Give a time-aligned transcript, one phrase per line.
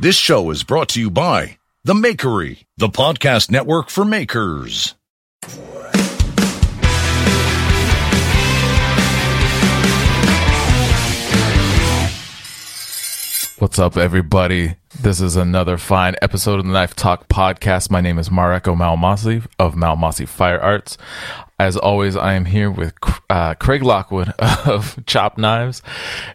[0.00, 4.94] This show is brought to you by The Makery, the podcast network for makers.
[13.58, 14.76] What's up, everybody?
[15.00, 17.90] This is another fine episode of the Knife Talk podcast.
[17.90, 20.96] My name is Mareko Maumasi of Maumasi Fire Arts.
[21.60, 22.94] As always, I am here with
[23.28, 25.82] uh, Craig Lockwood of Chop Knives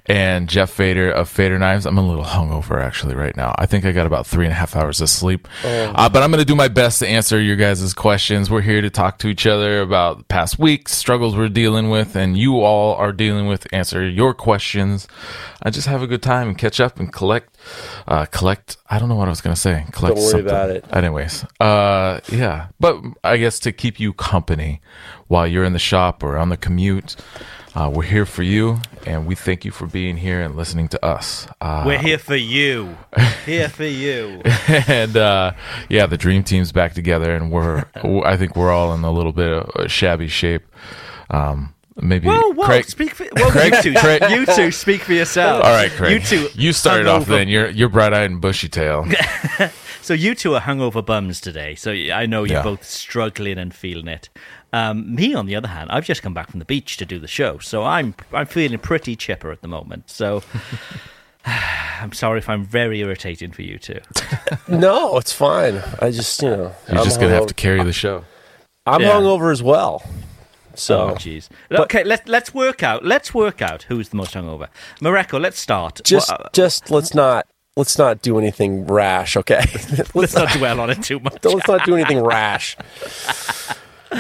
[0.05, 1.85] and Geoff Feder of Feder Knives.
[1.85, 3.55] I'm a little hungover actually right now.
[3.57, 5.93] I think I got about three and a half hours of sleep, oh.
[5.95, 8.49] uh, but I'm going to do my best to answer your guys' questions.
[8.49, 12.37] We're here to talk to each other about past weeks, struggles we're dealing with, and
[12.37, 13.65] you all are dealing with.
[13.71, 15.07] Answer your questions.
[15.61, 17.52] I just have a good time and catch up and collect,
[18.07, 18.77] uh, collect.
[18.89, 19.85] I don't know what I was going to say.
[19.91, 20.47] Collect Don't worry something.
[20.47, 20.85] about it.
[20.91, 24.81] Anyways, uh, yeah, but I guess to keep you company
[25.27, 27.15] while you're in the shop or on the commute.
[27.75, 31.03] Uh, we're here for you, and we thank you for being here and listening to
[31.03, 31.47] us.
[31.59, 32.95] Uh, we're here for you.
[33.47, 34.41] here for you.
[34.87, 35.53] and uh,
[35.89, 37.85] yeah, the dream team's back together, and we're
[38.23, 40.61] I think we're all in a little bit of shabby shape.
[41.31, 43.99] Um, maybe whoa, whoa, Craig, speak for well, Craig, you two.
[43.99, 45.65] Craig, you two speak for yourselves.
[45.65, 46.11] All right, Craig.
[46.11, 46.49] You two.
[46.55, 47.47] You started off then.
[47.47, 49.05] You're you're bright eyed and bushy tail.
[50.01, 51.75] so you two are hungover bums today.
[51.75, 52.63] So I know you're yeah.
[52.63, 54.29] both struggling and feeling it.
[54.71, 57.19] Um, me, on the other hand, I've just come back from the beach to do
[57.19, 60.09] the show, so I'm I'm feeling pretty chipper at the moment.
[60.09, 60.43] So.
[61.45, 63.99] I'm sorry if I'm very irritating for you two.
[64.67, 65.81] no, it's fine.
[65.99, 68.23] I just, you know, you're I'm just gonna have to carry the show.
[68.85, 69.11] I'm yeah.
[69.11, 70.03] hungover as well.
[70.75, 71.49] So, oh, jeez.
[71.71, 73.05] Okay, let's let's work out.
[73.05, 74.67] Let's work out who's the most hungover.
[74.99, 76.01] Mareko, let's start.
[76.03, 79.37] Just, well, uh, just let's not let's not do anything rash.
[79.37, 81.43] Okay, let's, let's not dwell on it too much.
[81.43, 82.77] let's not do anything rash.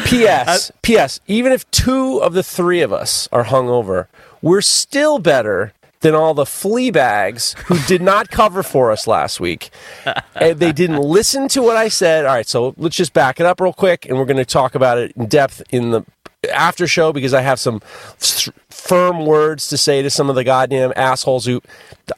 [0.05, 0.71] P.S.
[0.71, 1.19] Uh, P.S.
[1.27, 4.07] Even if two of the three of us are hungover,
[4.41, 5.71] we're still better
[6.03, 9.69] than all the flea bags who did not cover for us last week.
[10.35, 12.25] and they didn't listen to what I said.
[12.25, 14.75] All right, so let's just back it up real quick, and we're going to talk
[14.75, 16.03] about it in depth in the
[16.51, 17.79] after show because I have some
[18.69, 21.61] firm words to say to some of the goddamn assholes who,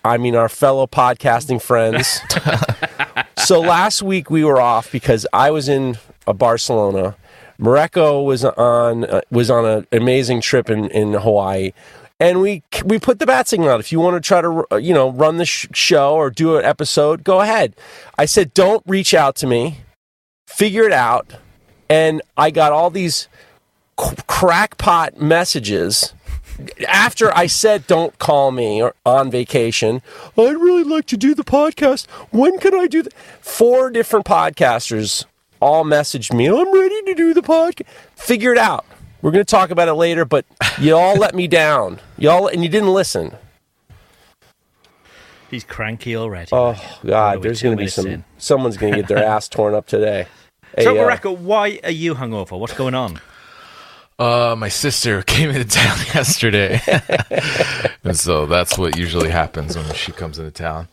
[0.03, 2.22] I mean, our fellow podcasting friends.
[3.38, 7.16] so last week we were off because I was in Barcelona
[7.59, 11.72] Mareko was on uh, was on an amazing trip in, in Hawaii,
[12.19, 13.80] and we we put the bat signal out.
[13.80, 16.57] If you want to try to uh, you know run the sh- show or do
[16.57, 17.75] an episode, go ahead.
[18.18, 19.80] I said don't reach out to me,
[20.47, 21.34] figure it out,
[21.90, 23.30] and I got all these
[23.95, 26.13] crackpot messages
[26.88, 30.01] after I said don't call me or on vacation,
[30.38, 32.09] I'd really like to do the podcast.
[32.31, 33.13] When can I do that?
[33.41, 35.25] Four different podcasters
[35.61, 37.88] all messaged me, I'm ready to do the podcast.
[38.16, 38.85] Figure it out.
[39.22, 40.45] We're going to talk about it later, but
[40.79, 42.00] you all let me down.
[42.17, 43.35] Y'all, and you didn't listen.
[45.50, 46.50] He's cranky already.
[46.51, 48.07] Oh God, there's going to be some.
[48.07, 48.25] In.
[48.38, 50.27] Someone's going to get their ass torn up today.
[50.79, 52.59] So, hey, uh, why are you hungover?
[52.59, 53.19] What's going on?
[54.17, 56.79] Uh, my sister came into town yesterday,
[58.03, 60.87] and so that's what usually happens when she comes into town.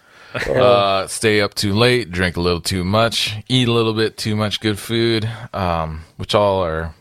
[0.49, 4.35] uh, stay up too late, drink a little too much, eat a little bit too
[4.35, 6.95] much good food, um, which all are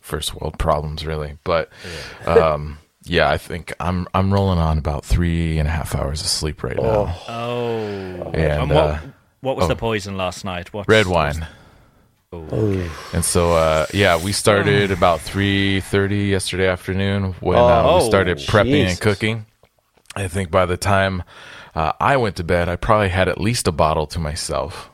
[0.00, 1.38] first world problems, really.
[1.44, 1.70] But
[2.26, 6.28] um, yeah, I think I'm I'm rolling on about three and a half hours of
[6.28, 6.84] sleep right now.
[6.84, 8.30] Oh, oh.
[8.34, 8.98] and, and what, uh,
[9.40, 10.72] what was oh, the poison last night?
[10.72, 11.46] What's, red wine.
[12.30, 12.90] Oh.
[13.14, 18.36] And so, uh, yeah, we started about three thirty yesterday afternoon when uh, we started
[18.38, 18.92] prepping Jesus.
[18.92, 19.46] and cooking.
[20.14, 21.22] I think by the time
[21.74, 22.68] uh, I went to bed.
[22.68, 24.90] I probably had at least a bottle to myself.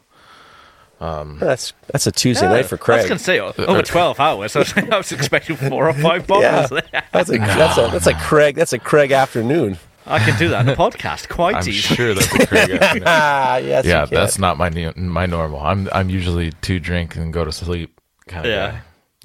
[1.00, 2.99] Um, that's that's a Tuesday yeah, night for Craig.
[2.99, 4.55] I was going to say over twelve hours.
[4.55, 6.81] I was, I was expecting four or five bottles.
[6.93, 9.79] Yeah, that's a no, that's a that's a Craig that's a Craig afternoon.
[10.06, 11.97] I can do that in a podcast quite I'm easily.
[11.97, 13.05] sure that's a Craig afternoon.
[13.05, 15.61] yes, yeah, that's not my my normal.
[15.61, 18.71] I'm I'm usually two drink and go to sleep kind of yeah.
[18.73, 18.81] guy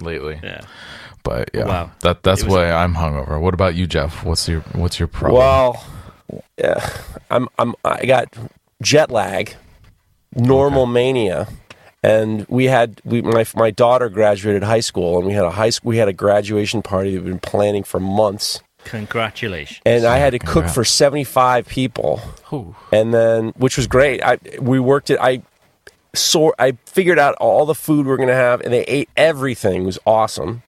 [0.06, 0.40] lately.
[0.42, 0.62] Yeah.
[1.24, 1.92] But yeah, wow.
[2.02, 3.40] that that's why I'm hungover.
[3.40, 4.24] What about you, Geoff?
[4.24, 5.40] What's your what's your problem?
[5.40, 5.86] Well,
[6.58, 6.90] yeah,
[7.30, 8.34] I'm I'm I got
[8.82, 9.56] jet lag,
[10.34, 10.92] normal okay.
[10.92, 11.48] mania,
[12.02, 15.70] and we had we my my daughter graduated high school, and we had a high
[15.70, 19.82] school we had a graduation party we've been planning for months, Congratulations.
[19.86, 22.22] and I had to cook for 75 people.
[22.52, 22.76] Ooh.
[22.92, 24.22] And then, which was great.
[24.24, 25.20] I we worked it.
[25.22, 25.42] I
[26.16, 26.56] sort.
[26.58, 29.84] I figured out all the food we are gonna have, and they ate everything.
[29.84, 30.64] It was awesome.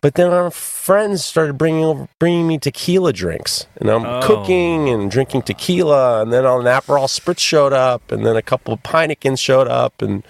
[0.00, 4.20] But then our friends started bringing over, bringing me tequila drinks, and I'm Oh.
[4.22, 8.74] cooking and drinking tequila, and then an Aperol Spritz showed up, and then a couple
[8.74, 10.24] of Heinekens showed up, and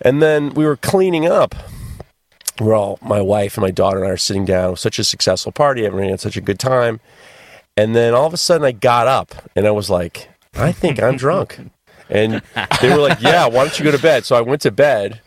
[0.00, 1.54] and then we were cleaning up.
[2.60, 4.68] We're all my wife and my daughter and I are sitting down.
[4.68, 5.84] It was such a successful party.
[5.86, 7.00] Everyone had such a good time.
[7.76, 11.02] And then all of a sudden, I got up and I was like, I think
[11.02, 11.58] I'm drunk.
[12.10, 12.42] And
[12.82, 14.26] they were like, Yeah, why don't you go to bed?
[14.26, 15.22] So I went to bed,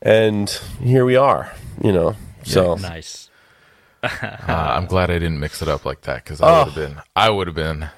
[0.00, 0.48] and
[0.80, 1.52] here we are.
[1.84, 3.28] You know, so nice.
[4.02, 6.58] Uh, I'm glad I didn't mix it up like that because I Oh.
[6.64, 7.90] would have been I would have been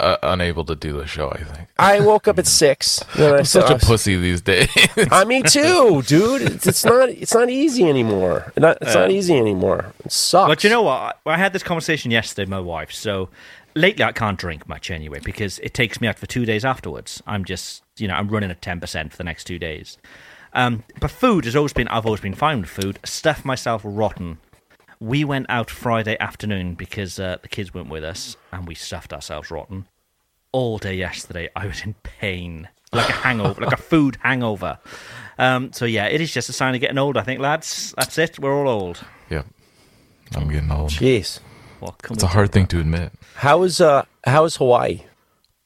[0.00, 1.30] uh, unable to do the show.
[1.30, 3.02] I think I woke up at six.
[3.16, 4.68] Then I I'm such a pussy these days.
[5.10, 6.42] I me too, dude.
[6.42, 7.08] It's, it's not.
[7.08, 8.52] It's not easy anymore.
[8.56, 9.92] Not, it's not easy anymore.
[10.04, 10.48] It sucks.
[10.48, 11.18] But you know what?
[11.26, 12.92] I had this conversation yesterday with my wife.
[12.92, 13.28] So
[13.74, 17.22] lately, I can't drink much anyway because it takes me out for two days afterwards.
[17.26, 19.98] I'm just, you know, I'm running at ten percent for the next two days.
[20.52, 21.88] Um, but food has always been.
[21.88, 22.98] I've always been fine with food.
[23.04, 24.38] Stuff myself rotten.
[25.00, 29.12] We went out Friday afternoon because uh, the kids weren't with us, and we stuffed
[29.12, 29.86] ourselves rotten.
[30.50, 34.78] All day yesterday, I was in pain, like a hangover, like a food hangover.
[35.38, 37.16] Um, so yeah, it is just a sign of getting old.
[37.16, 37.94] I think, lads.
[37.96, 38.38] That's it.
[38.38, 39.04] We're all old.
[39.30, 39.42] Yeah.
[40.34, 40.90] I'm getting old.
[40.90, 41.40] Jeez.
[41.80, 43.12] What can It's a hard thing to admit.
[43.36, 45.04] How is uh how is Hawaii?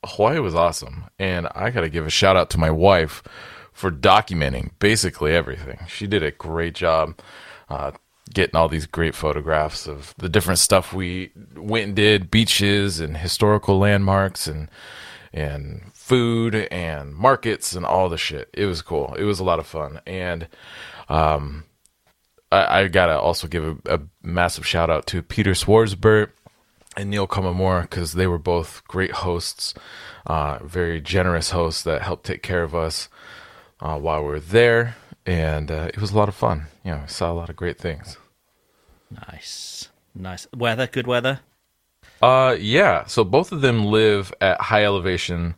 [0.04, 3.22] Hawaii was awesome, and I got to give a shout out to my wife
[3.72, 5.78] for documenting basically everything.
[5.88, 7.18] She did a great job
[7.70, 7.92] uh,
[8.34, 13.16] getting all these great photographs of the different stuff we went and did, beaches and
[13.16, 14.68] historical landmarks and
[15.34, 18.50] and food and markets and all the shit.
[18.52, 19.14] It was cool.
[19.14, 20.48] It was a lot of fun, and
[21.08, 21.64] um,
[22.50, 26.30] I, I gotta also give a, a massive shout out to Peter Swarsbert
[26.96, 29.74] and Neil Kamamura because they were both great hosts,
[30.26, 33.08] uh, very generous hosts that helped take care of us
[33.80, 36.66] uh, while we were there, and uh, it was a lot of fun.
[36.84, 38.18] You know, saw a lot of great things.
[39.12, 40.86] Nice, nice weather.
[40.86, 41.40] Good weather.
[42.20, 43.04] Uh, yeah.
[43.06, 45.54] So both of them live at high elevation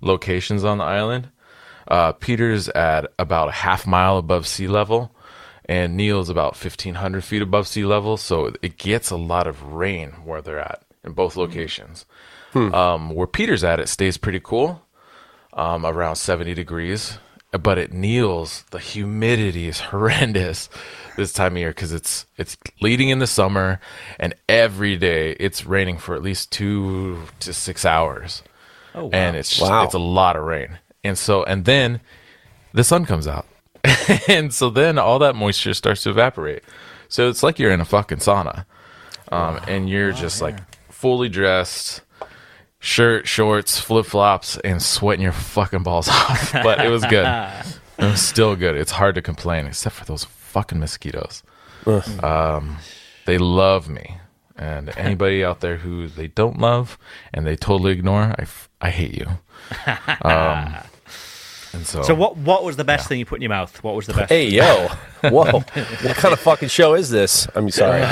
[0.00, 1.30] locations on the island.
[1.86, 5.14] Uh, Peter's at about a half mile above sea level,
[5.64, 8.16] and Neil's about fifteen hundred feet above sea level.
[8.16, 12.04] So it gets a lot of rain where they're at in both locations.
[12.54, 14.82] Um, where Peter's at, it stays pretty cool,
[15.52, 17.18] um, around seventy degrees.
[17.52, 20.68] But at Neil's, the humidity is horrendous
[21.18, 23.78] this time of year because it's it's leading in the summer,
[24.18, 28.42] and every day it's raining for at least two to six hours
[28.94, 29.10] Oh, wow.
[29.12, 29.84] and it's Wow.
[29.84, 30.78] it's a lot of rain.
[31.04, 32.00] And so and then
[32.72, 33.46] the sun comes out.
[34.28, 36.62] and so then all that moisture starts to evaporate.
[37.08, 38.64] So it's like you're in a fucking sauna.
[39.30, 40.56] Um, and you're just like
[40.90, 42.00] fully dressed,
[42.80, 46.52] shirt, shorts, flip flops, and sweating your fucking balls off.
[46.52, 47.26] but it was good.
[48.00, 48.76] It was still good.
[48.76, 51.42] It's hard to complain, except for those fucking mosquitoes.
[52.22, 52.78] Um,
[53.26, 54.16] they love me.
[54.56, 56.98] And anybody out there who they don't love
[57.32, 59.26] and they totally ignore, I, f- I hate you.
[60.22, 60.74] Um,
[61.74, 62.36] and so, So what?
[62.38, 63.82] What was the best thing you put in your mouth?
[63.84, 64.30] What was the best?
[64.30, 64.88] Hey yo,
[65.22, 65.52] whoa!
[65.52, 65.66] what
[66.16, 67.46] kind of fucking show is this?
[67.54, 68.02] I'm sorry.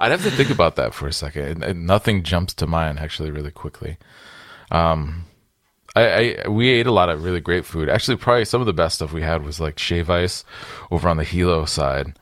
[0.00, 1.44] I'd have to think about that for a second.
[1.44, 3.96] And- and nothing jumps to mind actually really quickly.
[4.72, 5.25] Um,
[5.96, 7.88] I, I we ate a lot of really great food.
[7.88, 10.44] Actually, probably some of the best stuff we had was like shave ice
[10.90, 12.18] over on the Hilo side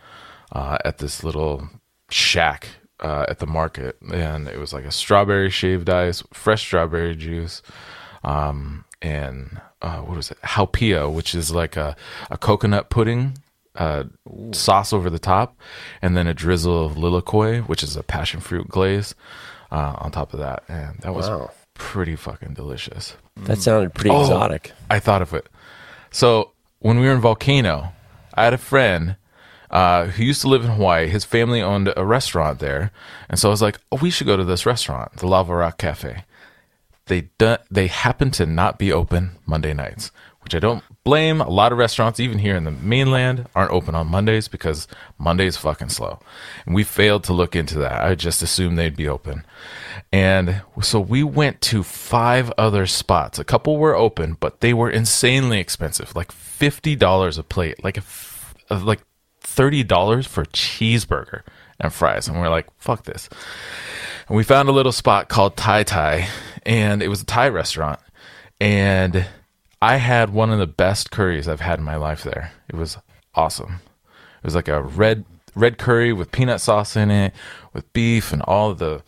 [0.52, 1.68] uh, at this little
[2.10, 2.68] shack
[3.00, 7.60] uh, at the market, and it was like a strawberry shaved ice, fresh strawberry juice,
[8.22, 10.38] um, and uh, what was it?
[10.42, 11.96] Haupia, which is like a,
[12.30, 13.36] a coconut pudding
[13.74, 14.04] uh,
[14.52, 15.58] sauce over the top,
[16.00, 19.14] and then a drizzle of lilikoi, which is a passion fruit glaze,
[19.72, 21.50] uh, on top of that, and that was Wow.
[21.74, 23.16] pretty fucking delicious.
[23.36, 24.20] That sounded pretty Oh.
[24.22, 24.72] exotic.
[24.90, 25.48] I thought of it.
[26.10, 27.92] So when we were in Volcano,
[28.34, 29.16] I had a friend
[29.70, 31.08] uh, who used to live in Hawaii.
[31.08, 32.92] His family owned a restaurant there,
[33.28, 35.78] and so I was like, "Oh, we should go to this restaurant, the Lava Rock
[35.78, 36.22] Cafe."
[37.06, 40.12] They do, they happen to not be open Monday nights,
[40.44, 41.40] which I don't blame.
[41.40, 44.86] A lot of restaurants, even here in the mainland, aren't open on Mondays because
[45.18, 46.20] Monday's fucking slow,
[46.66, 48.04] and we failed to look into that.
[48.04, 49.44] I just assumed they'd be open,
[50.12, 53.38] and so we went to five other spots.
[53.38, 57.96] A couple were open, but they were insanely expensive, like fifty dollars a plate, like
[57.96, 59.00] a f- like
[59.40, 61.42] thirty dollars for a cheeseburger
[61.80, 63.28] and fries, and we're like, fuck this.
[64.28, 66.28] And we found a little spot called Thai Thai,
[66.64, 68.00] and it was a Thai restaurant.
[68.60, 69.26] And
[69.92, 72.52] I had one of the best curries I've had in my life there.
[72.68, 72.96] It was
[73.34, 73.80] awesome.
[74.38, 75.24] It was like a red
[75.54, 77.32] red curry with peanut sauce in it,
[77.74, 79.02] with beef and all of the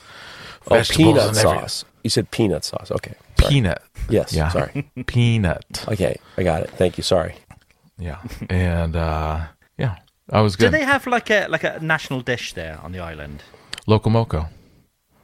[0.70, 1.84] Oh, peanut and every- sauce.
[2.04, 2.90] You said peanut sauce.
[2.90, 3.14] Okay.
[3.40, 3.52] Sorry.
[3.52, 3.82] Peanut.
[4.08, 4.32] Yes.
[4.32, 4.48] Yeah.
[4.50, 4.90] Sorry.
[5.06, 5.84] Peanut.
[5.88, 6.16] Okay.
[6.38, 6.70] I got it.
[6.70, 7.02] Thank you.
[7.04, 7.34] Sorry.
[7.98, 8.18] Yeah.
[8.50, 9.46] And uh
[9.78, 9.96] yeah,
[10.30, 10.66] I was good.
[10.72, 13.42] Do they have like a like a national dish there on the island?
[13.88, 14.48] Locomoco.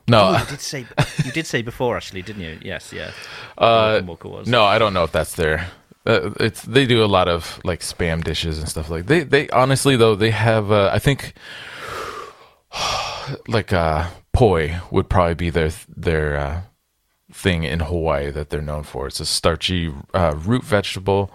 [0.08, 0.86] No, Oh, you did say
[1.24, 2.58] you did say before, actually, didn't you?
[2.62, 3.12] Yes, yeah.
[3.58, 4.48] uh, Locomoco was.
[4.48, 5.70] no, I don't know if that's there.
[6.04, 9.48] Uh, it's they do a lot of like spam dishes and stuff like they they
[9.50, 11.34] honestly though they have uh, I think
[13.48, 16.62] like uh poi would probably be their their uh,
[17.32, 19.06] thing in Hawaii that they're known for.
[19.06, 21.30] It's a starchy uh, root vegetable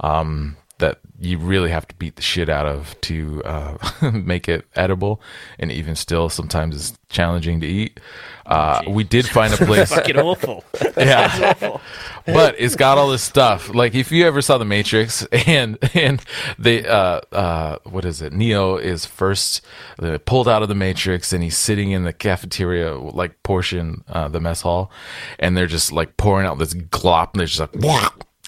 [0.00, 3.76] um, that you really have to beat the shit out of to uh,
[4.12, 5.20] make it edible,
[5.58, 7.98] and even still, sometimes it's challenging to eat.
[8.46, 10.64] Uh, we did find a place, Fucking awful.
[10.96, 11.80] yeah, awful.
[12.24, 13.74] but it's got all this stuff.
[13.74, 16.22] Like if you ever saw The Matrix, and and
[16.58, 18.32] they uh uh what is it?
[18.32, 19.60] Neo is first
[20.00, 24.28] uh, pulled out of the Matrix, and he's sitting in the cafeteria like portion, uh,
[24.28, 24.90] the mess hall,
[25.38, 27.72] and they're just like pouring out this glop, and they're just like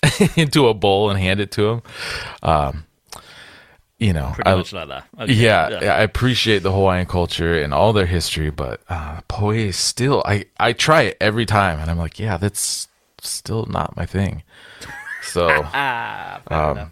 [0.37, 1.83] into a bowl and hand it to him.
[2.43, 2.85] Um,
[3.99, 5.05] you know, Pretty I- much like that.
[5.21, 9.77] Okay, yeah, I appreciate the Hawaiian culture and all their history, but uh, poi is
[9.77, 10.23] still.
[10.25, 12.89] I I try it every time, and I'm like, yeah, that's
[13.21, 14.43] still not my thing.
[15.23, 16.91] So Ah, fair enough.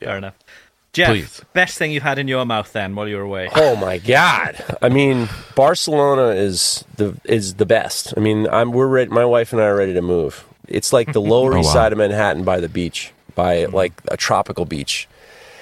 [0.00, 0.34] Fair enough.
[0.92, 1.42] Geoff, Please.
[1.52, 3.50] best thing you've had in your mouth then while you were away?
[3.54, 4.56] Oh my God!
[4.80, 8.14] I mean, Barcelona is the is the best.
[8.16, 9.10] I mean, I'm we're ready.
[9.10, 10.46] My wife and I are ready to move.
[10.68, 11.72] It's like the Lower Oh, East wow.
[11.74, 15.08] Side of Manhattan by the beach, by like a tropical beach,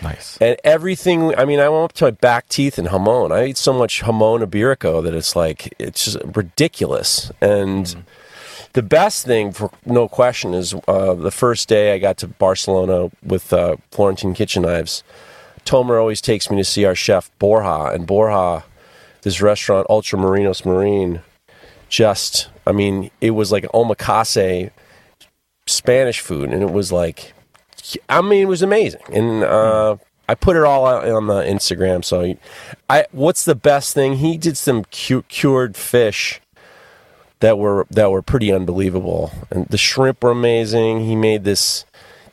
[0.03, 0.37] nice.
[0.39, 1.35] and everything.
[1.37, 3.33] I mean, I went up to my back teeth in jamon.
[3.33, 7.31] I eat so much jamon iberico that it's like it's just ridiculous.
[7.41, 8.05] And
[8.73, 13.11] the best thing, for no question, is uh, the first day I got to Barcelona
[13.23, 15.03] with uh, Florentine Kitchen Knives.
[15.65, 18.65] Tomer always takes me to see our chef Borja, and Borja,
[19.23, 21.23] this restaurant Ultramarinos Marine,
[21.89, 24.71] just I mean, it was like omakase
[25.67, 27.33] Spanish food, and it was like,
[28.09, 29.97] I mean, it was amazing, and uh,
[30.29, 32.05] I put it all out on the Instagram.
[32.05, 32.37] So,
[32.89, 34.17] I what's the best thing?
[34.17, 36.41] He did some cu- cured fish
[37.41, 41.07] that were that were pretty unbelievable, and the shrimp were amazing.
[41.07, 41.85] He made this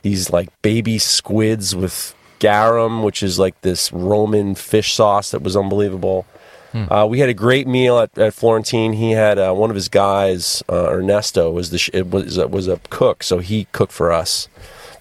[0.02, 5.56] these like baby squids with garum, which is like this Roman fish sauce that was
[5.56, 6.26] unbelievable.
[6.74, 8.94] Uh, we had a great meal at, at Florentine.
[8.94, 12.68] He had uh, one of his guys, uh, Ernesto, was the sh- it was was
[12.68, 14.48] a cook, so he cooked for us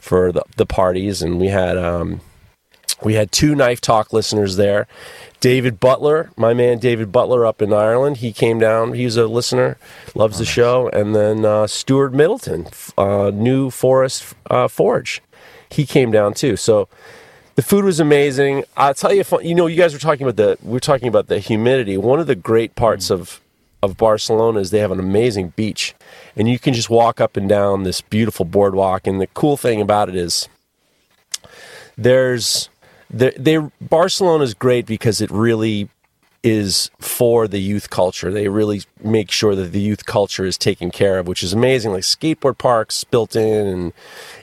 [0.00, 2.20] for the, the parties, and we had um,
[3.02, 4.86] we had two knife talk listeners there.
[5.40, 8.92] David Butler, my man David Butler up in Ireland, he came down.
[8.94, 9.78] He's a listener,
[10.14, 12.66] loves the show, and then uh, Stuart Middleton,
[12.98, 15.22] uh, New Forest uh, Forge,
[15.70, 16.56] he came down too.
[16.56, 16.88] So
[17.60, 18.64] the food was amazing.
[18.74, 21.26] I'll tell you, you know, you guys were talking about the we are talking about
[21.26, 21.98] the humidity.
[21.98, 23.10] One of the great parts mm.
[23.10, 23.42] of
[23.82, 25.94] of Barcelona is they have an amazing beach,
[26.36, 29.06] and you can just walk up and down this beautiful boardwalk.
[29.06, 30.48] And the cool thing about it is
[31.98, 32.70] there's
[33.10, 35.90] they Barcelona is great because it really
[36.42, 38.32] is for the youth culture.
[38.32, 41.92] They really make sure that the youth culture is taken care of, which is amazing.
[41.92, 43.92] Like skateboard parks built in, and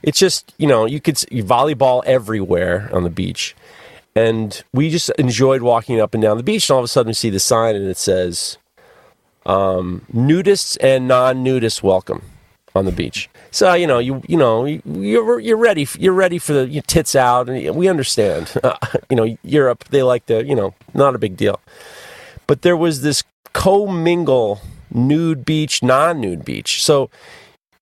[0.03, 3.55] it's just you know you could s- volleyball everywhere on the beach.
[4.15, 7.09] And we just enjoyed walking up and down the beach, and all of a sudden
[7.09, 8.57] we see the sign, and it says
[9.45, 12.21] um, "nudists and non-nudists welcome"
[12.75, 13.29] on the beach.
[13.51, 15.87] So you know, you you know, you- you're you're ready.
[15.97, 18.51] You're ready for the tits out, and we understand.
[19.09, 21.59] you know, Europe they like the you know, not a big deal.
[22.45, 26.83] But there was this co-mingle nude beach, non-nude beach.
[26.83, 27.09] So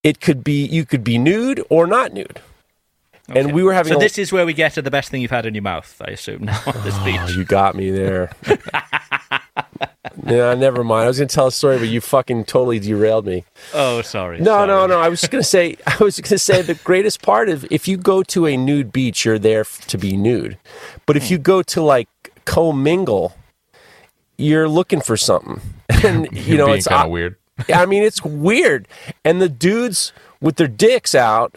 [0.02, 2.40] it could be you could be nude or not nude.
[3.28, 5.20] And we were having So a- this is where we get to the best thing
[5.20, 7.20] you've had in your mouth, I assume, now on this oh, beach.
[7.20, 8.30] Oh, you got me there.
[10.24, 11.04] yeah, never mind.
[11.04, 13.44] I was going to tell a story, but you fucking totally derailed me.
[13.74, 14.38] Oh, sorry.
[14.38, 14.68] No, sorry.
[14.68, 15.00] no, no.
[15.00, 17.66] I was just going to say, I was going to say the greatest part of
[17.70, 20.58] if you go to a nude beach, you're there to be nude.
[21.04, 21.32] But if hmm.
[21.32, 22.08] you go to like
[22.46, 23.34] commingle,
[24.38, 25.60] you're looking for something.
[26.04, 27.36] And you You're know, being it's kind of weird.
[27.74, 28.86] I mean, it's weird.
[29.24, 31.54] And the dudes with their dicks out,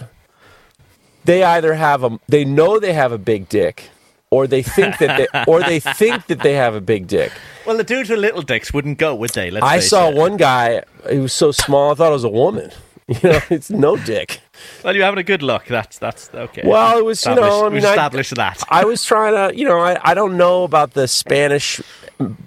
[1.25, 3.89] they either have a, they know they have a big dick,
[4.31, 7.31] or they think that they, or they think that they have a big dick.
[7.65, 9.51] Well, the dudes with little dicks wouldn't go, would they?
[9.51, 10.15] Let's I saw it.
[10.15, 10.83] one guy.
[11.09, 12.71] He was so small, I thought it was a woman.
[13.23, 14.39] You know, it's no dick.
[14.83, 15.65] Well, you're having a good look.
[15.65, 16.61] That's that's okay.
[16.63, 18.61] Well, it was, you know, I mean, established that.
[18.69, 21.81] I was trying to, you know, I, I don't know about the Spanish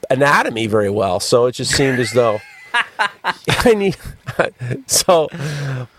[0.08, 2.40] anatomy very well, so it just seemed as though
[3.48, 3.96] I need.
[4.86, 5.28] So,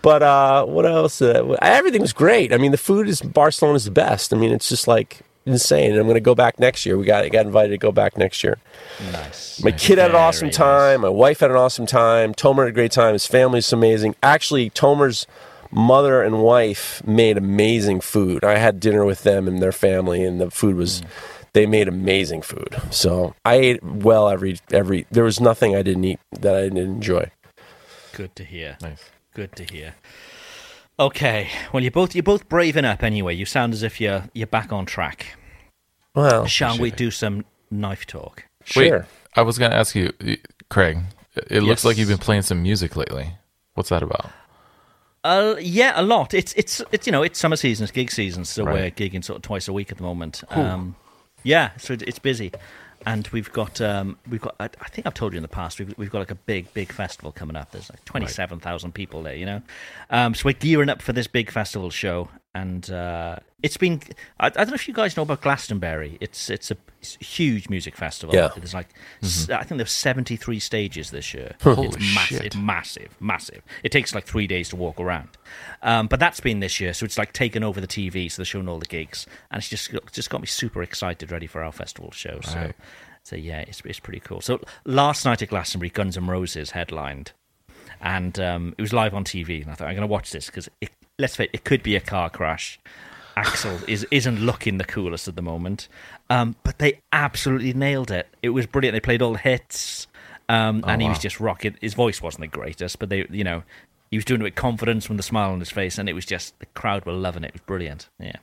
[0.02, 1.22] but uh, what else?
[1.22, 2.52] Uh, everything was great.
[2.52, 4.34] I mean, the food is Barcelona's the best.
[4.34, 5.90] I mean, it's just like insane.
[5.90, 6.96] And I'm going to go back next year.
[6.96, 8.58] We got got invited to go back next year.
[9.12, 9.62] Nice.
[9.62, 10.56] My kid had an awesome nice.
[10.56, 11.00] time.
[11.02, 12.34] My wife had an awesome time.
[12.34, 13.12] Tomer had a great time.
[13.12, 14.16] His family's amazing.
[14.22, 15.26] Actually, Tomer's
[15.70, 18.44] mother and wife made amazing food.
[18.44, 21.02] I had dinner with them and their family, and the food was.
[21.02, 21.06] Mm.
[21.52, 22.74] They made amazing food.
[22.90, 25.06] So I ate well every every.
[25.12, 27.30] There was nothing I didn't eat that I didn't enjoy.
[28.12, 28.76] Good to hear.
[28.82, 29.04] Nice.
[29.34, 29.94] Good to hear.
[30.98, 31.48] Okay.
[31.72, 33.34] Well, you're both you're both braving up anyway.
[33.34, 35.36] You sound as if you're you're back on track.
[36.14, 38.44] Well, Shall we do some knife talk?
[38.64, 39.00] sure.
[39.00, 40.12] Wait, I was going to ask you,
[40.70, 40.98] Craig.
[41.50, 41.84] It looks Yes.
[41.84, 43.34] like you've been playing some music lately.
[43.74, 44.30] What's that about?
[45.24, 46.32] Uh, yeah, a lot.
[46.34, 48.74] It's it's it's you know it's summer season, it's gig season, so Right.
[48.74, 50.44] we're gigging sort of twice a week at the moment.
[50.50, 50.94] Um,
[51.42, 52.52] yeah, so it's busy,
[53.06, 54.54] and we've got um, we've got.
[54.58, 56.72] I, I think I've told you in the past we've we've got like a big
[56.74, 57.72] big festival coming up.
[57.72, 59.62] There's like twenty seven thousand people there, you know.
[60.10, 64.00] Um, so we're gearing up for this big festival show, and uh, it's been.
[64.38, 66.16] I, I don't know if you guys know about Glastonbury.
[66.20, 68.34] It's it's a, it's a huge music festival.
[68.34, 68.50] Yeah.
[68.56, 68.90] There's like
[69.22, 71.56] s- I think there's seventy three stages this year.
[71.62, 72.42] Holy it's massive.
[72.42, 72.56] shit.
[72.56, 73.62] Massive, massive.
[73.82, 75.30] It takes like three days to walk around.
[75.82, 78.46] Um, but that's been this year, so it's like taken over the TV, so they're
[78.46, 81.62] showing all the gigs, and it's just got- just got me super excited, ready for
[81.64, 82.40] our festival show.
[82.42, 82.74] So, Right.
[83.24, 84.40] so yeah, it's it's pretty cool.
[84.40, 87.32] So last night at Glastonbury, Guns N' Roses headlined,
[88.00, 90.46] and um, it was live on TV, and I thought I'm going to watch this
[90.46, 90.68] because
[91.18, 92.78] let's face it, it could be a car crash.
[93.36, 95.88] Axl is isn't looking the coolest at the moment,
[96.30, 98.28] um, but they absolutely nailed it.
[98.42, 98.94] It was brilliant.
[98.94, 100.06] They played all the hits,
[100.48, 101.76] um, and he was just rocking.
[101.80, 103.64] His voice wasn't the greatest, but they, you know,
[104.10, 106.24] he was doing it with confidence from the smile on his face, and it was
[106.24, 107.48] just the crowd were loving it.
[107.48, 108.08] It was brilliant.
[108.20, 108.36] Yeah,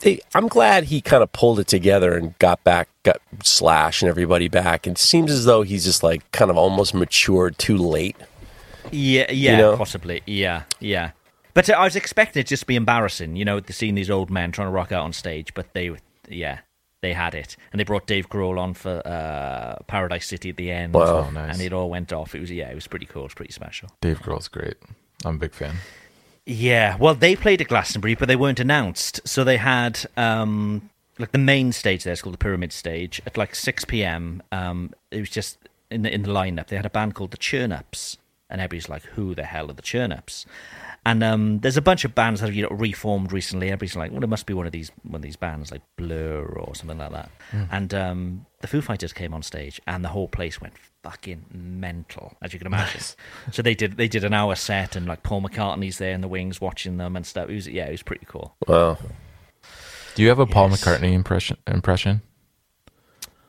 [0.00, 4.08] They, I'm glad he kind of pulled it together and got back, got Slash and
[4.08, 4.86] everybody back.
[4.86, 8.16] It seems as though he's just like kind of almost matured too late.
[8.90, 9.76] yeah, yeah, know?
[9.76, 11.10] possibly, yeah, yeah.
[11.58, 14.30] But I was expecting it just to be embarrassing, you know, to seeing these old
[14.30, 15.90] men trying to rock out on stage, but they,
[16.28, 16.60] yeah.
[17.00, 20.70] They had it, and they brought Dave Grohl on for uh, Paradise City at the
[20.72, 21.26] end, Wow.
[21.26, 21.54] Oh, nice.
[21.54, 22.34] and it all went off.
[22.34, 23.22] It was yeah, it was pretty cool.
[23.22, 23.88] It was pretty special.
[24.00, 24.74] Dave Grohl's great.
[25.24, 25.76] I'm a big fan.
[26.44, 29.20] Yeah, well, they played at Glastonbury, but they weren't announced.
[29.24, 30.90] So they had um,
[31.20, 32.12] like the main stage there.
[32.12, 34.42] It's called the Pyramid Stage at like six p.m.
[34.50, 35.58] Um, it was just
[35.92, 36.66] in the in the lineup.
[36.66, 38.16] They had a band called the Churnups,
[38.50, 40.46] and everybody's like, "Who the hell are the Churn Ups?"
[41.06, 43.68] And um, there's a bunch of bands that have you know reformed recently.
[43.68, 46.44] Everybody's like, "Well, it must be one of these one of these bands like Blur
[46.44, 47.30] or something like that."
[47.70, 52.36] And um, the Foo Fighters came on stage, and the whole place went fucking mental,
[52.42, 53.00] as you can imagine.
[53.52, 56.28] So they did they did an hour set, and like Paul McCartney's there in the
[56.28, 57.48] wings watching them and stuff.
[57.48, 58.54] It was yeah, it was pretty cool.
[58.66, 58.98] Wow.
[60.14, 60.84] Do you have a Paul Yes.
[60.84, 61.56] McCartney impression?
[61.66, 62.20] Impression?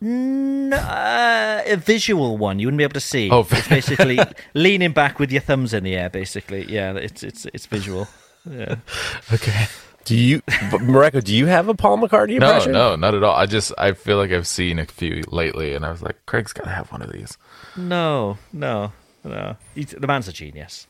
[0.02, 3.30] No, uh, a visual one you wouldn't be able to see.
[3.30, 3.46] Oh.
[3.52, 4.20] it's basically
[4.54, 6.10] leaning back with your thumbs in the air.
[6.10, 8.08] Basically, yeah, it's it's it's visual.
[8.50, 8.76] Yeah.
[9.34, 9.68] Okay.
[10.06, 12.72] Do you, but Mareko, do you have a Paul McCartney impression?
[12.72, 13.36] No, no, not at all.
[13.36, 16.52] I just I feel like I've seen a few lately, and I was like, Craig's
[16.52, 17.38] got to have one of these.
[17.78, 18.92] No, no,
[19.24, 19.58] no.
[19.76, 20.88] He's, the man's a genius.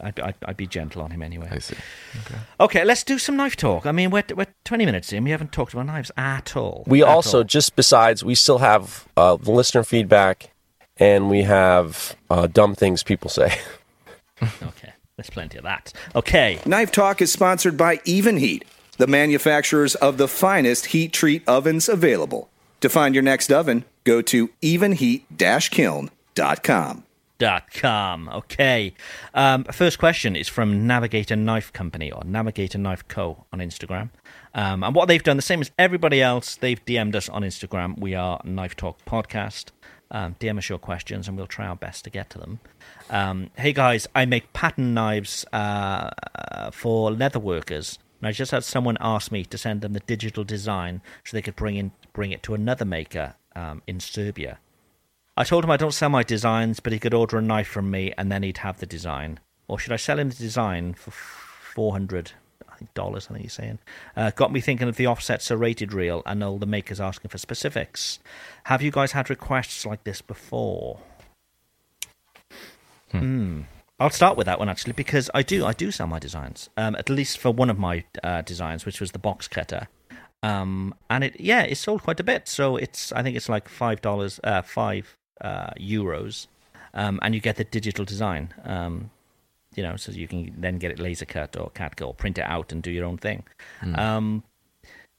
[0.00, 1.48] I'd, I'd, I'd be gentle on him anyway.
[1.50, 1.76] I see.
[2.58, 3.86] Okay, let's do some knife talk.
[3.86, 5.24] I mean, we're, we're 20 minutes in.
[5.24, 6.84] We haven't talked about knives at all.
[6.86, 7.44] We At also, all.
[7.44, 10.50] just besides, we still have uh, the listener feedback
[10.96, 13.58] and we have uh, dumb things people say.
[14.42, 15.92] Okay, there's plenty of that.
[16.14, 18.62] Okay, Knife Talk is sponsored by Evenheat,
[18.96, 22.48] the manufacturers of the finest heat treat ovens available.
[22.80, 27.04] To find your next oven, go to evenheat-kiln.com.
[27.40, 28.28] com.
[28.28, 28.94] Okay.
[29.34, 33.46] Um, first question is from Navigator Knife Company or Navigator Knife Co.
[33.52, 34.10] on Instagram.
[34.54, 37.98] Um, and what they've done, the same as everybody else, they've DM'd us on Instagram.
[37.98, 39.70] We are Knife Talk Podcast.
[40.10, 42.60] Um, DM us your questions and we'll try our best to get to them.
[43.10, 47.98] Um, hey guys, I make pattern knives uh, uh, for leather workers.
[48.20, 51.42] And I just had someone ask me to send them the digital design so they
[51.42, 54.58] could bring in bring it to another maker um, in Serbia.
[55.36, 57.90] I told him I don't sell my designs, but he could order a knife from
[57.90, 59.40] me and then he'd have the design.
[59.68, 62.32] Or should I sell him the design for 400
[62.94, 63.78] dollars, I think he's saying.
[64.16, 67.38] Uh, got me thinking of the offset serrated reel and all the makers asking for
[67.38, 68.18] specifics.
[68.64, 71.00] Have you guys had requests like this before?
[73.10, 73.62] Hmm.
[73.98, 76.70] I'll start with that one actually because I do I do sell my designs.
[76.76, 79.88] Um, at least for one of my uh, designs, which was the box cutter.
[80.42, 82.48] Um, and it yeah, it sold quite a bit.
[82.48, 86.46] So it's I think it's like five dollars, uh, five uh, euros,
[86.94, 88.52] um, and you get the digital design.
[88.64, 89.10] Um,
[89.76, 92.44] you know, so you can then get it laser cut or cat or print it
[92.44, 93.44] out and do your own thing.
[93.94, 94.42] Um,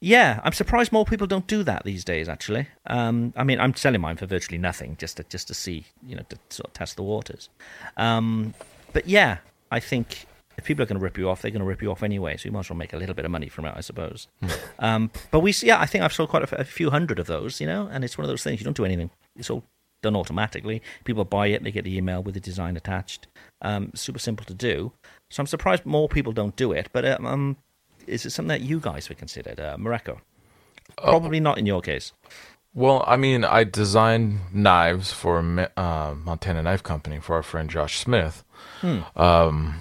[0.02, 2.28] yeah, I'm surprised more people don't do that these days.
[2.28, 5.86] Actually, um, I mean, I'm selling mine for virtually nothing, just to just to see,
[6.06, 7.48] you know, to sort of test the waters.
[7.96, 8.52] Um,
[8.92, 9.38] but yeah,
[9.70, 10.26] I think
[10.58, 12.36] if people are going to rip you off, they're going to rip you off anyway.
[12.36, 14.26] So you might as well make a little bit of money from it, I suppose.
[14.80, 17.60] um, but we, yeah, I think I've sold quite a, a, few hundred of those,
[17.60, 19.62] you know, and it's one of those things you don't do anything; it's all
[20.02, 20.82] done automatically.
[21.04, 23.26] People buy it, they get the email with the design attached.
[23.62, 24.92] Um, super simple to do.
[25.30, 26.88] So I'm surprised more people don't do it.
[26.92, 27.56] But um, um
[28.06, 30.18] is it something that you guys would consider, uh, Mareko?
[30.96, 32.12] Probably not in your case.
[32.74, 35.38] Well, I mean, I designed knives for
[35.76, 38.44] uh, Montana Knife Company for our friend Josh Smith.
[38.80, 39.00] Hmm.
[39.14, 39.80] Um,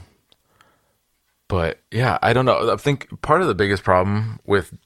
[1.48, 2.72] but yeah, I don't know.
[2.72, 4.78] I think part of the biggest problem with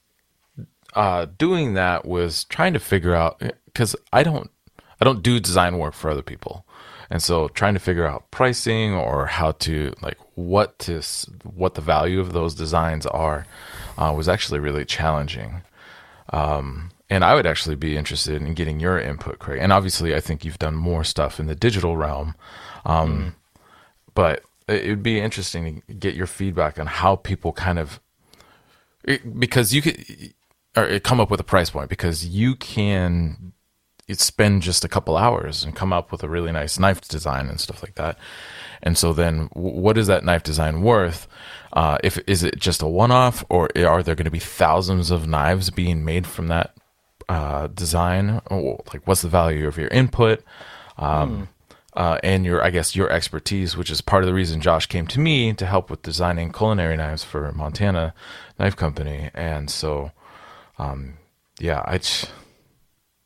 [0.94, 4.50] uh, doing that was trying to figure out because I don't
[5.00, 6.66] I don't do design work for other people,
[7.10, 11.02] and so trying to figure out pricing or how to like what to
[11.42, 13.46] what the value of those designs are
[13.98, 15.62] uh, was actually really challenging.
[16.30, 19.60] Um, and I would actually be interested in getting your input, Craig.
[19.62, 22.34] And obviously, I think you've done more stuff in the digital realm,
[22.84, 23.62] um, mm.
[24.14, 28.00] but it would be interesting to get your feedback on how people kind of
[29.38, 30.04] because you could
[30.76, 33.52] or come up with a price point because you can
[34.14, 37.60] spend just a couple hours and come up with a really nice knife design and
[37.60, 38.18] stuff like that.
[38.82, 41.26] And so then, what is that knife design worth?
[41.72, 45.26] Uh, if is it just a one-off, or are there going to be thousands of
[45.26, 46.74] knives being made from that
[47.28, 48.40] uh, design?
[48.46, 50.42] Or, like, what's the value of your input?
[50.96, 51.48] Um, mm
[51.96, 55.06] uh, and your, I guess, your expertise, which is part of the reason Josh came
[55.08, 58.12] to me to help with designing culinary knives for Montana
[58.58, 59.30] Knife Company.
[59.32, 60.12] And so,
[60.78, 61.14] um,
[61.58, 61.98] yeah, I,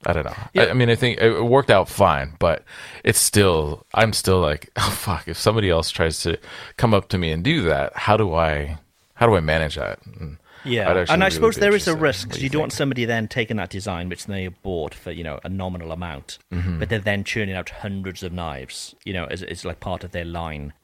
[0.06, 0.34] I don't know.
[0.54, 0.64] Yeah.
[0.64, 2.64] I, I, mean, I think it worked out fine, but
[3.04, 6.38] it's still, I'm still like, oh fuck, if somebody else tries to
[6.76, 8.78] come up to me and do that, how do I,
[9.14, 9.98] how do I manage that?
[10.06, 12.72] And, yeah, and I really suppose there is a risk because you, you don't want
[12.74, 16.78] somebody then taking that design which they bought for you know a nominal amount, mm-hmm.
[16.78, 20.10] but they're then churning out hundreds of knives, you know, as, as like part of
[20.10, 20.74] their line.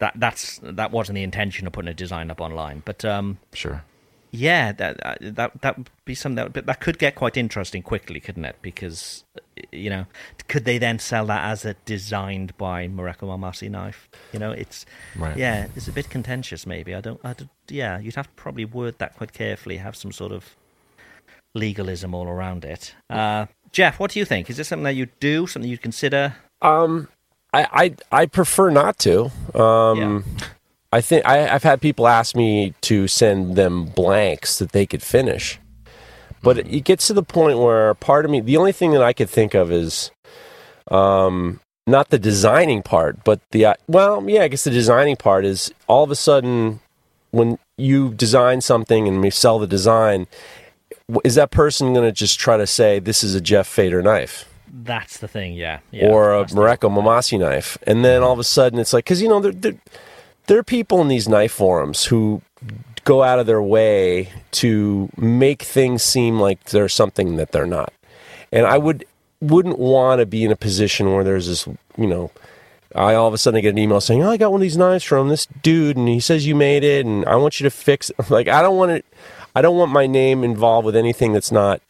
[0.00, 3.82] That that's that wasn't the intention of putting a design up online, but um, sure
[4.34, 8.18] yeah, that uh, that that would be something that that could get quite interesting quickly,
[8.18, 8.56] couldn't it?
[8.62, 9.24] Because
[9.70, 10.06] you know,
[10.48, 14.08] could they then sell that as a designed by Mareko Maumasi knife?
[14.32, 15.36] You know, it's right.
[15.36, 16.66] yeah, it's a bit contentious.
[16.66, 17.50] Maybe I don't, I don't.
[17.68, 19.76] Yeah, you'd have to probably word that quite carefully.
[19.76, 20.56] Have some sort of
[21.52, 22.94] legalism all around it.
[23.10, 24.48] Uh, Geoff, what do you think?
[24.48, 25.46] Is this something that you do?
[25.46, 26.36] Something you'd consider?
[26.62, 27.08] Um,
[27.52, 29.30] I I, I prefer not to.
[29.54, 30.46] Um, yeah.
[30.92, 35.02] I think I, have had people ask me to send them blanks that they could
[35.02, 35.58] finish,
[36.42, 36.74] but mm-hmm.
[36.74, 39.30] it gets to the point where part of me, the only thing that I could
[39.30, 40.10] think of is,
[40.90, 45.44] um, not the designing part, but the uh, well, yeah, I guess the designing part
[45.44, 46.80] is all of a sudden
[47.30, 50.26] when you design something and we sell the design,
[51.24, 54.48] is that person going to just try to say this is a Geoff Feder knife?
[54.72, 55.80] That's the thing, yeah.
[55.90, 59.20] yeah or a Mareko Maumasi knife, and then all of a sudden it's like because
[59.20, 59.78] you know they're, they're
[60.46, 62.42] there are people in these knife forums who
[63.04, 67.92] go out of their way to make things seem like they're something that they're not.
[68.52, 69.04] And I would
[69.40, 72.30] wouldn't want to be in a position where there's this, you know,
[72.94, 74.76] I all of a sudden get an email saying, "Oh, I got one of these
[74.76, 77.70] knives from this dude, and he says you made it, and I want you to
[77.70, 78.16] fix." It.
[78.30, 79.04] Like, I don't want it.
[79.54, 81.80] I don't want my name involved with anything that's not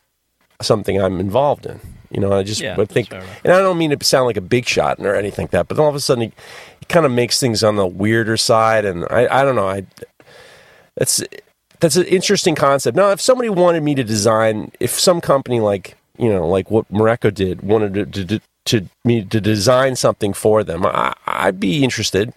[0.60, 1.80] something I'm involved in.
[2.12, 4.66] You know, I just yeah, think, and I don't mean to sound like a big
[4.66, 6.34] shot or anything like that, but all of a sudden, it,
[6.82, 9.86] it kind of makes things on the weirder side, and I, I don't know, I
[10.96, 11.24] that's
[11.80, 12.96] that's an interesting concept.
[12.96, 16.90] Now, if somebody wanted me to design, if some company like you know, like what
[16.92, 21.82] Mareko did, wanted to, to, to me to design something for them, I, I'd be
[21.82, 22.32] interested.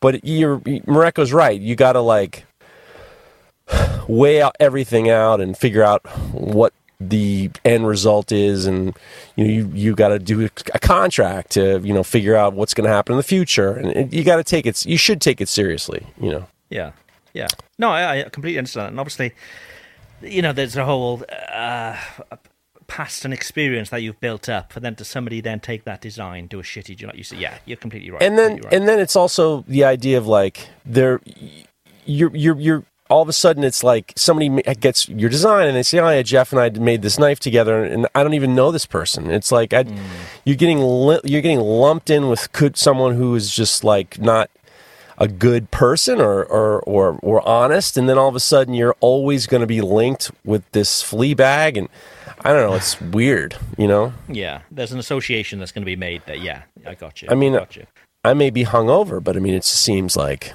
[0.00, 1.60] But you're Mareko's right.
[1.60, 2.44] You got to like
[4.08, 6.72] weigh out everything out and figure out what
[7.10, 8.96] the end result is and
[9.36, 12.74] you know you you got to do a contract to you know figure out what's
[12.74, 13.72] going to happen in the future.
[13.72, 16.46] And you got to take it you should take it seriously you know.
[16.70, 16.92] Yeah.
[17.34, 17.48] Yeah.
[17.78, 19.32] No i, I completely understand and obviously
[20.22, 21.96] you know there's a whole uh,
[22.86, 26.46] past and experience that you've built up for then to somebody then take that design
[26.46, 27.14] do a shitty job.
[27.14, 28.22] You say yeah you're completely right.
[28.22, 28.72] And then right.
[28.72, 31.20] and then it's also the idea of like there
[32.04, 34.48] you're you're you're all of a sudden it's like somebody
[34.80, 37.84] gets your design and they say, "Oh yeah, Geoff and I made this knife together,"
[37.84, 39.30] and I don't even know this person.
[39.30, 39.98] It's like mm.
[40.44, 44.50] you're getting you're getting lumped in with could someone who is just like not
[45.18, 48.96] a good person or or or, or honest, and then all of a sudden you're
[49.00, 51.88] always going to be linked with this flea bag and.
[52.44, 52.74] I don't know.
[52.74, 54.12] It's weird, you know.
[54.28, 56.22] Yeah, there's an association that's going to be made.
[56.26, 57.28] That yeah, I got you.
[57.30, 57.86] I mean, I, got you.
[58.24, 60.52] I may be hungover, but I mean, it just seems like,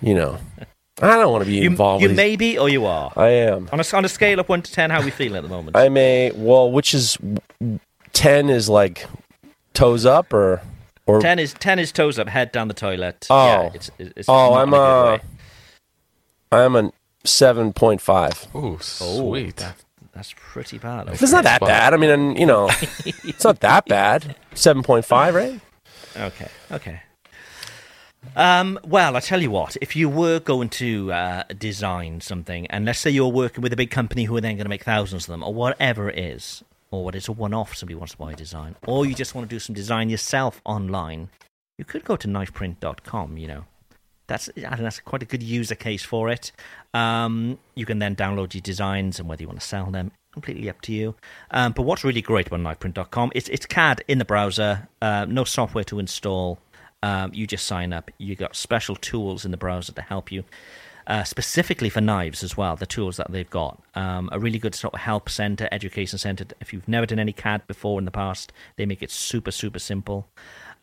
[0.00, 0.38] you know,
[1.02, 2.02] I don't want to be you, involved.
[2.02, 3.12] You with may be or you are.
[3.16, 3.68] I am.
[3.72, 5.48] On a, on a scale of 1 to 10, how are we feeling at the
[5.48, 5.76] moment?
[5.76, 7.18] I may, well, which is
[8.12, 9.06] 10 is like
[9.72, 10.62] toes up or.
[11.06, 13.26] Or ten is ten is toes up, head down the toilet.
[13.28, 13.46] Oh.
[13.46, 15.20] yeah, it's, it's oh, I'm in a good a way.
[16.50, 16.92] I'm a
[17.24, 18.46] seven point five.
[18.54, 19.56] Oh, sweet.
[19.56, 21.08] that- that's pretty bad.
[21.08, 21.92] It's not that bad.
[21.92, 22.70] I mean, you know,
[23.04, 24.36] it's not that bad.
[24.54, 25.60] Seven point five, right?
[26.16, 27.02] Okay, okay.
[28.36, 32.84] Um, well, I tell you what, if you were going to uh, design something, and
[32.84, 35.24] let's say you're working with a big company who are then going to make thousands
[35.24, 38.32] of them, or whatever it is, or what it's a one-off, somebody wants to buy
[38.32, 41.28] a design, or you just want to do some design yourself online,
[41.78, 43.36] you could go to knifeprint.com.
[43.36, 43.64] You know,
[44.26, 46.52] that's I think that's quite a good user case for it.
[46.92, 50.68] Um, you can then download your designs, and whether you want to sell them, completely
[50.68, 51.14] up to you.
[51.50, 55.44] Um, but what's really great about knifeprint.com, it's it's CAD in the browser, uh, no
[55.44, 56.58] software to install.
[57.04, 58.10] Um, you just sign up.
[58.16, 60.42] You got special tools in the browser to help you,
[61.06, 62.76] uh, specifically for knives as well.
[62.76, 66.46] The tools that they've got, um, a really good sort of help center, education center.
[66.62, 69.78] If you've never done any CAD before in the past, they make it super super
[69.78, 70.28] simple.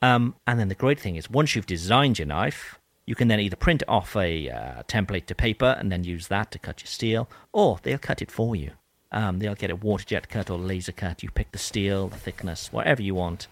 [0.04, 3.40] Um, and then the great thing is, once you've designed your knife, you can then
[3.40, 6.88] either print off a uh, template to paper and then use that to cut your
[6.98, 8.72] steel, or they'll cut it for you.
[9.12, 11.24] Um, they'll get a water jet cut or laser cut.
[11.24, 13.48] You pick the steel, the thickness, whatever you want,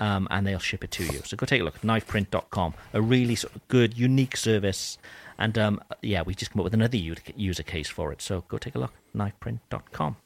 [0.00, 1.20] um, and they'll ship it to you.
[1.24, 4.98] So go take a look at knifeprint.com, a really sort of good, unique service.
[5.38, 8.22] And um, yeah, we just come up with another user case for it.
[8.22, 10.16] So go take a look, knifeprint.com.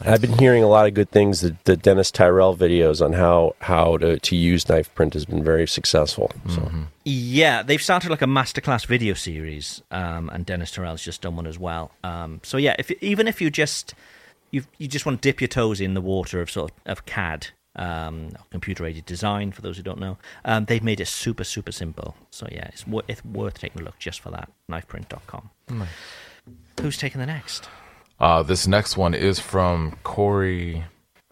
[0.00, 1.40] I've been hearing a lot of good things.
[1.40, 5.66] The, the Dennis Tyrell videos on how how to, to use Knifeprint has been very
[5.66, 6.30] successful.
[6.48, 6.70] So
[7.04, 11.46] Yeah, they've started like a masterclass video series, um, and Dennis Tyrell's just done one
[11.46, 11.92] as well.
[12.04, 13.94] Um, so yeah, if even if you just
[14.50, 17.06] you you just want to dip your toes in the water of sort of, of
[17.06, 21.44] CAD, um, computer aided design, for those who don't know, um, they've made it super
[21.44, 22.16] super simple.
[22.30, 24.50] So yeah, it's, wor- it's worth taking a look just for that.
[24.70, 25.50] Knifeprint.com.
[26.80, 27.68] Who's taking the next?
[28.18, 30.84] Uh, this next one is from Corey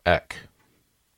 [0.04, 0.36] Eck,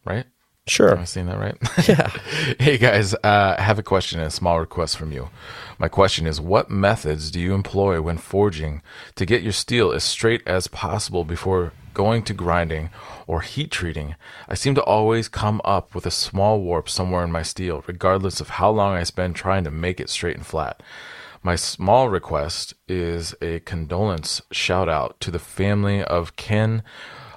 [0.04, 0.26] right?
[0.68, 1.56] sure, Am I saying that right?
[1.88, 2.08] yeah.
[2.58, 5.30] hey guys, uh, I have a question and a small request from you.
[5.78, 8.82] My question is what methods do you employ when forging
[9.14, 12.90] to get your steel as straight as possible before going to grinding
[13.26, 14.14] or heat treating?
[14.48, 18.40] I seem to always come up with a small warp somewhere in my steel, regardless
[18.40, 20.82] of how long I spend trying to make it straight and flat.
[21.42, 26.82] My small request is a condolence shout out to the family of Ken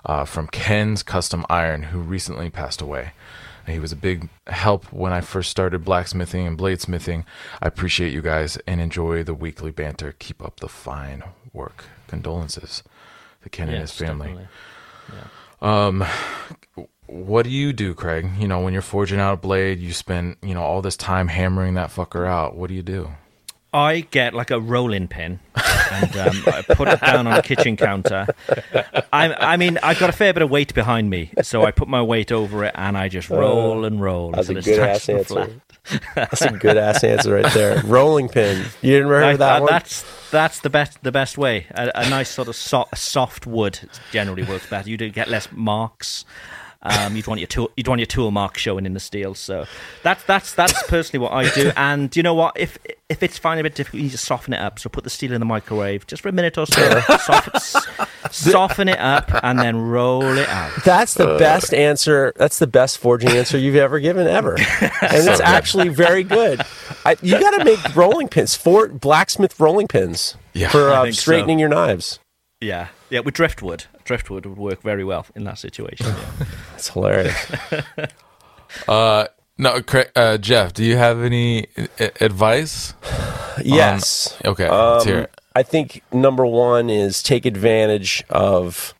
[0.05, 3.11] uh, from Ken's Custom Iron, who recently passed away.
[3.67, 7.23] He was a big help when I first started blacksmithing and bladesmithing.
[7.61, 10.15] I appreciate you guys and enjoy the weekly banter.
[10.17, 11.23] Keep up the fine
[11.53, 11.85] work.
[12.07, 12.81] Condolences
[13.43, 14.47] to Ken and his Yes, family.
[15.61, 16.07] Definitely.
[17.07, 18.29] What do you do, Craig?
[18.37, 21.27] You know, when you're forging out a blade, you spend, you know, all this time
[21.27, 22.55] hammering that fucker out.
[22.55, 23.09] What do you do?
[23.73, 27.77] I get like a rolling pin and um, I put it down on a kitchen
[27.77, 28.25] counter.
[29.13, 31.87] I, I mean, I've got a fair bit of weight behind me, so I put
[31.87, 34.31] my weight over it and I just roll and roll.
[34.31, 35.25] that's a until it's good nice ass answer.
[35.25, 35.49] flat.
[36.15, 37.81] That's a good ass answer right there.
[37.85, 38.65] Rolling pin.
[38.81, 39.71] You didn't remember that uh, one?
[39.71, 41.65] That's that's the best the best way.
[41.71, 43.79] A, a nice sort of so, soft wood
[44.11, 44.89] generally works better.
[44.89, 46.25] You do get less marks.
[46.81, 49.33] Um, you'd want your tool, you'd want your tool mark showing in the steel.
[49.35, 49.65] So
[50.01, 51.71] that's that's that's personally what I do.
[51.77, 52.57] And you know what?
[52.57, 52.77] If
[53.09, 54.79] if it's finding a bit difficult, you just soften it up.
[54.79, 56.99] So put the steel in the microwave just for a minute or so.
[57.17, 57.81] soften,
[58.31, 60.71] soften it up and then roll it out.
[60.85, 62.31] That's the best answer.
[62.37, 66.61] That's the best forging answer you've ever given ever, and it's actually very good.
[67.05, 70.69] I, you got to make rolling pins for blacksmith rolling pins Yeah.
[70.69, 71.21] for uh, think so.
[71.21, 72.19] straightening your knives.
[72.61, 73.19] Yeah, yeah.
[73.21, 76.07] With driftwood, driftwood would work very well in that situation.
[76.07, 76.45] Yeah.
[76.71, 77.39] That's hilarious.
[78.87, 79.25] Uh,
[79.57, 81.65] no, Craig, uh, Geoff, do you have any
[81.99, 82.93] a- advice?
[83.63, 84.37] yes.
[84.45, 85.41] Okay, let's hear Um, it.
[85.55, 88.93] I think number one is take advantage of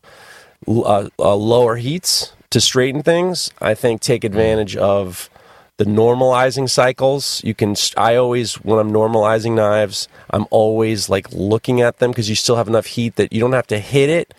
[0.66, 3.52] uh, uh, lower heats to straighten things.
[3.60, 5.30] I think take advantage of
[5.76, 7.40] the normalizing cycles.
[7.44, 7.76] You can.
[7.96, 12.56] I always when I'm normalizing knives, I'm always like looking at them because you still
[12.56, 14.34] have enough heat that you don't have to hit it,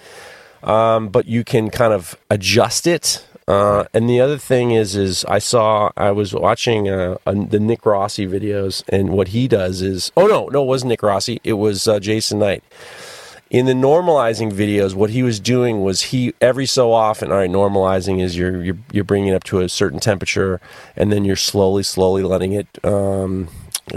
[0.63, 3.25] um, but you can kind of adjust it.
[3.47, 7.59] Uh, and the other thing is, is I saw I was watching uh, uh, the
[7.59, 11.41] Nick Rossi videos, and what he does is, oh no, no, it wasn't Nick Rossi,
[11.43, 12.63] it was uh, Jason Knight.
[13.49, 17.49] In the normalizing videos, what he was doing was he every so often, all right,
[17.49, 20.61] normalizing is you're you're, you're bringing it up to a certain temperature,
[20.95, 23.49] and then you're slowly, slowly letting it um,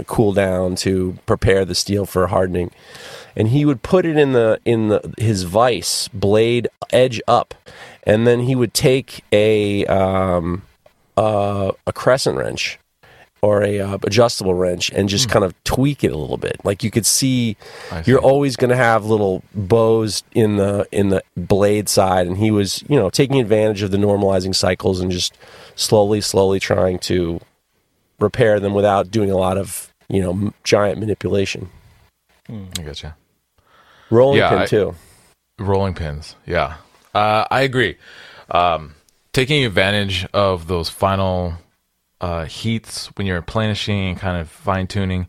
[0.07, 2.71] cool down to prepare the steel for hardening.
[3.35, 7.53] And he would put it in the in the his vise blade edge up,
[8.03, 10.63] and then he would take a um,
[11.17, 12.79] uh, a crescent wrench
[13.45, 16.59] or a uh, adjustable wrench and just kind of tweak it a little bit.
[16.63, 17.57] Like you could see,
[17.91, 22.37] I you're always going to have little bows in the in the blade side, and
[22.37, 25.37] he was you know taking advantage of the normalizing cycles and just
[25.75, 27.39] slowly, slowly trying to
[28.19, 31.69] repair them without doing a lot of you know m- giant manipulation.
[32.49, 33.15] I gotcha.
[34.11, 34.95] Rolling Yeah, pin I- too.
[35.57, 36.75] Rolling pins, yeah.
[37.13, 37.97] Uh, I agree.
[38.51, 38.95] Um,
[39.31, 41.53] taking advantage of those final
[42.21, 45.27] uh, heats when you're planishing and kind of fine tuning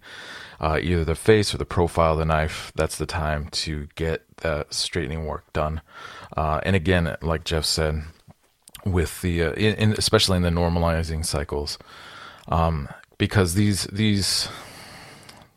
[0.61, 4.25] uh, either the face or the profile of the knife, that's the time to get
[4.39, 5.81] that straightening work done.
[6.37, 8.03] Uh, and again, like Geoff said,
[8.85, 11.79] with the uh, in, in, especially in the normalizing cycles,
[12.49, 14.49] um, because these these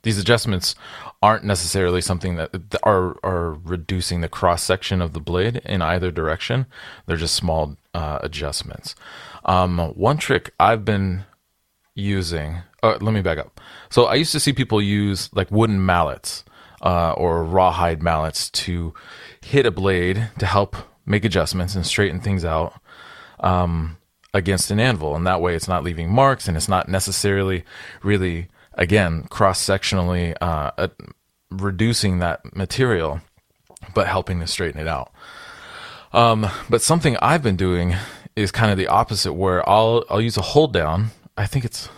[0.04, 0.76] these adjustments
[1.22, 6.12] aren't necessarily something that are are reducing the cross section of the blade in either
[6.12, 6.66] direction.
[7.06, 8.96] They're just small uh, adjustments.
[9.46, 11.26] Um, one trick I've been
[11.96, 12.60] using.
[12.82, 13.60] Uh, let me back up.
[13.90, 16.46] So I used to see people use like wooden mallets
[16.82, 18.94] uh, or rawhide mallets to
[19.42, 20.76] hit a blade to help
[21.06, 22.80] make adjustments and straighten things out
[23.42, 23.98] um,
[24.34, 27.64] against an anvil, and that way it's not leaving marks and it's not necessarily
[28.04, 30.88] really again cross sectionally uh, uh,
[31.50, 33.22] reducing that material,
[33.94, 35.12] but helping to straighten it out.
[36.14, 37.96] Um, but something I've been doing
[38.36, 41.08] is kind of the opposite, where I'll I'll use a hold down.
[41.38, 41.90] I think it's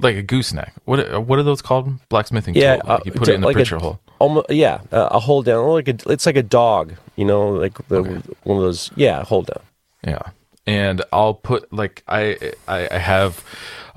[0.00, 0.72] like a gooseneck.
[0.84, 2.06] What what are those called?
[2.08, 2.88] Blacksmithing Yeah, tool.
[2.88, 4.00] Like uh, you put to- it in the like a- pritchel hole.
[4.20, 7.78] Almost, yeah, uh, a hold down, like a, it's like a dog, you know, like
[7.86, 8.02] the,
[8.42, 8.90] one of those.
[8.96, 9.62] Yeah, hold down.
[10.04, 10.22] Yeah,
[10.68, 13.42] and I'll put like I I, I have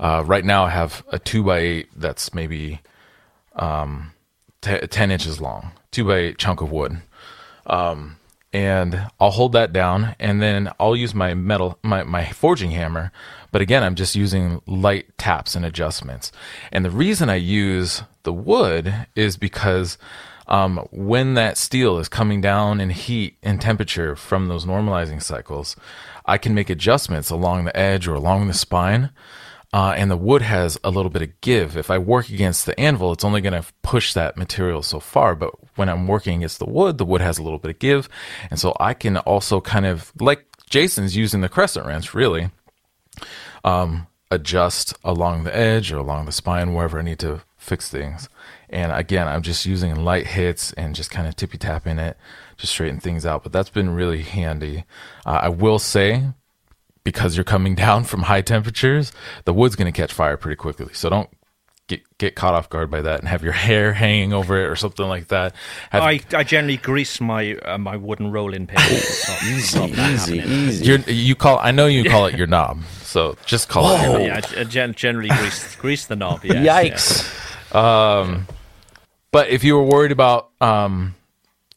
[0.00, 2.80] uh, right now I have a two by eight that's maybe
[3.54, 4.12] um,
[4.62, 7.02] te- ten inches long, two by eight chunk of wood,
[7.66, 8.16] um,
[8.54, 13.12] and I'll hold that down, and then I'll use my metal my my forging hammer.
[13.50, 16.32] But again, I'm just using light taps and adjustments.
[16.72, 19.98] And the reason I use the wood is because
[20.48, 25.76] um, when that steel is coming down in heat and temperature from those normalizing cycles,
[26.26, 29.10] I can make adjustments along the edge or along the spine.
[29.74, 31.78] Uh, and the wood has a little bit of give.
[31.78, 35.34] If I work against the anvil, it's only going to push that material so far.
[35.34, 38.06] But when I'm working against the wood, the wood has a little bit of give.
[38.50, 42.50] And so I can also kind of, like Jason's using the crescent wrench, really,
[43.64, 48.28] um, adjust along the edge or along the spine, wherever I need to fix things.
[48.72, 52.16] And again, I'm just using light hits and just kind of tippy tapping it
[52.58, 53.42] to straighten things out.
[53.42, 54.84] But that's been really handy.
[55.26, 56.24] Uh, I will say,
[57.04, 59.12] because you're coming down from high temperatures,
[59.44, 60.94] the wood's going to catch fire pretty quickly.
[60.94, 61.28] So don't
[61.88, 64.76] get get caught off guard by that and have your hair hanging over it or
[64.76, 65.54] something like that.
[65.90, 68.78] Have, I, I generally grease my uh, my wooden rolling pin.
[68.80, 70.84] It's not- it's not that Easy, easy.
[70.86, 71.58] you're, you call.
[71.58, 72.82] I know you call it your knob.
[73.02, 74.02] So just call it.
[74.02, 74.20] Your knob.
[74.22, 76.44] Yeah, I, I gen- generally grease grease the knob.
[76.44, 77.24] Yes,
[77.72, 77.74] Yikes!
[77.74, 78.46] Um,
[79.32, 81.14] but if you were worried about um,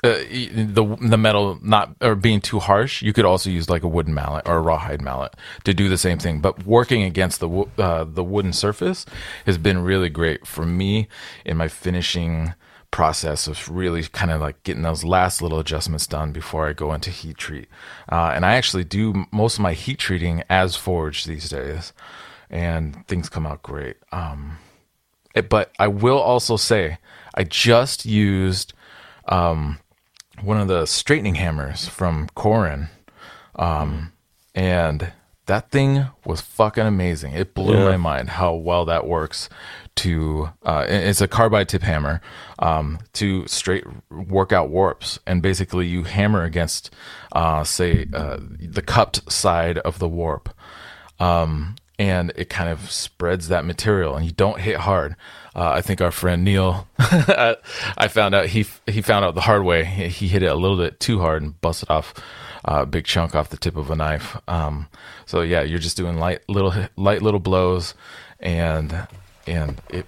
[0.03, 3.87] uh, the the metal not or being too harsh, you could also use like a
[3.87, 6.41] wooden mallet or a rawhide mallet to do the same thing.
[6.41, 9.05] But working against the uh, the wooden surface
[9.47, 11.07] has been really great for me
[11.43, 12.53] in my finishing
[12.91, 16.93] process of really kind of like getting those last little adjustments done before I go
[16.93, 17.67] into heat treat.
[18.09, 21.91] Uh, and I actually do most of my heat treating as forged these days,
[22.49, 23.97] and things come out great.
[24.13, 24.59] Um,
[25.33, 26.97] it- but I will also say
[27.35, 28.73] I just used
[29.27, 29.79] um,
[30.41, 32.87] one of the straightening hammers from Corin,
[33.55, 34.13] um,
[34.55, 35.11] and
[35.45, 37.33] that thing was fucking amazing.
[37.33, 39.49] It blew my mind how well that works.
[39.97, 42.19] To uh, it's a carbide tip hammer
[42.59, 46.93] um, to straight work out warps, and basically you hammer against,
[47.31, 50.49] uh, say, uh, the cupped side of the warp
[51.19, 55.15] um, and it kind of spreads that material, and you don't hit hard.
[55.55, 59.63] Uh, I think our friend Neil, I found out he he found out the hard
[59.63, 59.85] way.
[59.85, 62.13] He, hit it a little bit too hard and busted off
[62.65, 64.37] a big chunk off the tip of a knife.
[64.47, 64.87] Um,
[65.25, 67.93] so yeah, you're just doing light little light little blows,
[68.39, 69.07] and
[69.47, 70.05] and it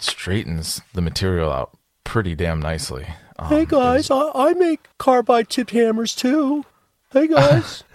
[0.00, 3.06] straightens the material out pretty damn nicely.
[3.38, 6.64] Um, Hey guys, I, I make carbide tipped hammers too.
[7.12, 7.84] Hey guys,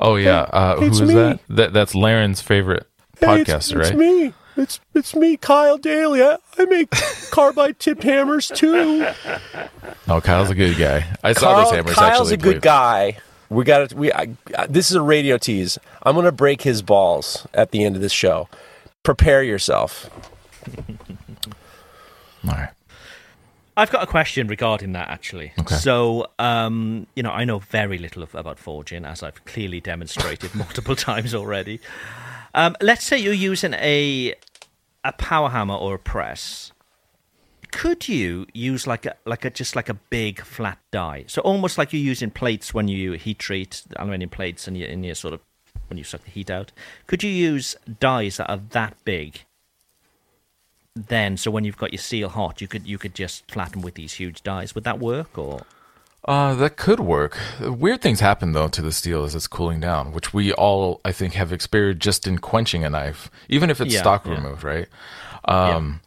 [0.00, 1.14] Oh yeah, uh, who it's is me.
[1.14, 1.40] that?
[1.48, 2.86] That that's Larrin's favorite
[3.18, 3.98] Hey, it's, podcaster, it's right?
[3.98, 4.32] me.
[4.56, 6.22] It's it's me, Kyle Daly.
[6.22, 6.90] I, I make
[7.30, 9.06] carbide tipped hammers too.
[10.08, 11.06] Oh, Kyle's a good guy.
[11.22, 12.34] I saw Carl- those hammers Kyle's actually.
[12.34, 13.18] a good play- guy.
[13.48, 15.78] We got to We I, I- this is a radio tease.
[16.02, 18.48] I'm gonna break his balls at the end of this show.
[19.02, 20.08] Prepare yourself.
[22.46, 22.68] All right.
[23.76, 25.52] I've got a question regarding that actually.
[25.58, 25.76] Okay.
[25.76, 30.54] So, um, you know, I know very little of, about forging, as I've clearly demonstrated
[30.54, 31.80] multiple times already.
[32.54, 34.34] Um, let's say you're using a
[35.04, 36.72] a power hammer or a press.
[37.70, 41.24] Could you use like a like a just like a big flat die?
[41.28, 44.86] So almost like you're using plates when you heat treat the aluminium plates and you
[44.86, 45.40] in your sort of
[45.88, 46.72] when you suck the heat out.
[47.06, 49.44] Could you use dies that are that big
[51.08, 53.94] then so when you've got your steel hot, you could you could just flatten with
[53.94, 54.74] these huge dies.
[54.74, 55.62] Would that work or?
[56.26, 57.38] Uh, that could work.
[57.60, 61.12] Weird things happen though to the steel as it's cooling down, which we all I
[61.12, 64.34] think have experienced just in quenching a knife, even if it's Yeah, stock yeah.
[64.34, 64.88] removed, right?
[65.46, 66.00] Um,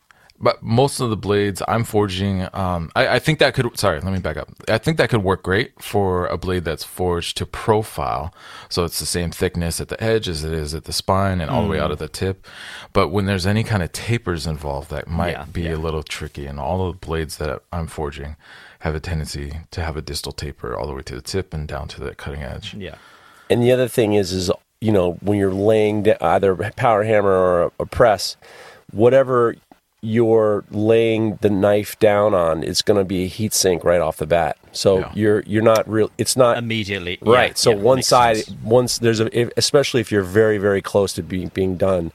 [0.43, 3.79] but most of the blades I'm forging, um, I, I think that could.
[3.79, 4.49] Sorry, let me back up.
[4.67, 8.33] I think that could work great for a blade that's forged to profile,
[8.69, 11.49] so it's the same thickness at the edge as it is at the spine and
[11.49, 11.83] all the way Mm.
[11.83, 12.45] out of the tip.
[12.91, 16.45] But when there's any kind of tapers involved, that might Yeah, be a little tricky.
[16.45, 18.35] And all the blades that I'm forging
[18.79, 21.67] have a tendency to have a distal taper all the way to the tip and
[21.67, 22.75] down to the cutting edge.
[22.77, 22.95] Yeah.
[23.49, 27.29] And the other thing is, is you know, when you're laying either a power hammer
[27.31, 28.35] or a, a press,
[28.91, 29.55] whatever
[30.05, 34.17] you're laying the knife down on, it's going to be a heat sink right off
[34.17, 34.57] the bat.
[34.73, 35.11] So Yeah.
[35.15, 36.11] you're you're not real.
[36.17, 37.19] It's not Immediately.
[37.21, 37.51] right.
[37.51, 38.57] Yeah, so yeah, one side, sense.
[38.63, 42.11] once there's a, if, especially if you're very very close to being being done,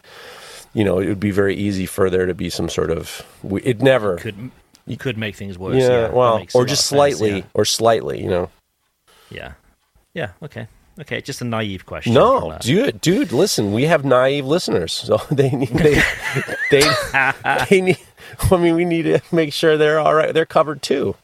[0.74, 3.24] you know, it would be very easy for there to be some sort of.
[3.64, 4.16] It never.
[4.16, 4.50] could
[4.86, 5.76] you could make things worse.
[5.82, 7.42] yeah, well, or just sense, slightly, yeah.
[7.54, 8.50] or slightly, you know.
[9.30, 9.52] Yeah.
[10.12, 10.32] Yeah.
[10.42, 10.66] Okay.
[11.00, 11.20] Okay.
[11.20, 12.14] Just a naive question.
[12.14, 16.02] No, dude, dude, listen, we have naive listeners, so they need they
[16.70, 16.82] they
[17.70, 17.98] they need.
[18.50, 20.34] I mean, we need to make sure they're all right.
[20.34, 21.16] They're covered too.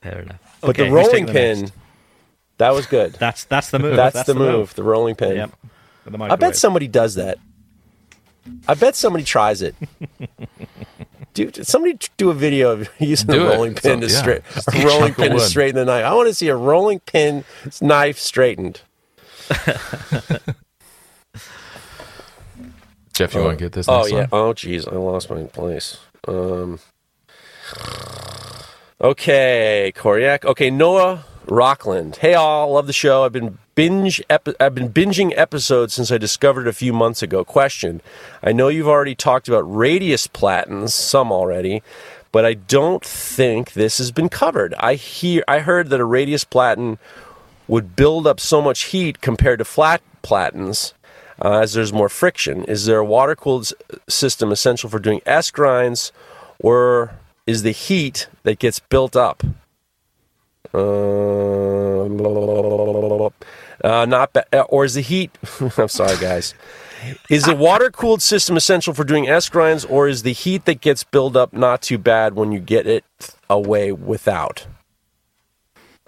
[0.00, 0.58] Fair enough.
[0.60, 1.72] But Okay, the rolling the pin, next?
[2.58, 3.12] that was good.
[3.14, 3.96] That's that's the move.
[3.96, 5.36] That's, the, move, The rolling pin.
[5.36, 5.50] Yep.
[6.06, 7.38] The I bet somebody does that.
[8.68, 9.74] I bet somebody tries it.
[11.34, 13.54] Dude, somebody do a video of using Do a it.
[13.54, 14.42] rolling pin So- to yeah, straight
[14.82, 16.04] a rolling pin to straighten the knife.
[16.04, 17.44] I want to see a rolling pin
[17.82, 18.80] knife straightened.
[23.12, 23.86] Geoff, you want to get this?
[23.88, 24.26] Oh yeah.
[24.26, 24.28] one?
[24.32, 25.98] Oh jeez, I lost my place.
[26.26, 26.80] Um.
[29.00, 30.44] Okay, Koryak.
[30.44, 32.16] Okay, Noah Rockland.
[32.16, 33.24] Hey all, love the show.
[33.24, 34.22] I've been binge.
[34.30, 37.44] Epi- I've been binging episodes since I discovered a few months ago.
[37.44, 38.00] Question:
[38.42, 41.82] I know you've already talked about radius platens, some already,
[42.32, 44.74] but I don't think this has been covered.
[44.74, 45.44] I hear.
[45.48, 46.98] I heard that a radius platen
[47.68, 50.94] would build up so much heat compared to flat platens
[51.42, 52.64] uh, as there's more friction.
[52.64, 53.72] Is there a water cooled
[54.08, 56.12] system essential for doing S grinds,
[56.58, 57.14] or
[57.46, 59.42] is the heat that gets built up?
[60.72, 62.04] Uh,
[63.84, 65.30] uh, not ba- uh, or is the heat?
[65.78, 66.54] I'm sorry, guys.
[67.28, 70.80] Is the water cooled system essential for doing S grinds, or is the heat that
[70.80, 73.04] gets built up not too bad when you get it
[73.50, 74.66] away without?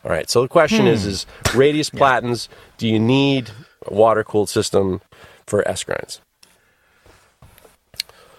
[0.03, 0.31] All right.
[0.31, 2.49] So the question is: Is radius platens?
[2.79, 3.51] Do you need
[3.85, 5.03] a water cooled system
[5.47, 6.23] for S grinds?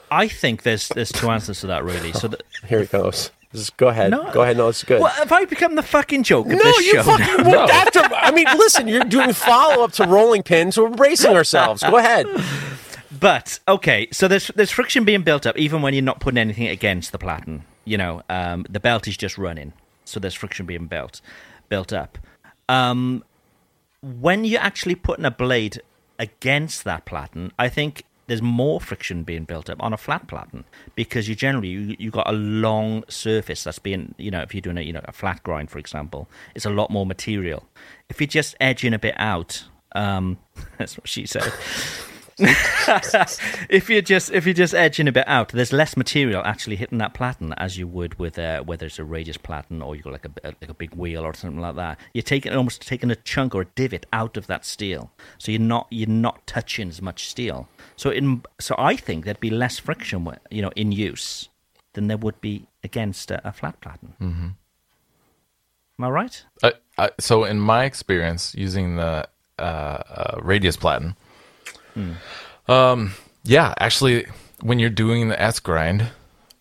[0.09, 2.13] I think there's there's two answers to that really.
[2.13, 3.31] So that, Here it goes.
[3.57, 4.11] Just go ahead.
[4.11, 4.31] No.
[4.31, 4.57] Go ahead.
[4.57, 5.01] No, it's good.
[5.01, 7.03] well, have I become the fucking joke of no, this you show?
[7.03, 7.99] fucking went after.
[7.99, 10.77] I mean, listen, you're doing follow up to rolling pins.
[10.77, 11.81] We're bracing ourselves.
[11.83, 12.27] Go ahead.
[13.19, 16.67] But okay, so there's there's friction being built up even when you're not putting anything
[16.67, 17.63] against the platen.
[17.85, 19.73] You know, um, the belt is just running,
[20.05, 21.21] so there's friction being built
[21.69, 22.17] built up.
[22.69, 23.23] Um,
[24.01, 25.81] when you're actually putting a blade
[26.19, 30.65] against that platen, I think there's more friction being built up on a flat platen
[30.95, 34.61] because you generally you you got a long surface that's being you know if you're
[34.61, 37.67] doing a you know a flat grind for example, it's a lot more material.
[38.09, 39.63] If you're just edging a bit out,
[39.93, 40.37] um,
[40.77, 41.51] that's what she said.
[43.69, 46.99] if you're just if you're just edging a bit out, there's less material actually hitting
[46.99, 50.13] that platen as you would with uh, whether it's a radius platen or you got
[50.13, 51.99] like a like a big wheel or something like that.
[52.13, 55.59] You're taking almost taking a chunk or a divot out of that steel, so you're
[55.59, 57.67] not you're not touching as much steel.
[57.95, 61.49] So in so I think there'd be less friction, you know, in use
[61.93, 64.13] than there would be against a, a flat platen.
[64.21, 64.47] Mm-hmm.
[65.99, 66.45] Am I right?
[66.61, 69.27] I, I, so in my experience using the
[69.57, 71.15] uh, uh, radius platen,
[72.67, 74.25] um, yeah, actually,
[74.61, 76.09] when you're doing the S grind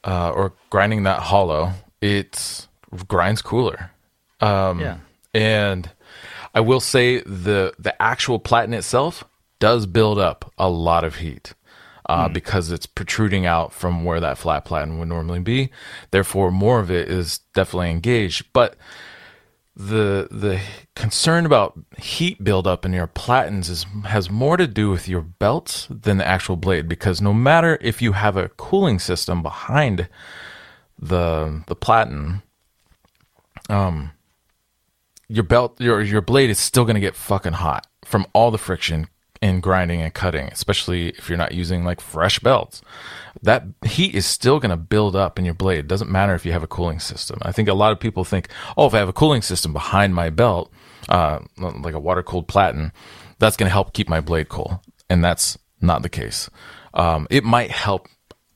[0.05, 2.67] uh, or grinding that hollow, it
[3.09, 3.91] grinds cooler.
[4.41, 4.97] Um, Yeah.
[5.35, 5.91] and
[6.55, 9.25] I will say the the actual platen itself
[9.59, 11.55] does build up a lot of heat.
[12.09, 15.71] Uh, Because it's protruding out from where that flat platen would normally be,
[16.13, 18.45] therefore more of it is definitely engaged.
[18.53, 18.77] But
[19.77, 20.59] the the
[20.95, 25.87] concern about heat buildup in your platens is has more to do with your belts
[25.91, 30.09] than the actual blade because no matter if you have a cooling system behind
[30.99, 32.43] the the platen
[33.69, 34.11] um
[35.29, 38.57] your belt your your blade is still going to get fucking hot from all the
[38.57, 39.07] friction
[39.43, 42.83] in grinding and cutting especially if you're not using like fresh belts.
[43.43, 45.81] That heat is still going to build up in your blade.
[45.81, 47.39] It doesn't matter if you have a cooling system.
[47.43, 50.15] I think a lot of people think oh if i have a cooling system behind
[50.15, 50.73] my belt
[51.09, 52.93] uh, like a water cooled platen
[53.39, 54.83] that's going to help keep my blade cool.
[55.09, 56.51] And that's not the case.
[56.95, 58.09] Um, it might help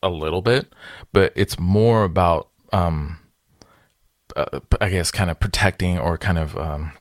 [0.03, 0.73] a little bit,
[1.13, 3.19] but it's more about um,
[4.37, 6.93] uh, I guess kind of protecting or kind of um,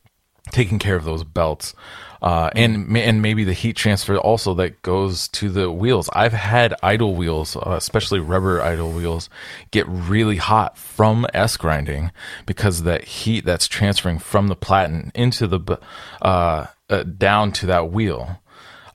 [0.51, 1.73] taking care of those belts.
[2.21, 6.09] Uh, and and maybe the heat transfer also that goes to the wheels.
[6.13, 9.29] I've had idle wheels, uh, especially rubber idle wheels,
[9.71, 12.11] get really hot from S grinding
[12.45, 15.79] because that heat that's transferring from the platen into the
[16.21, 18.41] uh, uh, down to that wheel,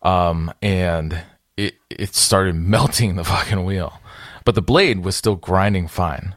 [0.03, 1.23] um, and
[1.57, 4.01] it it started melting the fucking wheel,
[4.45, 6.35] but the blade was still grinding fine.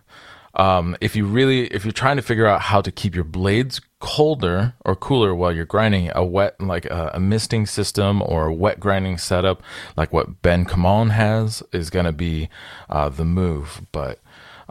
[0.58, 3.80] Um, if you really, if you're trying to figure out how to keep your blades
[4.00, 8.54] colder or cooler while you're grinding, a wet, like a, a misting system or a
[8.54, 9.62] wet grinding setup,
[9.96, 12.50] like what Ben Kamon has, is going to be
[12.90, 13.86] uh, the move.
[13.92, 14.20] But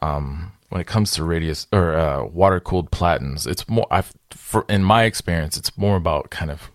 [0.03, 3.87] um, when it comes to radius or uh, water cooled platens, it's more.
[3.89, 6.71] I've, for, in my experience, it's more about kind of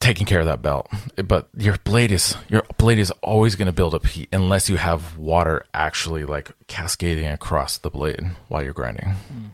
[0.00, 0.88] taking care of that belt.
[1.16, 4.76] But your blade is your blade is always going to build up heat unless you
[4.76, 9.10] have water actually like cascading across the blade while you're grinding.
[9.10, 9.44] Hmm.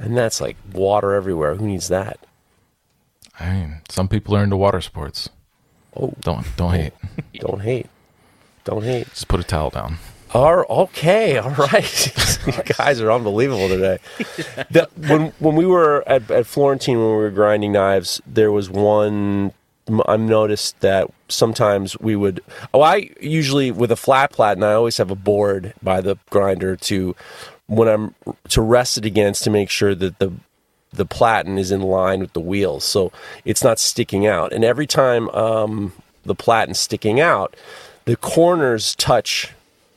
[0.00, 1.56] And that's like water everywhere.
[1.56, 2.20] Who needs that?
[3.40, 5.28] I mean, some people are into water sports.
[5.96, 6.92] Oh, Don't don't hate.
[7.34, 7.86] don't hate.
[8.64, 9.08] Don't hate.
[9.08, 9.98] Just put a towel down.
[10.34, 12.46] Are okay, all right.
[12.46, 13.98] you guys are unbelievable today.
[14.70, 18.68] The, when when we were at, at Florentine when we were grinding knives, there was
[18.68, 19.52] one.
[20.06, 22.40] I've noticed that sometimes we would.
[22.72, 26.76] Oh, I usually with a flat platen, I always have a board by the grinder
[26.76, 27.14] to
[27.66, 28.14] when I'm
[28.48, 30.32] to rest it against to make sure that the
[30.92, 33.12] the platen is in line with the wheels, so
[33.44, 34.52] it's not sticking out.
[34.52, 35.92] And every time um,
[36.24, 37.54] the platen's sticking out,
[38.06, 39.52] the corners touch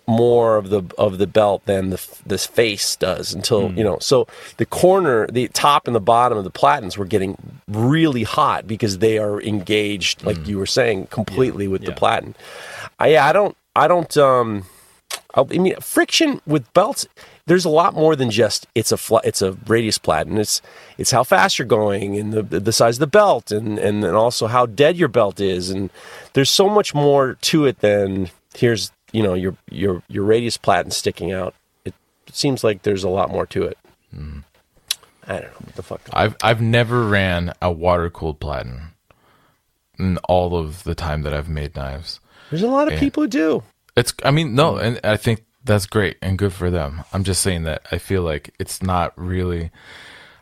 [0.07, 4.27] more of the of the belt than the this face does until you know so
[4.57, 7.37] the corner the top and the bottom of the platens were getting
[7.67, 12.35] really hot because they are engaged like you were saying completely with the platen
[12.99, 14.65] I, yeah i don't i don't um
[15.33, 17.07] I I mean, friction with belts.
[17.45, 20.37] There's a lot more than just it's a fl- it's a radius platen.
[20.37, 20.61] It's
[20.97, 24.15] it's how fast you're going and the the size of the belt and and then
[24.15, 25.69] also how dead your belt is.
[25.69, 25.89] And
[26.33, 30.91] there's so much more to it than here's you know your your your radius platen
[30.91, 31.53] sticking out.
[31.85, 31.93] It
[32.31, 33.77] seems like there's a lot more to it.
[35.27, 36.01] I don't know what the fuck.
[36.13, 38.93] I've I've never ran a water cooled platen
[39.99, 42.19] in all of the time that I've made knives.
[42.49, 42.99] There's a lot of Yeah.
[42.99, 43.63] people who do.
[43.95, 47.03] It's I mean no, and I think that's great and good for them.
[47.13, 49.69] I'm just saying that I feel like it's not really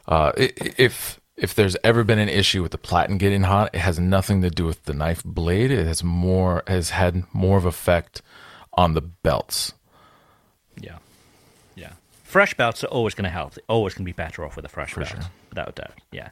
[0.08, 4.00] uh if if there's ever been an issue with the platen getting hot, it has
[4.00, 5.72] nothing to do with the knife blade.
[5.72, 8.22] It has more has had more of effect
[8.80, 9.74] on the belts.
[10.80, 11.00] Yeah.
[11.76, 11.92] Yeah.
[12.24, 13.54] Fresh belts are always going to help.
[13.54, 15.14] They're always going to be better off with a fresh belt,
[15.50, 16.00] without a doubt.
[16.14, 16.30] Yeah.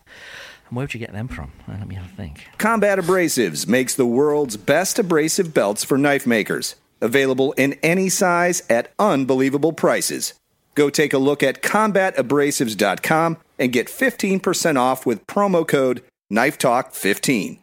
[0.70, 1.52] And where would you get them from?
[1.68, 2.45] Uh, let me have a think.
[2.58, 6.76] Combat Abrasives makes the world's best abrasive belts for knife makers.
[7.02, 10.34] Available in any size at unbelievable prices.
[10.74, 17.60] Go take a look at combatabrasives.com and get 15% off with promo code KNIFETALK15.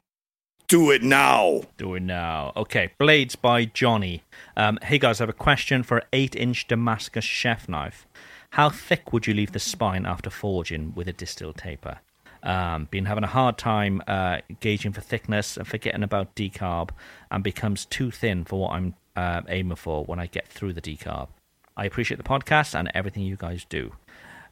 [0.66, 1.62] Do it now!
[1.76, 2.52] Do it now.
[2.56, 4.22] Okay, Blades by Johnny.
[4.56, 8.06] Um, hey guys, I have a question for an 8 inch Damascus chef knife.
[8.50, 11.98] How thick would you leave the spine after forging with a distal taper?
[12.42, 16.90] Um, been having a hard time uh, gauging for thickness and forgetting about decarb
[17.30, 20.82] and becomes too thin for what I'm uh, aiming for when I get through the
[20.82, 21.28] decarb.
[21.76, 23.92] I appreciate the podcast and everything you guys do.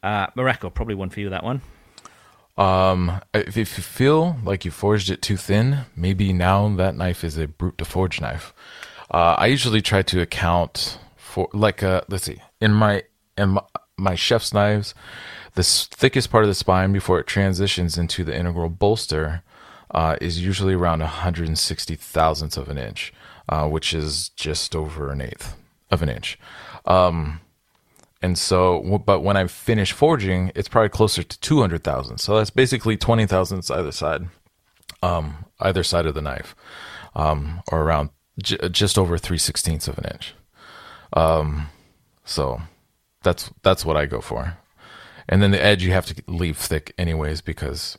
[0.03, 1.61] Uh, Mareko, probably one for you, that one.
[2.55, 7.37] Um, if, you feel like you forged it too thin, maybe now that knife is
[7.37, 8.53] a brut de forge knife.
[9.09, 13.03] Uh, I usually try to account for like uh, let's see, in my
[13.37, 13.61] in my,
[13.97, 14.93] my chef's knives,
[15.55, 19.41] the thickest part of the spine before it transitions into the integral bolster
[19.91, 23.13] uh, is usually around 160 thousandths of an inch,
[23.49, 25.55] uh, which is just over an eighth
[25.89, 26.39] of an inch.
[26.85, 27.39] Um,
[28.23, 32.19] and so, but when I finish forging, it's probably closer to 200,000.
[32.19, 34.29] So that's basically 20 thousandths either side,
[35.01, 36.55] um, either side of the knife,
[37.17, 38.11] um, or around
[38.41, 40.35] j- just over 3 sixteenths of an inch.
[41.11, 41.67] Um,
[42.23, 42.61] so
[43.23, 44.57] that's, that's what I go for.
[45.27, 47.97] And then the edge you have to leave thick anyways, because,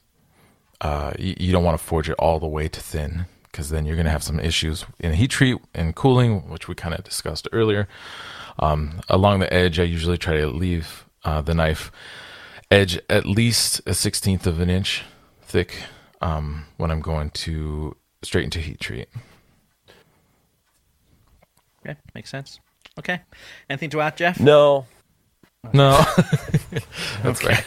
[0.81, 3.85] uh, you, you don't want to forge it all the way to thin because then
[3.85, 7.05] you're going to have some issues in heat treat and cooling, which we kind of
[7.05, 7.87] discussed earlier.
[8.59, 11.91] Um, along the edge, I usually try to leave uh, the knife
[12.71, 15.03] edge at least a sixteenth of an inch
[15.43, 15.83] thick
[16.21, 19.09] um, when I'm going to straight into heat treat.
[21.85, 22.61] Yeah, makes sense.
[22.99, 23.21] Okay.
[23.69, 24.41] Anything to add, Geoff?
[24.41, 24.87] No,
[25.73, 25.91] No,
[27.23, 27.67] that's right.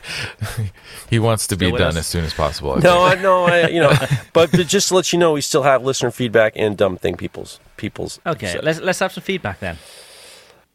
[1.10, 1.98] he wants to Still be done us?
[1.98, 2.74] as soon as possible.
[2.74, 3.04] I No.
[3.04, 3.92] I know, I, you know,
[4.34, 7.16] but, but just to let you know, we still have listener feedback and dumb thing
[7.18, 8.20] people's people's.
[8.26, 9.78] Okay, so- let's let's have some feedback then.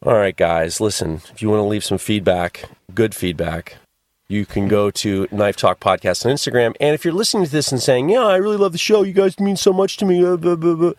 [0.05, 1.21] All right, guys, listen.
[1.31, 3.77] If you want to leave some feedback, good feedback,
[4.27, 6.75] you can go to Knife Talk Podcast on Instagram.
[6.81, 9.03] And if you're listening to this and saying, "Yeah, I really love the show.
[9.03, 10.91] You guys mean so much to me," blah, blah, blah,"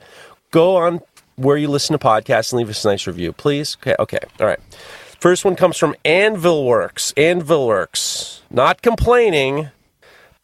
[0.52, 1.02] go on
[1.36, 3.76] where you listen to podcasts and leave us a nice review, please.
[3.82, 4.60] Okay, okay, all right.
[5.20, 7.12] First one comes from Anvil Works.
[7.14, 9.68] Anvil Works, not complaining.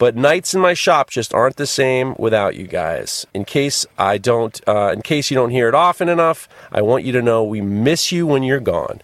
[0.01, 3.27] But nights in my shop just aren't the same without you guys.
[3.35, 7.03] In case I don't, uh, in case you don't hear it often enough, I want
[7.03, 9.01] you to know we miss you when you're gone.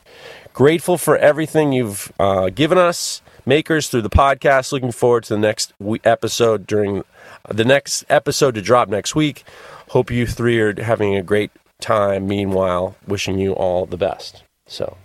[0.53, 4.71] Grateful for everything you've uh, given us, makers through the podcast.
[4.71, 5.71] Looking forward to the next
[6.03, 7.03] episode during
[7.47, 9.43] the next episode to drop next week.
[9.89, 12.25] Hope you three are having a great time.
[12.27, 14.41] Meanwhile, wishing you all the best.
[14.65, 14.97] So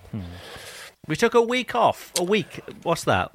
[1.06, 2.12] We took a week off.
[2.18, 2.62] A week.
[2.82, 3.30] What's that?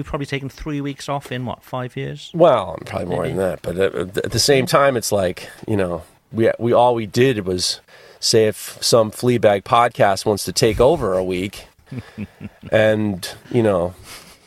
[0.00, 2.30] We've probably taken three weeks off in what five years?
[2.32, 6.04] Well, probably more than that, but at, at the same time, it's like you know,
[6.32, 7.82] we we all we did was
[8.18, 11.66] say if some Fleabag podcast wants to take over a week,
[12.72, 13.92] and you know,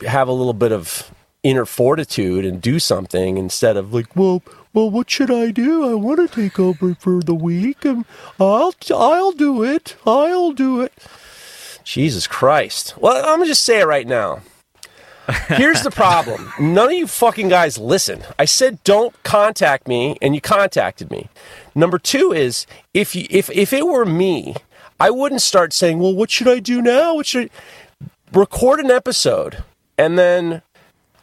[0.04, 4.42] have a little bit of inner fortitude and do something instead of like, well,
[4.72, 5.88] well, what should I do?
[5.88, 8.04] I want to take over for the week, and
[8.40, 9.94] I'll I'll do it.
[10.04, 10.92] I'll do it.
[11.84, 12.94] Jesus Christ!
[12.98, 14.40] Well, I'm gonna just say it right now.
[15.48, 16.52] Here's the problem.
[16.58, 18.22] None of you fucking guys listen.
[18.38, 21.28] I said don't contact me and you contacted me.
[21.74, 24.54] Number 2 is if you, if if it were me,
[25.00, 27.14] I wouldn't start saying, "Well, what should I do now?
[27.14, 27.50] What should
[28.02, 28.06] I...
[28.38, 29.64] record an episode
[29.96, 30.62] and then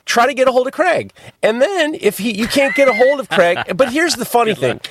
[0.06, 1.14] try to get a hold of Craig.
[1.42, 4.56] And then if he you can't get a hold of Craig, but here's the funny
[4.56, 4.82] thing.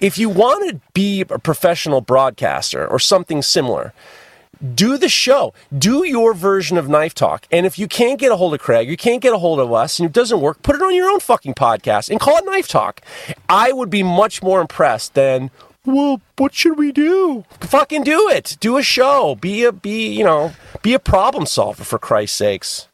[0.00, 3.92] If you want to be a professional broadcaster or something similar,
[4.74, 5.54] do the show.
[5.76, 7.46] Do your version of Knife Talk.
[7.50, 9.72] And if you can't get a hold of Craig, you can't get a hold of
[9.72, 12.44] us, and it doesn't work, put it on your own fucking podcast and call it
[12.44, 13.00] Knife Talk.
[13.48, 15.50] I would be much more impressed than,
[15.84, 17.44] well, what should we do?
[17.60, 18.56] Fucking do it.
[18.60, 19.34] Do a show.
[19.34, 20.52] Be a be, you know,
[20.82, 22.89] be a problem solver for Christ's sakes.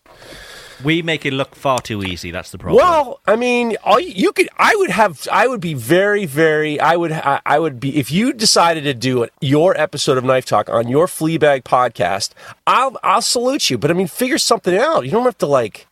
[0.84, 2.30] We make it look far too easy.
[2.30, 2.76] That's the problem.
[2.82, 4.48] Well, I mean, all you, you could.
[4.58, 5.26] I would have.
[5.32, 6.78] I would be very, very.
[6.78, 7.12] I would.
[7.12, 10.88] I, I would be if you decided to do your episode of Knife Talk on
[10.88, 12.30] your Fleabag podcast.
[12.66, 12.96] I'll.
[13.02, 13.78] I'll salute you.
[13.78, 15.04] But I mean, figure something out.
[15.04, 15.86] You don't have to like,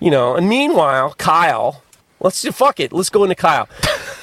[0.00, 0.34] you know.
[0.34, 1.82] And meanwhile, Kyle.
[2.22, 2.92] Let's do fuck it.
[2.92, 3.68] Let's go into Kyle.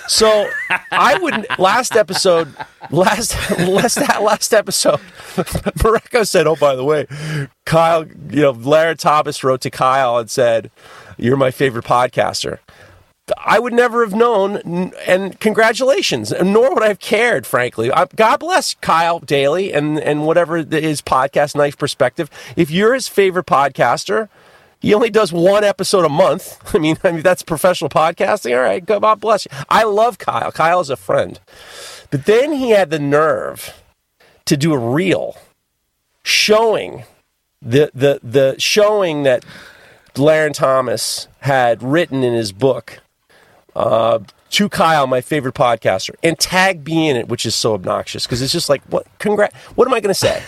[0.07, 0.49] So
[0.91, 1.59] I wouldn't.
[1.59, 2.53] Last episode,
[2.89, 4.99] last last last episode,
[5.35, 7.05] Mareko said, "Oh, by the way,
[7.65, 10.71] Kyle, you know, Larrin Thomas wrote to Kyle and said,
[11.17, 12.59] "You're my favorite podcaster."
[13.37, 16.33] I would never have known, and congratulations.
[16.41, 17.91] Nor would I have cared, frankly.
[18.15, 22.29] God bless Kyle Daly and and whatever his podcast, Knife Perspective.
[22.55, 24.29] If you're his favorite podcaster,
[24.79, 26.57] he only does one episode a month.
[26.75, 28.55] I mean, I mean that's professional podcasting.
[28.55, 29.51] All right, God bless you.
[29.69, 30.51] I love Kyle.
[30.51, 31.39] Kyle is a friend,
[32.11, 33.73] but then he had the nerve
[34.45, 35.37] to do a reel
[36.23, 37.03] showing
[37.61, 39.43] the the the showing that
[40.15, 42.99] Larrin Thomas had written in his book
[43.75, 44.19] uh,
[44.51, 48.41] to Kyle, my favorite podcaster, and tag me in it, which is so obnoxious because
[48.41, 49.07] it's just like, what?
[49.19, 49.53] Congrat!
[49.75, 50.43] What am I going to say?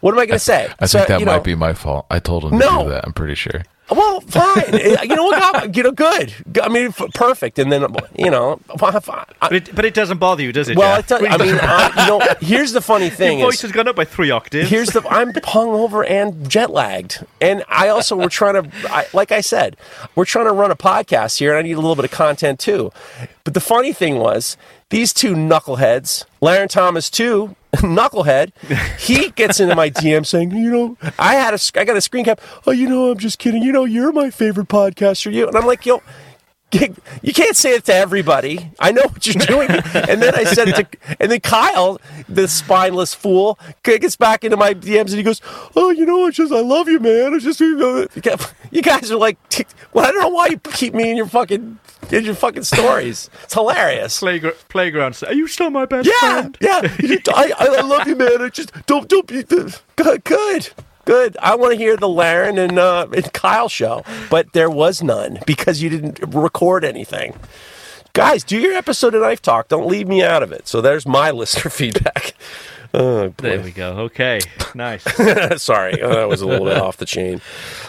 [0.00, 0.72] What am I going to say?
[0.78, 2.06] I So, think that you might know, be my fault.
[2.10, 2.84] I told him to No.
[2.84, 3.04] do that.
[3.06, 3.62] I'm pretty sure.
[3.90, 4.72] Well, fine.
[5.02, 5.40] you know what?
[5.52, 6.32] God, You know, good.
[6.62, 7.58] I mean, f- perfect.
[7.58, 7.86] And then,
[8.16, 10.76] you know, I- but it, but it doesn't bother you, does it?
[10.76, 11.06] well, I, Geoff?
[11.08, 13.88] tell, I mean, I, you know, here's the funny thing Your is, voice has gone
[13.88, 14.70] up by three octaves.
[14.70, 19.32] Here's the I'm hungover and jet lagged, and I also we're trying to, I, like
[19.32, 19.76] I said,
[20.14, 22.60] we're trying to run a podcast here, and I need a little bit of content
[22.60, 22.92] too.
[23.42, 24.56] But the funny thing was,
[24.90, 28.52] these two knuckleheads, Larrin Thomas too, knucklehead,
[28.98, 32.24] he gets into my DM saying, you know, I had a, I got a screen
[32.24, 32.40] cap.
[32.66, 33.62] Oh, you know, I'm just kidding.
[33.62, 35.32] You know, you're my favorite podcaster.
[35.32, 36.02] You and I'm like, yo.
[36.72, 38.70] You can't say it to everybody.
[38.78, 39.68] I know what you're doing.
[39.70, 44.56] And then I said it to, and then Kyle, the spineless fool, gets back into
[44.56, 45.40] my DMs and he goes,
[45.74, 47.34] "Oh, you know, it's just I love you, man.
[47.34, 47.78] It's just you,
[48.82, 49.36] guys are like,
[49.92, 51.78] well, I don't know why you keep me in your fucking
[52.10, 53.28] in your fucking stories.
[53.44, 54.20] It's hilarious.
[54.20, 55.20] Playgra- playground.
[55.26, 56.58] Are you still my best Yeah, friend?
[56.60, 56.96] yeah.
[57.02, 58.40] You- I, I love you, man.
[58.42, 59.74] I just don't don't be good,
[60.24, 60.70] good.
[61.04, 61.36] Good.
[61.42, 65.38] I want to hear the Larrin and, uh, and Kyle show, but there was none
[65.46, 67.34] because you didn't record anything.
[68.12, 69.68] Guys, do your episode of Knife Talk.
[69.68, 70.66] Don't leave me out of it.
[70.68, 72.34] So there's my listener feedback.
[72.92, 73.92] Oh, There we go.
[74.06, 74.40] Okay,
[74.74, 75.04] nice.
[75.62, 77.40] Sorry, uh, that was a little bit off the chain.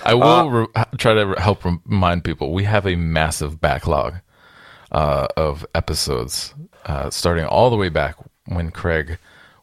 [0.05, 4.15] I will Uh, re- try to help remind people we have a massive backlog
[4.91, 6.53] uh, of episodes,
[6.85, 9.17] uh, starting all the way back when Craig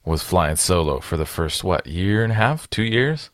[0.05, 3.31] was flying solo for the first what year and a half, two years.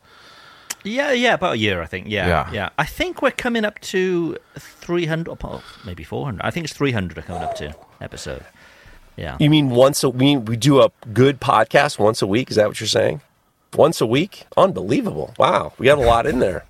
[0.85, 2.07] Yeah, yeah, about a year, I think.
[2.09, 2.51] Yeah, Yeah.
[2.53, 2.68] yeah.
[2.78, 6.43] I think we're coming up to 300, oh, maybe 400.
[6.45, 8.45] I think it's 300 are coming up to episode.
[9.16, 9.37] Yeah.
[9.41, 12.51] You mean once a we we do a good podcast once a week?
[12.51, 13.20] Is that what you're saying?
[13.74, 14.47] Once a week?
[14.57, 15.35] Unbelievable!
[15.39, 16.64] Wow, we got a lot in there.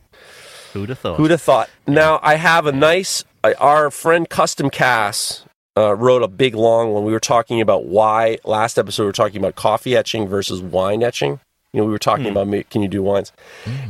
[0.74, 1.16] Who'd have thought?
[1.16, 1.70] Who'd have thought?
[1.86, 3.24] Now I have a nice.
[3.58, 5.44] Our friend Custom Cass
[5.76, 7.04] uh, wrote a big long one.
[7.04, 11.02] We were talking about why last episode we were talking about coffee etching versus wine
[11.02, 11.40] etching.
[11.75, 13.33] You know, we were talking about ma- can you do wines,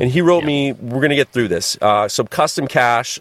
[0.01, 0.73] and he wrote me.
[0.73, 1.77] We're going to get through this.
[1.83, 3.21] Uh, so Custom Cash,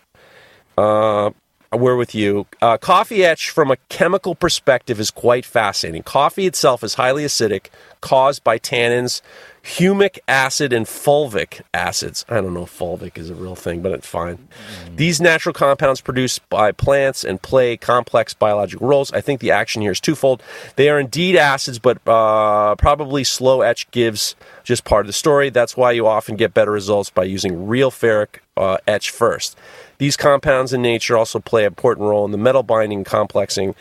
[0.78, 1.32] uh,
[1.74, 2.46] we're with you.
[2.62, 6.02] Uh, coffee etch from a chemical perspective is quite fascinating.
[6.04, 7.68] Coffee itself is highly acidic,
[8.00, 9.22] caused by tannins,
[9.64, 12.26] humic acid, and fulvic acids.
[12.28, 14.48] I don't know if fulvic is a real thing, but it's fine.
[14.96, 19.12] These natural compounds produced by plants and play complex biological roles.
[19.14, 20.44] I think the action here is twofold.
[20.76, 25.50] They are indeed acids, but uh, probably slow etch gives just part of the story.
[25.50, 29.58] That's why you often get better results by using real ferric uh, etch first.
[29.98, 33.76] These compounds in nature also play an important role in the metal binding and complexing,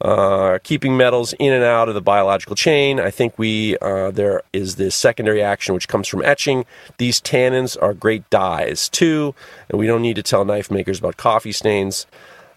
[0.00, 3.00] uh, keeping metals in and out of the biological chain.
[3.00, 6.64] I think we uh, there is this secondary action which comes from etching.
[6.98, 9.34] These tannins are great dyes too,
[9.68, 12.06] and we don't need to tell knife makers about coffee stains.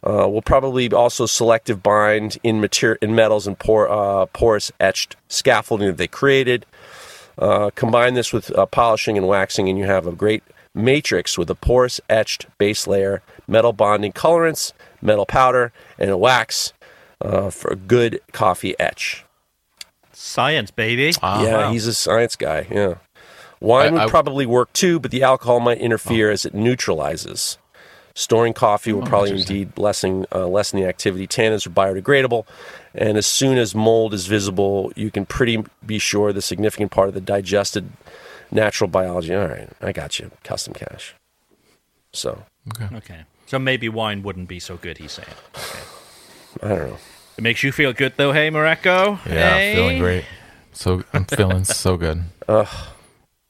[0.01, 5.15] Uh, we'll probably also selective bind in material in metals and por- uh, porous etched
[5.27, 6.65] scaffolding that they created.
[7.37, 11.55] Uh, combine this with polishing and waxing, and you have a great matrix with a
[11.55, 16.73] porous etched base layer, metal bonding colorants, metal powder, and a wax
[17.21, 19.25] uh, for a good coffee etch.
[20.11, 21.13] Science, baby.
[21.21, 21.71] Ah, yeah, wow.
[21.71, 22.67] he's a science guy.
[22.69, 22.95] Yeah.
[23.61, 27.57] Wine I- would I- probably work too, but the alcohol might interfere as it neutralizes.
[28.15, 31.25] Storing coffee will probably indeed lessen uh, lessen the activity.
[31.25, 32.45] Tannins are biodegradable,
[32.93, 37.07] and as soon as mold is visible, you can pretty be sure the significant part
[37.07, 37.89] of the digested
[38.51, 39.33] natural biology.
[39.33, 40.31] All right, I got you.
[40.43, 41.15] Custom cash.
[42.11, 42.43] So
[42.93, 43.21] Okay.
[43.45, 45.29] So maybe wine wouldn't be so good, he's saying.
[46.61, 46.97] I don't know.
[47.39, 49.17] It makes you feel good, though, hey, Mareko?
[49.25, 49.73] Yeah, hey?
[49.73, 50.25] feeling great.
[50.73, 52.23] So I'm feeling so good.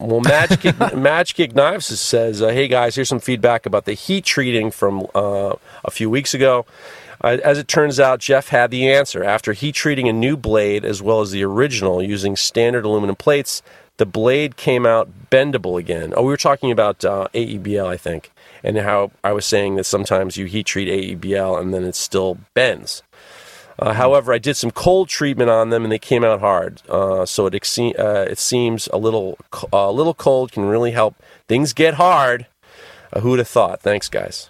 [0.01, 4.71] Well, Magic Magic Knives says, uh, "Hey guys, here's some feedback about the heat treating
[4.71, 6.65] from uh, a few weeks ago.
[7.19, 9.25] Uh, as it turns out, Geoff had the answer.
[9.25, 13.61] After heat treating a new blade as well as the original using standard aluminum plates,
[13.97, 16.13] the blade came out bendable again.
[16.15, 18.31] Oh, we were talking about uh, AEBL, I think,
[18.63, 22.37] and how I was saying that sometimes you heat treat AEBL and then it still
[22.53, 23.03] bends."
[23.79, 26.81] Uh, however, I did some cold treatment on them, and they came out hard.
[26.89, 31.15] Uh, so it uh, it seems a little co- a little cold can really help
[31.47, 32.47] things get hard.
[33.13, 33.81] Uh, who would have thought?
[33.81, 34.49] Thanks, guys.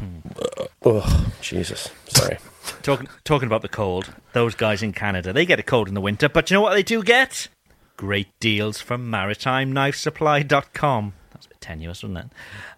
[0.00, 1.90] Uh, oh, Jesus.
[2.08, 2.38] Sorry.
[2.82, 6.00] Talking, talking about the cold, those guys in Canada, they get a cold in the
[6.00, 7.48] winter, but you know what they do get?
[7.96, 11.12] Great deals from MaritimeKnifeSupply.com.
[11.32, 12.26] That's a bit tenuous, wasn't it?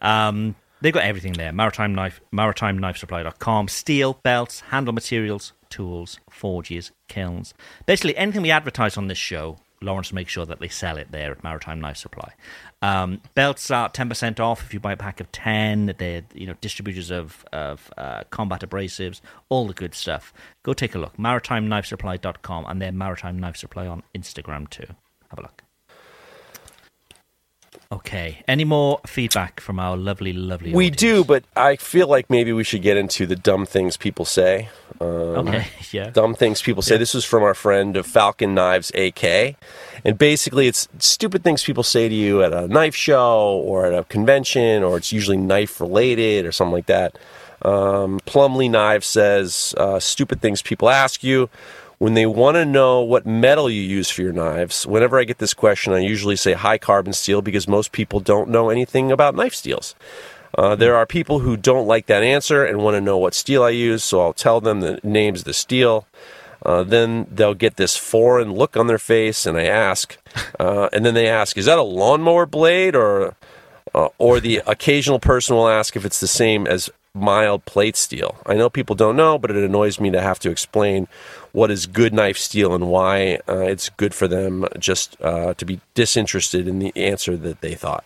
[0.01, 1.53] Um, they've got everything there.
[1.53, 3.69] Maritime Knife, MaritimeKnifeSupply.com.
[3.69, 7.55] Steel, belts, handle materials, tools, forges, kilns.
[7.87, 11.33] Basically, anything we advertise on this show, Lawrence makes sure that they sell it there
[11.33, 12.33] at Maritime Knife Supply.
[12.83, 15.95] Um, belts are 10% off if you buy a pack of 10.
[15.99, 20.33] They're you know, distributors of, of uh, combat abrasives, all the good stuff.
[20.63, 21.17] Go take a look.
[21.17, 24.87] MaritimeKnifeSupply.com and their Maritime Knife Supply on Instagram too.
[25.31, 25.63] Have a look.
[27.93, 28.39] Okay.
[28.49, 30.97] Any more feedback from our lovely, lovely We audience?
[31.01, 34.69] do, but I feel like maybe we should get into the dumb things people say.
[35.01, 35.09] Um,
[35.49, 35.67] Okay.
[35.93, 36.09] Yeah.
[36.11, 36.97] dumb things people say.
[36.97, 39.57] This was from our friend of Falcon Knives AK.
[40.05, 43.93] And basically, it's stupid things people say to you at a knife show or at
[43.99, 47.19] a convention, or it's usually knife related or something like that.
[47.61, 51.49] Um, Plumley Knives says uh, stupid things people ask you
[52.03, 54.85] when they want to know what metal you use for your knives.
[54.85, 58.49] Whenever I get this question, I usually say high carbon steel because most people don't
[58.49, 59.95] know anything about knife steels.
[60.59, 63.63] Uh, there are people who don't like that answer and want to know what steel
[63.63, 66.09] I use, so I'll tell them the names of the steel.
[66.67, 70.19] Uh, then they'll get this foreign look on their face, and I ask,
[70.59, 73.37] uh, and then they ask, "Is that a lawnmower blade?" Or,
[73.95, 78.39] uh, or the occasional person will ask if it's the same as mild plate steel.
[78.47, 81.09] I know people don't know, but it annoys me to have to explain
[81.53, 85.65] what is good knife steel and why uh, it's good for them just uh, to
[85.65, 88.05] be disinterested in the answer that they thought.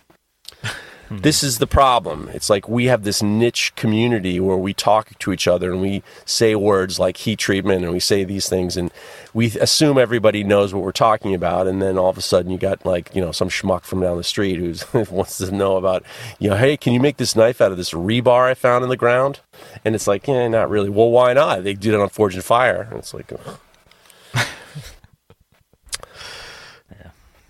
[1.09, 1.17] Hmm.
[1.17, 2.29] This is the problem.
[2.33, 6.03] It's like we have this niche community where we talk to each other and we
[6.25, 8.91] say words like heat treatment and we say these things and
[9.33, 12.57] we assume everybody knows what we're talking about and then all of a sudden you
[12.57, 16.03] got like, you know, some schmuck from down the street who wants to know about,
[16.39, 18.89] you know, hey, can you make this knife out of this rebar I found in
[18.89, 19.39] the ground?
[19.85, 20.89] And it's like, yeah, not really.
[20.89, 21.63] Well, why not?
[21.63, 22.87] They did it on Forged in Fire.
[22.89, 23.59] And it's like, ugh.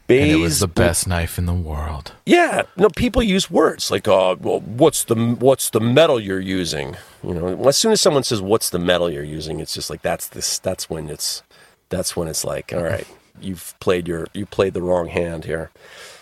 [0.07, 2.13] Bays, and it was the best knife in the world.
[2.25, 6.95] Yeah, no, people use words like, "Oh, well, what's the what's the metal you're using?"
[7.21, 10.01] You know, as soon as someone says, "What's the metal you're using?" It's just like
[10.01, 10.59] that's this.
[10.59, 11.43] That's when it's
[11.89, 13.07] that's when it's like, all right,
[13.41, 15.71] you've played your you played the wrong hand here.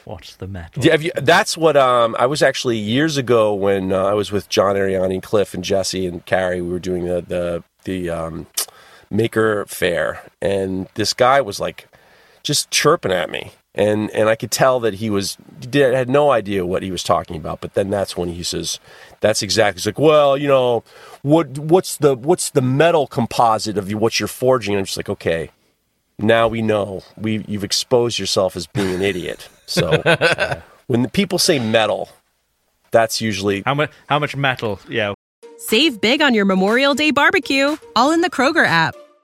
[0.06, 0.84] What's the metal?
[0.84, 4.50] Yeah, you, that's what um, I was actually years ago when uh, I was with
[4.50, 6.62] John Ariani, Cliff, and Jesse and Carrie.
[6.62, 8.48] We were doing the the the um,
[9.10, 11.88] Maker Faire, and this guy was like
[12.44, 16.32] just chirping at me, and and I could tell that he was did, had no
[16.32, 17.61] idea what he was talking about.
[17.61, 18.80] But then that's when he says,
[19.19, 20.84] "That's exactly." He's like, "Well, you know,
[21.21, 25.09] what what's the what's the metal composite of what you're forging?" And I'm just like,
[25.09, 25.51] "Okay,
[26.17, 29.91] now we know we you've exposed yourself as being an idiot." So
[30.88, 32.09] when the people say metal,
[32.91, 34.80] that's usually how much how much metal?
[34.89, 35.13] Yeah.
[35.57, 38.95] Save big on your Memorial Day barbecue, all in the Kroger app.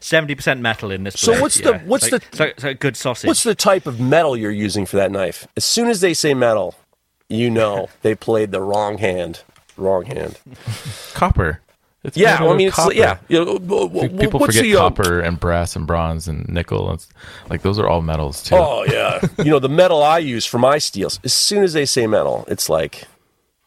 [0.00, 1.18] Seventy percent metal in this.
[1.18, 1.70] So blade, what's yeah.
[1.72, 3.26] the what's It's like- the it's like, it's like good sausage?
[3.28, 5.46] what's the type of metal you're using for that knife?
[5.56, 6.74] As soon as they say metal,
[7.28, 9.42] you know they played the wrong hand.
[9.76, 10.38] Wrong hand.
[11.14, 11.60] Copper.
[12.04, 12.94] It's Yeah, well, I mean, of it's copper.
[12.94, 13.18] yeah.
[13.28, 16.48] You know, w- w- People what's forget the, uh, copper and brass and bronze and
[16.48, 16.92] nickel.
[16.92, 17.08] It's,
[17.48, 18.56] like those are all metals too.
[18.56, 21.20] Oh yeah, you know the metal I use for my steels.
[21.22, 23.04] As soon as they say metal, it's like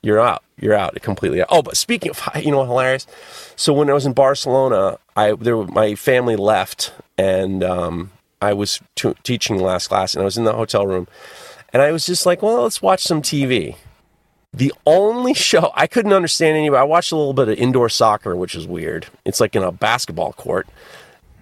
[0.06, 0.44] you're out.
[0.60, 1.42] You're out completely.
[1.42, 1.48] Out.
[1.50, 3.08] Oh, but speaking of, you know, what hilarious.
[3.56, 8.80] So when I was in Barcelona, I there my family left, and um, I was
[8.96, 11.08] t- teaching the last class, and I was in the hotel room,
[11.74, 13.76] and I was just like, well, let's watch some TV.
[14.54, 16.70] The only show I couldn't understand any.
[16.70, 19.08] I watched a little bit of indoor soccer, which is weird.
[19.26, 20.68] It's like in a basketball court.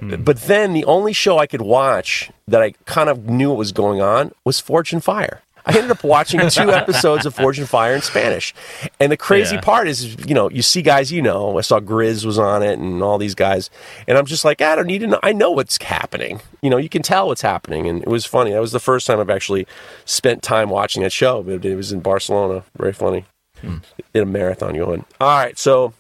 [0.02, 3.72] But then the only show I could watch that I kind of knew what was
[3.72, 5.42] going on was Forged in Fire.
[5.66, 8.54] I ended up watching two episodes of Forged in Fire in Spanish.
[9.00, 9.62] And the crazy Yeah.
[9.62, 11.58] part is, you know, you see guys you know.
[11.58, 13.70] I saw Grizz was on it and all these guys.
[14.08, 15.20] And I'm just like, I don't need to know.
[15.24, 16.42] I know what's happening.
[16.62, 17.88] You know, you can tell what's happening.
[17.88, 18.52] And it was funny.
[18.52, 19.66] That was the first time I've actually
[20.06, 21.42] spent time watching that show.
[21.44, 22.64] But it was in Barcelona.
[22.78, 23.26] Very funny.
[23.62, 23.78] Hmm.
[24.14, 25.06] Did a marathon going.
[25.22, 25.58] All right.
[25.58, 25.94] So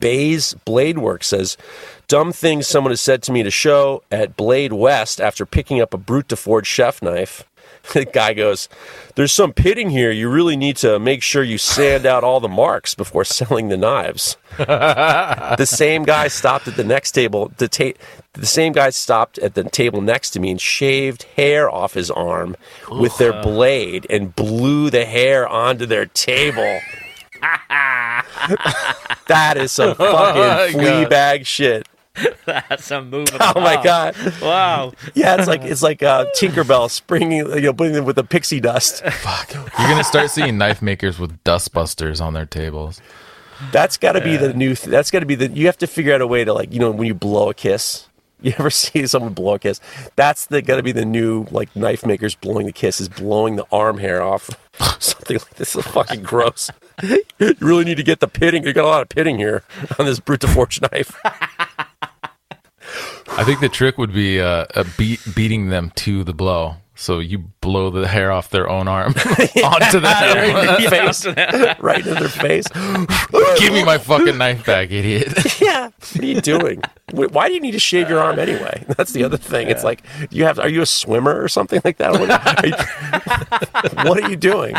[0.00, 1.56] Bays Blade Works says,
[2.08, 5.94] dumb things someone has said to me to show at Blade West after picking up
[5.94, 7.44] a brut de forge chef knife.
[7.92, 8.68] The guy goes,
[9.14, 10.10] There's some pitting here.
[10.10, 13.76] You really need to make sure you sand out all the marks before selling the
[13.76, 14.36] knives.
[14.56, 17.52] the same guy stopped at the next table.
[17.58, 17.98] The, ta-
[18.32, 22.10] the same guy stopped at the table next to me and shaved hair off his
[22.10, 22.56] arm
[22.90, 26.80] with their blade and blew the hair onto their table.
[29.28, 31.86] that is some fucking flea bag shit.
[32.46, 33.28] That's a move.
[33.34, 34.14] of Oh my god!
[34.40, 34.92] Wow.
[35.14, 38.60] Yeah, it's like it's like uh, Tinkerbell springing, you know, putting them with the pixie
[38.60, 39.02] dust.
[39.10, 39.52] Fuck.
[39.54, 43.00] You're gonna start seeing knife makers with dustbusters on their tables.
[43.72, 44.74] That's got to be the new.
[44.74, 45.48] Th- that's got to be the.
[45.48, 47.54] You have to figure out a way to like, you know, when you blow a
[47.54, 48.08] kiss.
[48.42, 49.80] You ever see someone blow a kiss?
[50.16, 53.56] That's the got to be the new like knife makers blowing the kiss is blowing
[53.56, 54.50] the arm hair off.
[54.98, 56.70] Something like this is fucking gross.
[57.02, 58.64] you really need to get the pitting.
[58.64, 59.62] You got a lot of pitting here
[59.98, 61.16] on this brute forge knife.
[63.28, 66.76] I think the trick would be uh, uh, beat, beating them to the blow.
[66.94, 71.26] So you blow the hair off their own arm onto the face.
[71.80, 72.66] right in their face.
[73.58, 75.32] Give me my fucking knife back, idiot.
[75.60, 75.86] yeah.
[76.12, 76.82] What are you doing?
[77.12, 78.84] Why do you need to shave your arm anyway?
[78.96, 79.68] That's the other thing.
[79.68, 80.58] It's like you have.
[80.58, 82.12] Are you a swimmer or something like that?
[82.12, 84.74] What are you, what are you doing?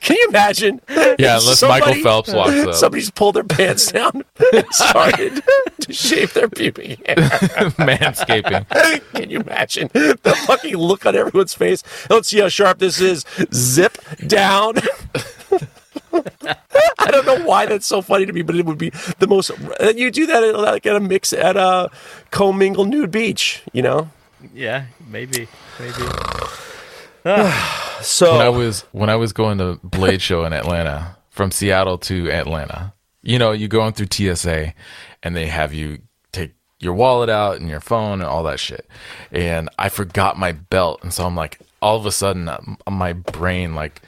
[0.00, 0.80] Can you imagine?
[0.88, 2.74] Yeah, unless Michael Phelps walks up.
[2.74, 5.42] Somebody's pulled their pants down and started
[5.80, 7.16] to shave their pubic hair.
[7.16, 8.66] Manscaping.
[9.14, 11.82] Can you imagine the fucking look on everyone's face?
[12.08, 13.24] Let's see how sharp this is.
[13.52, 14.74] Zip down.
[16.98, 19.50] I don't know why that's so funny to me, but it would be the most.
[19.80, 21.90] and You do that at, like at a mix at a
[22.30, 24.10] commingle nude beach, you know.
[24.54, 25.48] Yeah, maybe,
[25.78, 25.92] maybe.
[27.26, 27.98] Ah.
[28.00, 31.98] So when I was when I was going to Blade Show in Atlanta from Seattle
[31.98, 34.72] to Atlanta, you know, you're going through TSA
[35.22, 36.02] and they have you take
[36.80, 38.86] your wallet out and your phone and all that shit.
[39.32, 42.60] And I forgot my belt, and so I'm like, all of a sudden, uh,
[42.90, 44.02] my brain like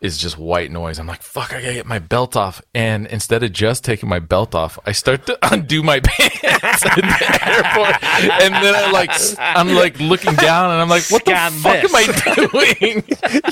[0.00, 0.98] is just white noise.
[0.98, 2.62] I'm like, fuck, I gotta get my belt off.
[2.74, 7.06] And instead of just taking my belt off, I start to undo my pants in
[7.06, 8.02] the airport.
[8.42, 11.82] And then I like, I'm like looking down and I'm like, what Scan the fuck
[11.82, 11.94] this.
[11.94, 13.04] am I doing?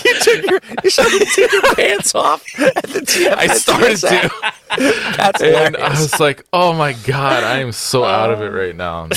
[0.04, 3.38] you took your you should take your pants off at the TSA.
[3.38, 4.52] I started to.
[5.16, 8.74] That's And I was like, oh my God, I am so out of it right
[8.74, 9.08] now.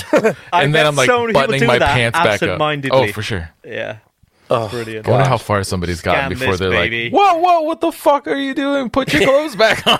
[0.54, 2.62] And then I'm like so many people buttoning do my that pants back up.
[2.92, 3.50] Oh, for sure.
[3.66, 3.98] Yeah.
[4.50, 5.08] Oh, Brilliant.
[5.08, 5.30] I wonder God.
[5.30, 7.10] how far somebody's gotten Scan before this, they're baby.
[7.10, 8.89] like, whoa, whoa, what the fuck are you doing?
[8.89, 10.00] Put your clothes back on.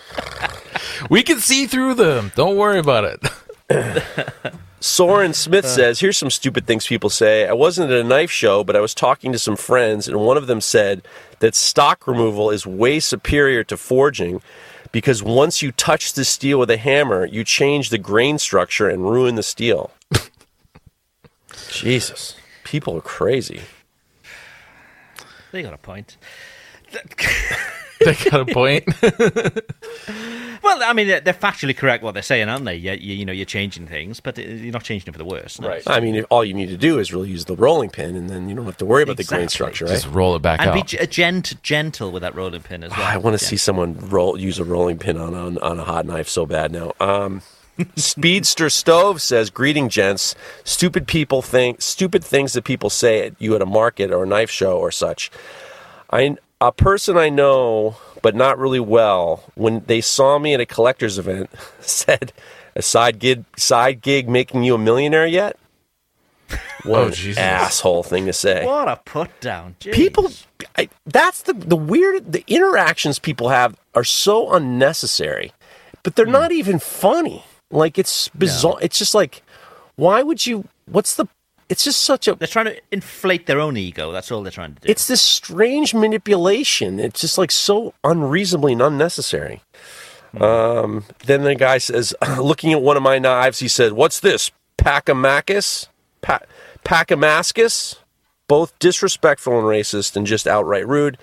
[1.10, 2.32] we can see through them.
[2.34, 4.52] Don't worry about it.
[4.80, 5.68] Soren Smith Uh.
[5.68, 7.46] says, Here's some stupid things people say.
[7.48, 10.36] I wasn't at a knife show, but I was talking to some friends, and one
[10.36, 11.02] of them said
[11.38, 14.40] that stock removal is way superior to forging
[14.92, 19.08] because once you touch the steel with a hammer, you change the grain structure and
[19.10, 19.90] ruin the steel.
[21.70, 22.36] Jesus.
[22.66, 23.60] People are crazy.
[25.52, 26.16] They got a point.
[27.98, 28.84] They got a point.
[30.62, 32.74] Well, I mean, they're, they're factually correct what they're saying, aren't they?
[32.74, 35.60] You, you, you know, you're changing things, but you're not changing it for the worse.
[35.60, 35.78] no.
[35.86, 38.48] I mean, all you need to do is really use the rolling pin, and then
[38.48, 39.92] you don't have to worry about the grain structure, right?
[39.92, 40.86] Just roll it back And be out.
[40.88, 43.00] g- gent- gentle with that rolling pin as well.
[43.02, 46.04] I want to see someone roll use a rolling pin on, on on a hot
[46.04, 46.92] knife so bad now.
[46.98, 47.42] Um,
[47.96, 50.34] Speedster Stove says, "Greeting, gents.
[50.64, 54.26] Stupid people think stupid things that people say at you at a market or a
[54.26, 55.30] knife show or such.
[56.10, 60.66] I a person I know, but not really well, when they saw me at a
[60.66, 61.50] collector's event,
[61.80, 62.32] said,
[62.74, 65.56] "A side gig, side gig making you a millionaire yet?"
[66.84, 67.38] What Oh, an Jesus.
[67.38, 69.74] asshole thing to say What a put down.
[69.80, 69.92] Jeez.
[69.92, 70.30] people
[70.78, 75.52] I, that's the the weird the interactions people have are so unnecessary
[76.04, 76.30] but they're hmm.
[76.32, 79.42] not even funny like it's bizarre it's just like
[79.96, 81.26] why would you what's the
[81.68, 84.12] it's just such a They're trying to inflate their own ego.
[84.12, 84.88] That's all they're trying to do.
[84.88, 87.00] it's this strange manipulation.
[87.00, 89.62] It's just like so unreasonably and unnecessary.
[90.40, 94.52] Um, then the guy says looking at one of my knives he said what's this?
[94.78, 95.88] Pacamacus
[96.20, 96.42] pa-
[96.84, 97.96] pacamascus
[98.48, 101.18] both disrespectful and racist and just outright rude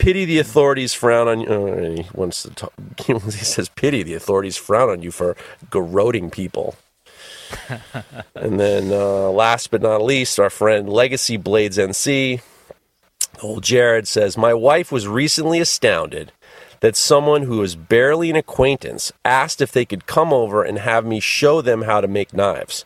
[0.00, 1.48] pity the authorities frown on you.
[1.48, 2.72] Uh, he wants to talk,
[3.06, 5.36] he says pity the authorities frown on you for
[5.70, 6.74] garroting people.
[8.34, 12.40] And then uh, last but not least our friend legacy blades nc
[13.42, 16.32] Old Jared says, My wife was recently astounded
[16.80, 21.04] that someone who was barely an acquaintance asked if they could come over and have
[21.04, 22.84] me show them how to make knives.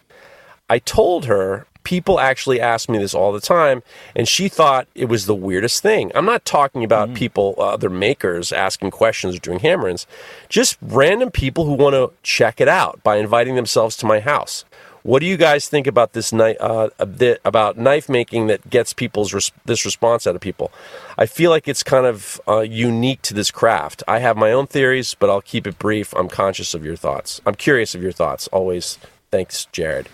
[0.69, 3.83] I told her people actually ask me this all the time,
[4.17, 6.11] and she thought it was the weirdest thing.
[6.15, 10.07] I'm not talking about people, uh, other makers, asking questions or doing hammer-ins,
[10.49, 14.65] just random people who want to check it out by inviting themselves to my house.
[15.03, 16.57] What do you guys think about this knife?
[16.59, 16.89] Uh,
[17.45, 20.73] about knife making that gets people's res- this response out of people?
[21.19, 24.03] I feel like it's kind of uh, unique to this craft.
[24.09, 26.15] I have my own theories, but I'll keep it brief.
[26.15, 27.43] I'm conscious of your thoughts.
[27.45, 28.49] I'm curious of your thoughts.
[28.49, 28.99] Always,
[29.31, 30.09] thanks, Jared.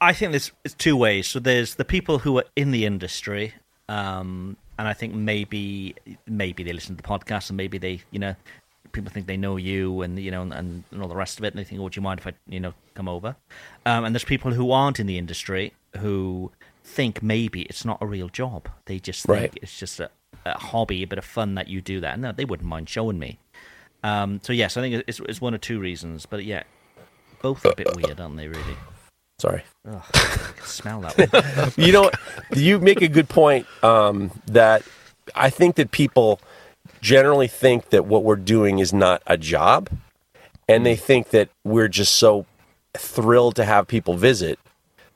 [0.00, 1.26] I think there's it's two ways.
[1.28, 3.54] So there's the people who are in the industry,
[3.88, 5.94] um, and I think maybe
[6.26, 8.34] maybe they listen to the podcast and maybe they you know
[8.92, 11.48] people think they know you and you know and, and all the rest of it,
[11.54, 13.36] and they think, "Oh, would you mind if I you know come over?"
[13.86, 16.50] Um, and there's people who aren't in the industry who
[16.84, 18.68] think maybe it's not a real job.
[18.86, 19.58] They just think Right.
[19.62, 20.10] it's just a,
[20.44, 22.14] a hobby, a bit of fun that you do that.
[22.14, 23.38] And no, they wouldn't mind showing me.
[24.02, 26.64] Um, so yes, I think it's, it's one or two reasons, but yeah,
[27.42, 28.48] both a bit weird, aren't they?
[28.48, 28.76] Really.
[29.38, 29.64] Sorry.
[29.88, 31.72] Ugh, I can smell that one.
[31.86, 32.10] you know,
[32.54, 34.82] you make a good point um, that
[35.34, 36.40] I think that people
[37.00, 39.90] generally think that what we're doing is not a job,
[40.68, 42.46] and they think that we're just so
[42.94, 44.58] thrilled to have people visit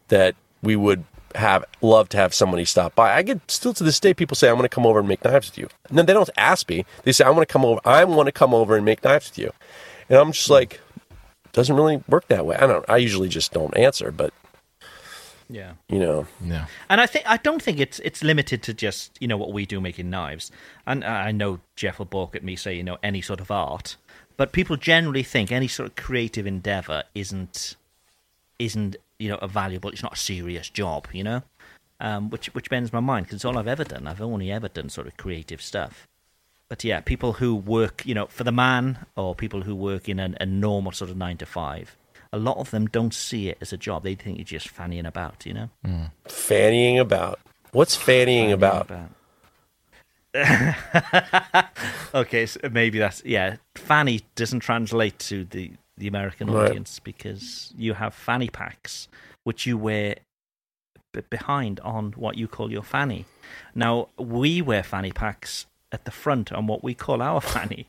[0.08, 1.04] that we would
[1.34, 3.14] have love to have somebody stop by.
[3.14, 5.24] I get still to this day people say I want to come over and make
[5.24, 5.68] knives with you.
[5.88, 6.84] And then they don't ask me.
[7.04, 7.80] They say I want to come over.
[7.84, 9.52] I want to come over and make knives with you.
[10.08, 10.80] And I'm just like
[11.56, 12.54] doesn't really work that way.
[12.56, 14.32] I don't I usually just don't answer, but
[15.48, 15.72] yeah.
[15.88, 16.66] you know, Yeah.
[16.90, 19.64] And I think I don't think it's it's limited to just you know what we
[19.64, 20.52] do making knives.
[20.86, 23.96] And I know Geoff will balk at me say you know any sort of art,
[24.36, 27.74] but people generally think any sort of creative endeavor isn't
[28.58, 29.88] isn't you know a valuable.
[29.90, 31.42] It's not a serious job, you know.
[31.98, 34.06] Um, which which bends my mind because it's all I've ever done.
[34.06, 36.06] I've only ever done sort of creative stuff.
[36.68, 40.18] But yeah, people who work, you know, for the man, or people who work in
[40.18, 41.96] an, a normal sort of nine to five,
[42.32, 44.02] a lot of them don't see it as a job.
[44.02, 45.70] They think you're just fannying about, you know.
[45.84, 46.04] Hmm.
[46.26, 47.38] fannying about.
[47.72, 48.90] What's fannying about?
[52.14, 53.56] okay, so maybe that's yeah.
[53.74, 56.68] Fanny doesn't translate to the the American Right.
[56.68, 59.08] audience because you have fanny packs
[59.44, 60.16] which you wear
[61.12, 63.24] bit behind on what you call your fanny.
[63.74, 67.86] Now we wear fanny packs at the front on what we call our fanny.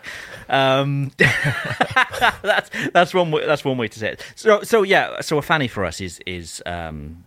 [0.49, 4.25] Um, that's that's one way, that's one way to say it.
[4.35, 7.25] So so yeah, so a fanny for us is is um,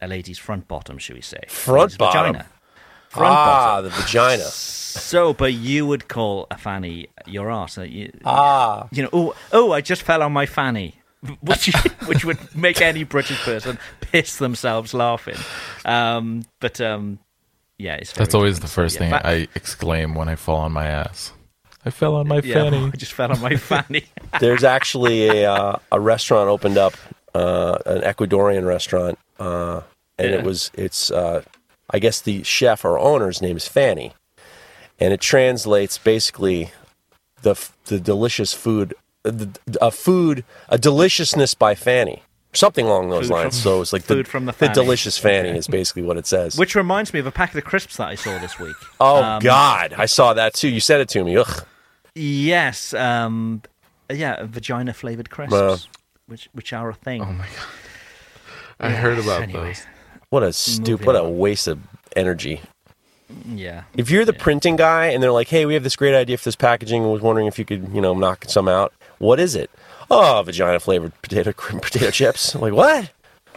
[0.00, 1.40] a lady's front bottom, should we say?
[1.48, 2.32] Front bottom.
[2.34, 2.46] Vagina.
[3.08, 3.84] Front ah, bottom.
[3.84, 4.44] the vagina.
[4.96, 7.76] So, but you would call a fanny your arse.
[7.76, 10.94] You, Ah, you know, oh, oh, I just fell on my fanny,
[11.42, 11.70] which
[12.06, 15.36] which would make any British person piss themselves laughing.
[15.84, 17.18] Um, but um,
[17.78, 18.70] yeah, it's That's always the different.
[18.70, 21.32] So, first yeah, thing fa- I exclaim when I fall on my ass.
[21.84, 22.90] I fell on my yeah, fanny.
[22.92, 24.04] I just fell on my fanny.
[24.40, 26.94] there's actually a uh, a restaurant opened up,
[27.34, 29.82] uh, an Ecuadorian restaurant, uh,
[30.18, 30.36] and Yeah.
[30.38, 31.42] it was it's uh,
[31.90, 34.12] I guess the chef or owner's name is Fanny,
[34.98, 36.70] and it translates basically
[37.42, 37.54] the
[37.86, 42.22] the delicious food, uh, the, a food a deliciousness by Fanny.
[42.56, 43.54] Something along those Food lines.
[43.60, 44.74] from- so it's like the, food from the fanny.
[44.74, 46.56] delicious Fanny is basically what it says.
[46.58, 48.76] Which reminds me of a packet of crisps that I saw this week.
[49.00, 50.68] oh Um, God, I saw that too.
[50.68, 51.36] You said it to me.
[51.36, 51.64] Ugh.
[52.14, 53.62] Yes, um,
[54.10, 55.76] yeah, vagina flavored crisps, Wow.
[56.26, 57.22] which which are a thing.
[57.22, 57.66] Oh my God,
[58.80, 59.82] I heard about Anyway, those.
[60.30, 61.78] What a stupid, what a waste of
[62.16, 62.62] energy.
[63.46, 63.82] yeah.
[63.96, 66.44] If you're the printing guy and they're like, "Hey, we have this great idea for
[66.44, 69.54] this packaging, I was wondering if you could, you know, knock some out." What is
[69.54, 69.70] it?
[70.10, 72.54] Oh, vagina flavored potato potato chips.
[72.54, 73.10] I'm like, what?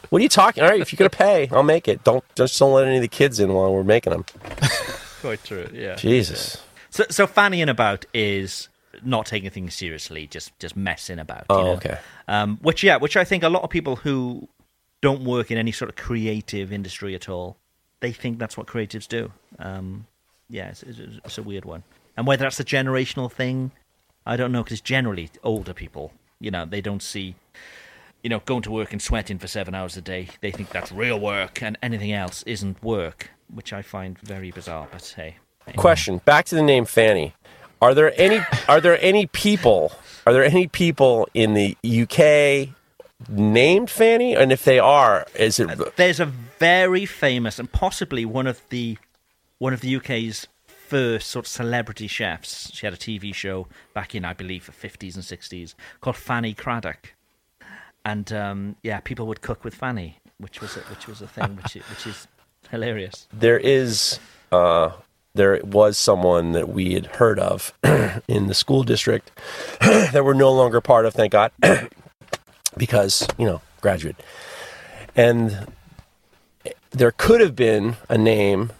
[0.09, 0.63] What are you talking?
[0.63, 2.03] All right, if you're gonna pay, I'll make it.
[2.03, 4.25] Don't just don't let any of the kids in while we're making them.
[5.21, 5.69] Quite true.
[5.73, 5.95] Yeah.
[5.95, 6.63] Jesus.
[6.89, 8.69] So, so fannying about is
[9.03, 11.41] not taking things seriously, just just messing about.
[11.49, 11.71] you Oh, know?
[11.73, 11.97] okay.
[12.27, 14.47] Um, which yeah, which I think a lot of people who
[15.01, 17.57] don't work in any sort of creative industry at all,
[17.99, 19.31] they think that's what creatives do.
[19.59, 20.07] Um,
[20.49, 21.83] yeah, it's, it's, it's a weird one.
[22.17, 23.71] And whether that's a generational thing,
[24.25, 27.35] I don't know, because generally older people, you know, they don't see,
[28.23, 30.29] you know, going to work and sweating for seven hours a day.
[30.41, 34.87] They think that's real work, and anything else isn't work, which I find very bizarre.
[34.91, 35.73] But hey, hey.
[35.73, 36.19] Question.
[36.25, 37.33] Back to the name Fanny.
[37.81, 39.91] Are there any are there any people
[40.25, 42.75] are there any people in the UK
[43.27, 44.35] named Fanny?
[44.35, 48.97] And if they are, is it there's a very famous and possibly one of the
[49.57, 50.47] one of the UK's
[50.89, 52.71] first sort of celebrity chefs.
[52.73, 56.53] She had a TV show back in, I believe, the 50s and 60s called Fanny
[56.55, 57.13] Cradock,
[58.03, 61.55] and um, yeah, people would cook with Fanny, which was a, which was a thing,
[61.57, 62.27] which i- which is
[62.71, 63.27] hilarious.
[63.33, 64.19] there is
[64.51, 64.89] uh,
[65.35, 67.73] there was someone that we had heard of
[68.27, 69.31] in the school district
[69.81, 71.51] that we're no longer part of, thank God,
[72.77, 74.15] because you know graduate,
[75.15, 75.67] and
[76.91, 78.71] there could have been a name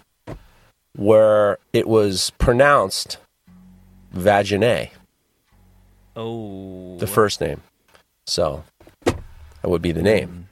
[0.96, 3.18] where it was pronounced
[4.16, 4.90] Vagine,
[6.16, 7.62] Oh, the first name,
[8.26, 8.64] so
[9.06, 9.16] that
[9.64, 10.50] would be the name.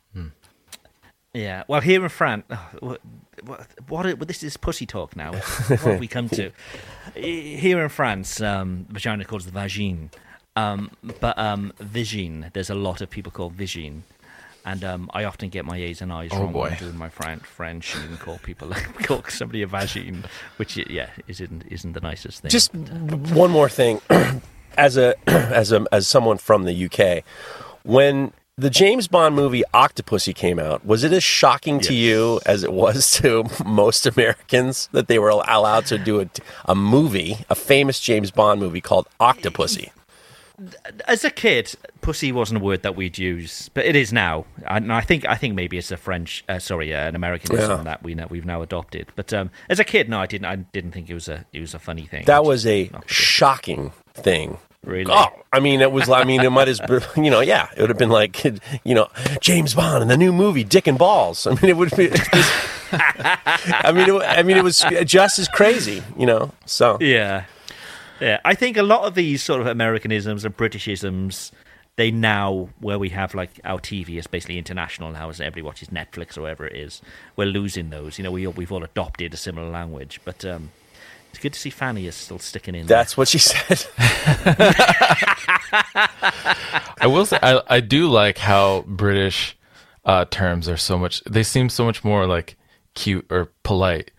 [1.33, 3.01] Yeah, well, here in France, oh, what,
[3.43, 5.33] what, what, what this is pussy talk now.
[5.33, 6.51] What have we come to?
[7.13, 10.09] Here in France, um, vagina calls the vagine,
[10.55, 12.51] um, but um, vigine.
[12.53, 14.01] There's a lot of people called vigine,
[14.71, 16.67] and um, I often get my A's and I's Oh, wrong when boy.
[16.69, 18.69] I'm doing my Fran- French and call people
[19.03, 20.25] call somebody a vagine,
[20.57, 22.51] which yeah isn't isn't the nicest thing.
[22.51, 22.73] Just
[23.43, 24.01] one more thing,
[24.77, 27.23] as a as a as someone from the UK,
[27.83, 32.63] when the James Bond movie Octopussy came out, was it as shocking to you as
[32.63, 36.27] it was to most Americans that they were allowed to do a,
[36.65, 39.91] a movie, a famous James Bond movie called Octopussy?
[41.07, 44.45] As a kid, pussy wasn't a word that we'd use, but it is now.
[44.65, 47.83] And I think I think maybe it's a French, uh, sorry, uh, an Americanism Yeah.
[47.83, 49.07] that we know, we've now adopted.
[49.15, 50.45] But um, as a kid, no, I didn't.
[50.45, 52.25] I didn't think it was a it was a funny thing.
[52.25, 54.57] That was a shocking thing.
[54.83, 55.11] Really?
[55.13, 56.07] Oh, I mean, it was.
[56.09, 56.79] I mean, it might as
[57.17, 58.43] you know, yeah, it would have been like
[58.83, 59.09] you know,
[59.41, 61.45] James Bond in the new movie Dick and Balls.
[61.45, 62.09] I mean, it would be.
[62.91, 66.51] I mean, it, I mean, it was just as crazy, you know.
[66.65, 67.45] So Yeah,
[68.19, 68.39] yeah.
[68.45, 71.51] I think a lot of these sort of Americanisms and Britishisms,
[71.95, 75.89] they now where we have like our TV is basically international now, as everybody watches
[75.89, 77.01] Netflix or whatever it is.
[77.35, 78.17] We're losing those.
[78.17, 80.71] You know, we we've all adopted a similar language, but um,
[81.31, 82.87] it's good to see Fanny is still sticking in.
[82.87, 82.97] there.
[82.97, 83.85] that's what she said.
[86.99, 89.57] I will say I, I do like how British
[90.05, 91.23] uh, terms are so much.
[91.25, 92.57] They seem so much more like
[92.95, 94.11] cute or polite,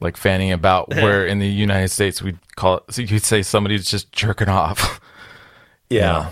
[0.00, 0.88] like fanning about.
[0.88, 2.84] Where in the United States we'd call it.
[2.90, 5.00] So you'd say somebody's just jerking off.
[5.92, 6.30] Yeah.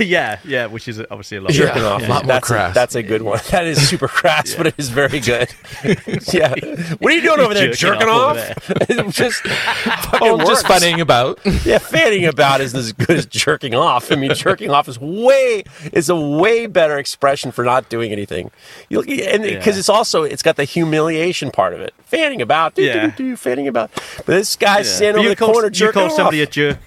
[0.00, 1.52] yeah, yeah, which is obviously a lot.
[1.52, 1.88] Jerking Yeah.
[1.88, 2.02] off.
[2.02, 2.08] Yeah.
[2.08, 2.70] Lot more that's, crass.
[2.72, 3.38] A, that's a good one.
[3.52, 5.48] That is super crass, but it is very good.
[6.32, 6.50] yeah.
[6.98, 7.72] What are you doing over there?
[7.72, 8.70] Jerking Jerking off off?
[8.90, 10.82] over just fucking Oh, just works.
[10.84, 11.38] funnying about.
[11.64, 14.10] Yeah, fanning about is as good as jerking off.
[14.10, 15.62] I mean, jerking off is way
[15.92, 18.50] is a way better expression for not doing anything.
[18.88, 19.78] You and because Yeah.
[19.78, 21.94] it's also it's got the humiliation part of it.
[22.06, 23.06] Fanning about, do, Yeah.
[23.06, 23.92] do, do, fanning about.
[24.16, 24.96] But this guy's Yeah.
[24.96, 26.48] standing But over you the call, corner you jerking call somebody off.
[26.48, 26.78] a jerk.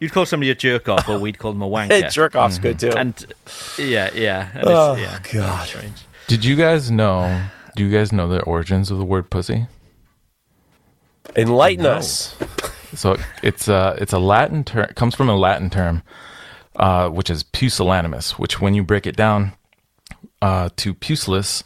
[0.00, 1.88] You'd call somebody a jerk off, or we'd call them a wanker.
[2.02, 2.90] Hey, jerk off's good too.
[2.96, 3.14] And
[3.78, 4.50] yeah, yeah.
[4.54, 5.66] And Oh, it's, yeah, God.
[5.66, 6.02] strange.
[6.28, 7.44] Did you guys know?
[7.76, 9.66] Do you guys know the origins of the word pussy?
[11.36, 12.36] Enlighten us.
[12.94, 14.86] So it's a it's a Latin term.
[14.94, 16.02] Comes from a Latin term,
[16.76, 18.38] uh, which is pusillanimous.
[18.38, 19.52] Which, when you break it down
[20.40, 21.64] uh, to pusillus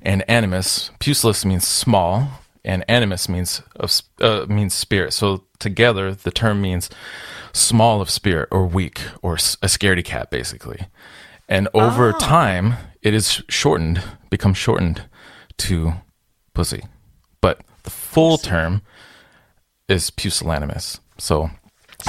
[0.00, 2.26] and animus, pusillus means small,
[2.64, 3.92] and animus means of
[4.22, 5.12] uh, means spirit.
[5.12, 6.90] So together, the term means
[7.52, 10.86] small of spirit or weak or a scaredy cat, basically.
[11.48, 12.18] And over ah.
[12.18, 15.04] time, it is shortened, becomes shortened
[15.58, 15.94] to
[16.54, 16.84] pussy.
[17.40, 18.82] But the full term
[19.88, 21.00] is pusillanimous.
[21.18, 21.50] So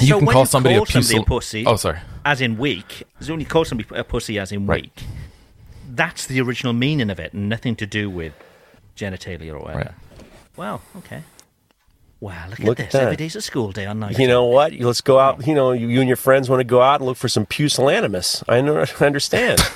[0.01, 1.99] you So can call you somebody call a pusil- somebody a pussy- Oh, sorry.
[2.25, 3.03] As in weak.
[3.27, 4.83] When you call somebody a pussy as in Right.
[4.83, 5.03] weak,
[5.89, 8.33] that's the original meaning of it, and nothing to do with
[8.95, 9.77] genitalia or whatever.
[9.79, 9.91] Right.
[10.55, 10.81] Wow.
[10.97, 11.23] Okay.
[12.23, 12.47] Wow.
[12.49, 12.93] Look, Look at this.
[12.93, 13.03] that.
[13.03, 14.17] Every day's a school day on night.
[14.17, 14.71] You know what?
[14.71, 15.45] Let's go out.
[15.45, 17.45] You know, you, you and your friends want to go out and look for some
[17.45, 18.45] pusillanimous.
[18.47, 19.59] I know, I understand.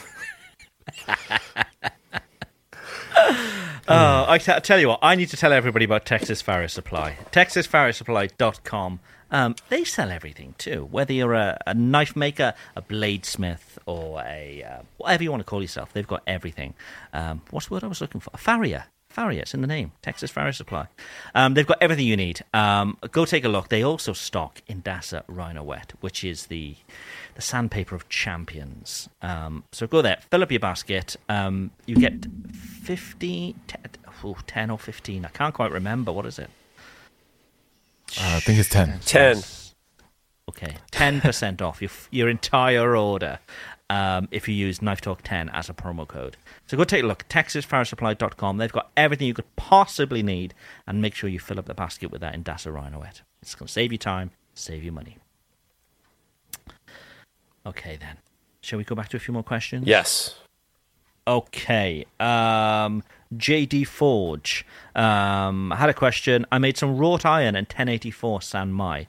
[3.89, 6.67] Oh, I t- I tell you what, I need to tell everybody about Texas Farrier
[6.67, 7.15] Supply.
[7.31, 8.99] TexasFarrierSupply.com.
[9.31, 14.63] Um, they sell everything too, whether you're a, a knife maker, a bladesmith, or a
[14.63, 15.93] uh, whatever you want to call yourself.
[15.93, 16.73] They've got everything.
[17.13, 18.29] Um, what's the word I was looking for?
[18.33, 18.85] A farrier.
[19.17, 19.93] Farrier, it's in the name.
[20.03, 20.85] Texas Farrier Supply.
[21.33, 22.41] Um, they've got everything you need.
[22.53, 23.69] Um, go take a look.
[23.69, 26.75] They also stock Indasa Rhino Wet, which is the
[27.33, 29.09] the sandpaper of champions.
[29.23, 31.15] Um, so go there, fill up your basket.
[31.29, 33.81] Um, you get 50, 10,
[34.23, 35.25] oh, 10 or 15.
[35.25, 36.11] I can't quite remember.
[36.11, 36.51] What is it?
[38.21, 38.99] Uh, I think it's 10.
[39.03, 39.41] Ten.
[40.49, 43.39] Okay, 10% off your, your entire order
[43.89, 46.37] um, if you use Knife Talk 10 as a promo code.
[46.67, 48.57] So go take a look, texasfarriersupply.com.
[48.57, 50.53] They've got everything you could possibly need,
[50.85, 53.21] and make sure you fill up the basket with that Indasa Rhynowet.
[53.41, 55.17] It's going to save you time, save you money.
[57.65, 58.17] Okay, then.
[58.61, 59.87] Shall we go back to a few more questions?
[59.87, 60.35] Yes.
[61.27, 62.05] Okay.
[62.19, 63.03] Um,
[63.35, 64.65] JD Forge
[64.95, 66.45] um, had a question.
[66.51, 69.07] I made some wrought iron and 1084 San Mai.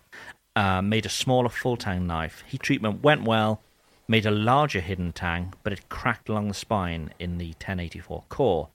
[0.57, 2.43] Uh, made a smaller full tang knife.
[2.49, 3.61] Heat treatment went well.
[4.09, 8.69] Made a larger hidden tang, but it cracked along the spine in the 1084 core.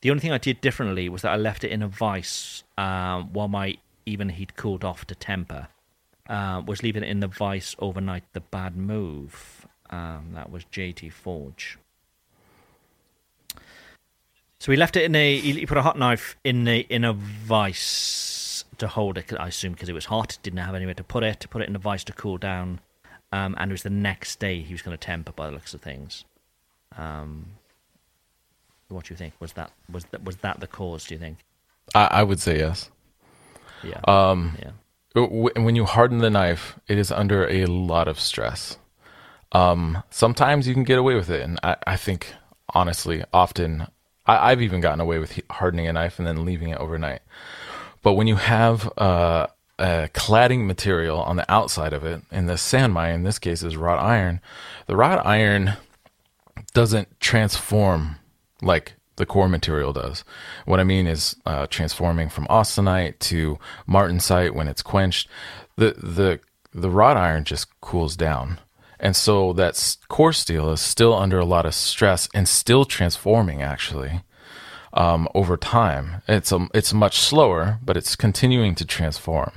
[0.00, 3.32] The only thing I did differently was that I left it in a vice um,
[3.32, 3.76] while my
[4.06, 5.68] Evenheat cooled off to temper.
[6.28, 9.66] Uh, was leaving it in the vice overnight the bad move.
[9.90, 11.78] Um, that was JT Forge.
[14.58, 15.38] So he left it in a.
[15.38, 19.32] He put a hot knife in a in a vice to hold it.
[19.38, 21.40] I assume because it was hot, didn't have anywhere to put it.
[21.40, 22.80] To put it in a vice to cool down,
[23.32, 25.74] um, and it was the next day he was going to temper by the looks
[25.74, 26.24] of things.
[26.96, 27.46] Um,
[28.88, 29.34] what do you think?
[29.40, 31.06] Was that was that was that the cause?
[31.06, 31.38] Do you think?
[31.94, 32.90] I, I would say yes.
[33.82, 34.00] Yeah.
[34.06, 35.22] Um, yeah.
[35.24, 38.78] when you harden the knife, it is under a lot of stress.
[39.50, 42.34] Um, sometimes you can get away with it, and I, I think
[42.74, 43.86] honestly, often
[44.26, 47.22] I, I've even gotten away with hardening a knife and then leaving it overnight.
[48.02, 49.46] But when you have uh,
[49.82, 53.76] cladding material on the outside of it, and the San Mai in this case is
[53.76, 54.40] wrought iron,
[54.86, 55.74] the wrought iron
[56.72, 58.16] doesn't transform
[58.60, 60.24] like the core material does.
[60.64, 65.28] What I mean is uh, transforming from austenite to martensite when it's quenched.
[65.76, 66.40] The the
[66.72, 68.60] the wrought iron just cools down,
[69.00, 73.62] and so that core steel is still under a lot of stress and still transforming
[73.62, 74.22] actually
[74.94, 76.22] um, over time.
[76.28, 79.52] It's a, it's much slower, but it's continuing to transform,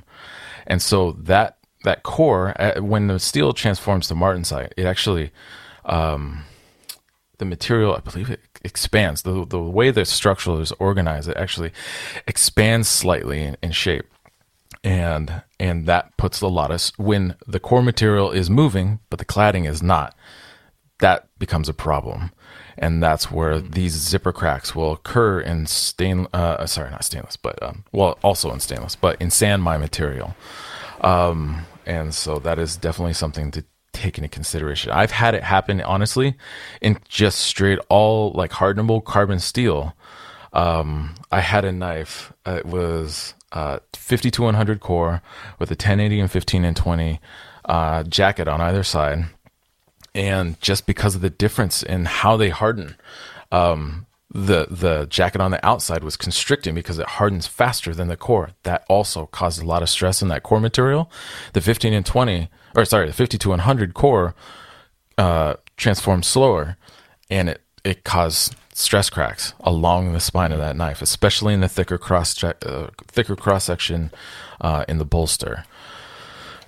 [0.68, 5.32] and so that that core uh, when the steel transforms to martensite, it actually
[7.38, 9.24] the material, I believe it expands.
[9.24, 11.72] The the way the structure is organized, it actually
[12.28, 14.08] expands slightly in, in shape,
[14.84, 19.26] and and that puts a lot of when the core material is moving, but the
[19.26, 20.16] cladding is not.
[21.00, 22.32] That becomes a problem,
[22.78, 26.28] and that's where these zipper cracks will occur in stain.
[26.34, 30.36] Uh, sorry, not stainless, but um, well, also in stainless, but in San Mai material.
[31.02, 34.92] Um, and so that is definitely something to take into consideration.
[34.92, 36.36] I've had it happen honestly
[36.82, 39.96] in just straight all like hardenable carbon steel.
[40.54, 42.34] Um, I had a knife.
[42.46, 45.22] Uh, it was uh, 5100 core
[45.60, 47.20] with a 1080 and 15 and 20
[47.66, 49.26] uh, jacket on either side.
[50.16, 52.96] And just because of the difference in how they harden,
[53.52, 58.18] um, the the jacket on the outside was constricting because it hardens faster than the
[58.18, 58.52] core.
[58.64, 61.12] That also causes a lot of stress in that core material.
[61.54, 64.34] The 15 and 20, or sorry, the 50 to 100 core
[65.18, 66.78] uh, transforms slower,
[67.30, 71.70] and it it caused stress cracks along the spine of that knife, especially in the
[71.70, 74.12] thicker cross uh, thicker cross section
[74.62, 75.66] uh, in the bolster.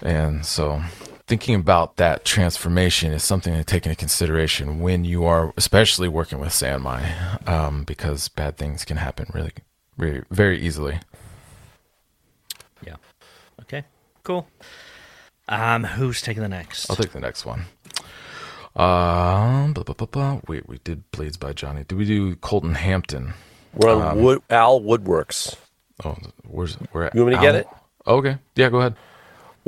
[0.02, 0.84] And so
[1.28, 6.40] thinking about that transformation is something to take into consideration when you are, especially working
[6.40, 9.52] with Sanmai, um, because bad things can happen really,
[9.98, 10.99] really, very easily.
[12.86, 12.95] Yeah.
[13.62, 13.84] Okay.
[14.24, 14.48] Cool.
[15.49, 16.90] Um, who's taking the next?
[16.90, 17.66] I'll take the next one.
[18.76, 20.40] Um, blah, blah, blah, blah.
[20.48, 21.84] Wait, we did Blades by Johnny.
[21.84, 23.34] Did we do Colton Hampton?
[23.74, 25.56] We're on um, Wood, Al Woodworks.
[26.06, 26.16] Oh,
[26.48, 27.06] where's where?
[27.06, 27.54] Are You want me to Al?
[27.54, 27.68] get it?
[28.06, 28.38] okay.
[28.56, 28.95] Yeah, go ahead.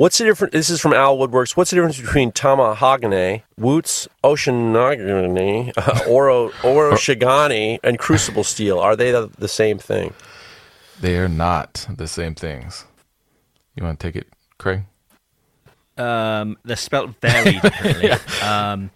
[0.00, 0.52] What's the difference?
[0.54, 1.58] This is from Al Woodworks.
[1.58, 8.78] What's the difference between Tamahagane, Wootz, Oceanogany, uh, Oro, Oroshigane, and Crucible Steel?
[8.78, 10.14] Are they the, the, same thing?
[11.02, 12.86] They are not the same things.
[13.76, 14.84] You want to take it, Craig?
[15.98, 18.10] Um, they're spelled very differently.
[18.40, 18.90] um,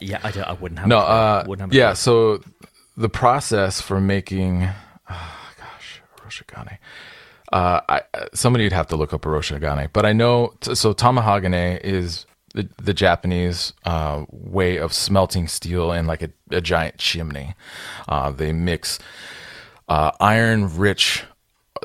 [0.00, 0.88] yeah, I, I wouldn't have.
[0.88, 1.92] No, uh, wouldn't have yeah.
[1.92, 2.42] So
[2.96, 4.68] the process for making,
[5.08, 6.78] oh, gosh, Oroshigane
[7.52, 8.02] uh, I,
[8.34, 12.94] somebody would have to look up Oroshigane, but I know so Tamahagane is the, the
[12.94, 17.54] Japanese uh, way of smelting steel in like a, a giant chimney.
[18.08, 18.98] Uh, they mix
[19.88, 21.24] uh, iron-rich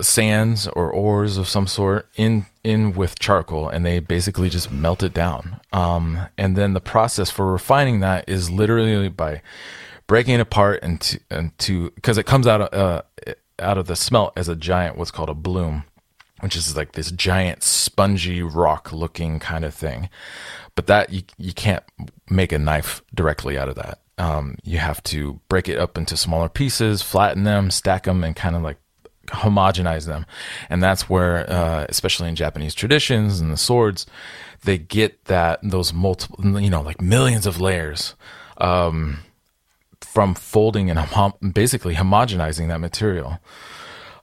[0.02, 5.04] sands or ores of some sort in in with charcoal, and they basically just melt
[5.04, 5.60] it down.
[5.72, 9.42] Um, and then the process for refining that is literally by
[10.08, 13.02] breaking it apart into into because it comes out uh,
[13.60, 15.84] out of the smelt as a giant what's called a bloom,
[16.40, 20.10] which is like this giant spongy rock looking kind of thing.
[20.76, 21.84] But that you you can't
[22.30, 24.00] make a knife directly out of that.
[24.18, 28.36] Um, you have to break it up into smaller pieces, flatten them, stack them, and
[28.36, 28.78] kind of like
[29.28, 30.26] homogenize them.
[30.70, 34.06] And that's where, uh, especially in Japanese traditions and the swords,
[34.64, 38.16] they get that those multiple, you know, like millions of layers.
[38.58, 39.20] Um,
[40.04, 43.40] from folding and hom- basically homogenizing that material.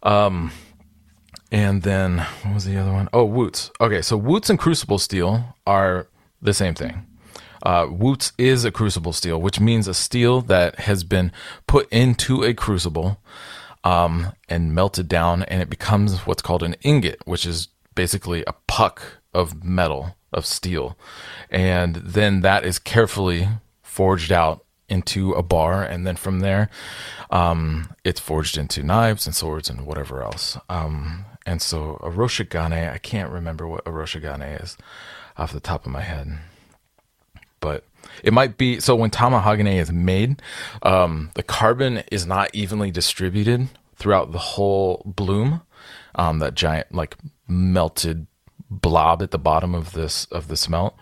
[0.03, 0.53] Um,
[1.51, 3.09] and then what was the other one?
[3.13, 3.71] Oh, Wootz.
[3.81, 6.07] Okay, so Wootz and crucible steel are
[6.41, 7.07] the same thing.
[7.63, 11.33] Uh, Wootz is a crucible steel, which means a steel that has been
[11.67, 13.21] put into a crucible
[13.85, 18.55] um, and melted down, and it becomes what's called an ingot, which is basically a
[18.67, 19.03] puck
[19.35, 20.97] of metal, of steel.
[21.51, 23.49] And then that is carefully
[23.83, 26.69] forged out into a bar, and then from there,
[27.31, 30.59] um, it's forged into knives and swords and whatever else.
[30.69, 34.77] Um, and so a roshigane, I can't remember what a roshigane is
[35.37, 36.39] off the top of my head,
[37.61, 37.85] but
[38.23, 38.81] it might be.
[38.81, 40.43] So when tamahagane is made,
[40.83, 45.63] um, the carbon is not evenly distributed throughout the whole bloom.
[46.15, 48.27] Um, that giant like melted
[48.69, 50.97] blob at the bottom of this of the smelt.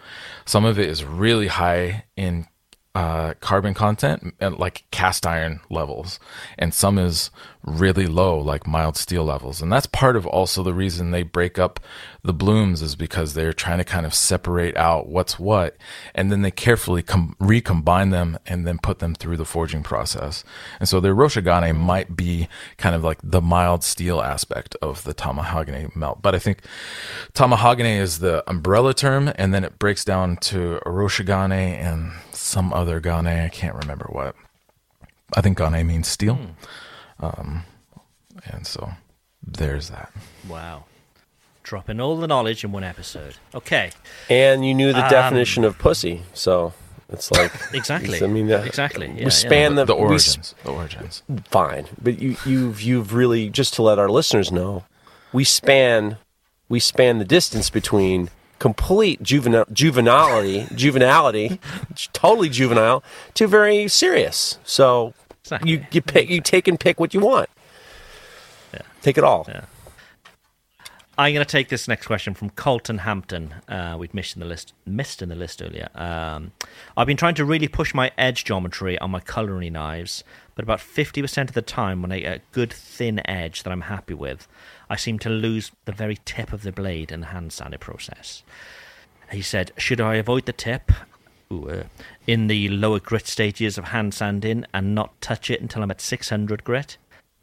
[0.45, 2.47] Some of it is really high in
[2.95, 6.19] uh, carbon content at like cast iron levels,
[6.59, 7.31] and some is
[7.69, 9.63] really low, like mild steel levels.
[9.63, 11.81] And that's part of also the reason they break up
[12.23, 15.77] the blooms is because they're trying to kind of separate out what's what,
[16.15, 20.45] and then they carefully com- recombine them and then put them through the forging process.
[20.81, 25.15] And so their Roshigane might be kind of like the mild steel aspect of the
[25.15, 26.21] Tamahagane melt.
[26.23, 26.63] But I think
[27.35, 33.01] Tamahagane is the umbrella term, and then it breaks down to Roshigane and some other
[33.01, 33.27] Gane.
[33.27, 34.35] I can't remember what.
[35.37, 36.35] I think Gane means steel.
[36.35, 36.53] Hmm.
[37.21, 37.65] Um,
[38.45, 38.91] and so
[39.43, 40.13] there's that.
[40.49, 40.85] Wow.
[41.63, 43.35] Dropping all the knowledge in one episode.
[43.55, 43.91] Okay.
[44.31, 46.73] And you knew the um, definition of pussy, so
[47.11, 48.23] it's like exactly.
[48.23, 49.13] I mean, uh, exactly.
[49.15, 49.77] Yeah, we span yeah.
[49.79, 50.55] the, the origins.
[50.65, 51.23] the origins.
[51.51, 54.85] Fine, but you you've you've really just to let our listeners know,
[55.33, 56.17] we span
[56.69, 61.61] we span the distance between complete juvenile juvenility, juvenility,
[62.13, 63.03] totally juvenile,
[63.35, 64.59] to very serious.
[64.65, 65.15] So
[65.49, 65.71] exactly.
[65.71, 67.49] you you pick you take and pick what you want.
[68.73, 68.83] Yeah.
[69.03, 69.47] Take it all.
[69.49, 69.65] Yeah.
[71.19, 73.53] I'm going to take this next question from Colton Hampton.
[73.69, 75.89] Uh, we'd missed in the list, missed in the list earlier.
[75.97, 76.53] Um,
[76.97, 80.23] I've been trying to really push my edge geometry on my culinary knives,
[80.55, 83.81] but about 50% of the time, when I get a good thin edge that I'm
[83.81, 84.47] happy with,
[84.89, 88.45] I seem to lose the very tip of the blade in the hand sanding process.
[89.33, 90.93] He said, "Should I avoid the tip?"
[91.51, 91.85] Uh,
[92.27, 96.01] in the lower grit stages of hand sanding and not touch it until I'm at
[96.01, 96.99] 600 grit?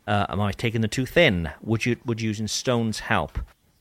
[0.05, 1.49] Uh, am I taking the too thin?
[1.63, 3.39] Would you would using stones help?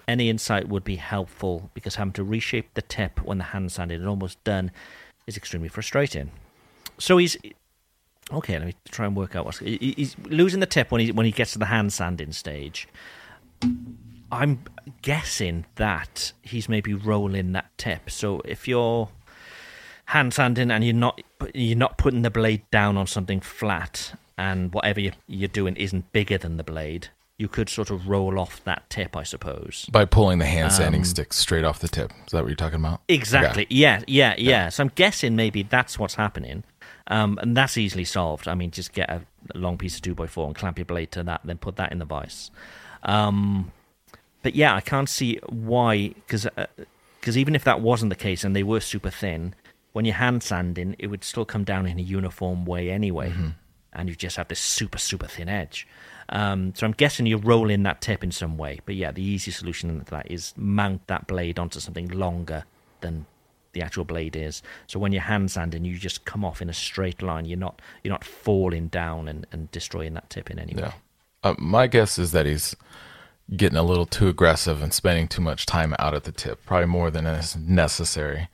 [0.08, 4.00] Any insight would be helpful because having to reshape the tip when the hand sanding
[4.00, 4.70] is almost done
[5.26, 6.30] is extremely frustrating.
[6.96, 7.36] So he's
[8.32, 8.58] okay.
[8.58, 11.32] Let me try and work out what's he's losing the tip when he when he
[11.32, 12.88] gets to the hand sanding stage.
[14.32, 14.64] I'm
[15.02, 18.10] guessing that he's maybe rolling that tip.
[18.10, 19.10] So if you're
[20.06, 21.20] hand sanding and you're not
[21.54, 26.38] you're not putting the blade down on something flat, and whatever you're, doing isn't bigger
[26.38, 27.08] than the blade,
[27.38, 29.86] you could sort of roll off that tip, I suppose.
[29.90, 32.12] By pulling the hand sanding um, stick straight off the tip.
[32.26, 33.00] Is that what you're talking about?
[33.08, 33.66] Exactly.
[33.70, 34.68] Yeah, yeah, yeah, yeah.
[34.68, 36.64] So I'm guessing maybe that's what's happening.
[37.08, 38.48] Um, and that's easily solved.
[38.48, 39.22] I mean, just get a
[39.54, 42.04] long piece of 2x4 and clamp your blade to that, then put that in the
[42.04, 42.50] vise.
[43.02, 43.72] Um,
[44.42, 46.66] but yeah, I can't see why, because uh,
[47.20, 49.54] cause even if that wasn't the case and they were super thin,
[49.94, 53.30] when you're hand sanding, it would still come down in a uniform way anyway.
[53.30, 53.48] Mm-hmm.
[53.92, 55.86] And you just have this super, super thin edge.
[56.30, 58.80] Um, so I'm guessing you roll in that tip in some way.
[58.84, 62.64] But yeah, the easy solution to that is mount that blade onto something longer
[63.02, 63.26] than
[63.72, 64.62] the actual blade is.
[64.88, 67.44] So when you're hand sanding, you just come off in a straight line.
[67.44, 70.82] You're not you're not falling down and, and destroying that tip in any way.
[70.82, 70.92] Yeah.
[71.44, 72.74] Uh, my guess is that he's
[73.56, 76.86] getting a little too aggressive and spending too much time out at the tip, probably
[76.86, 78.48] more than is necessary.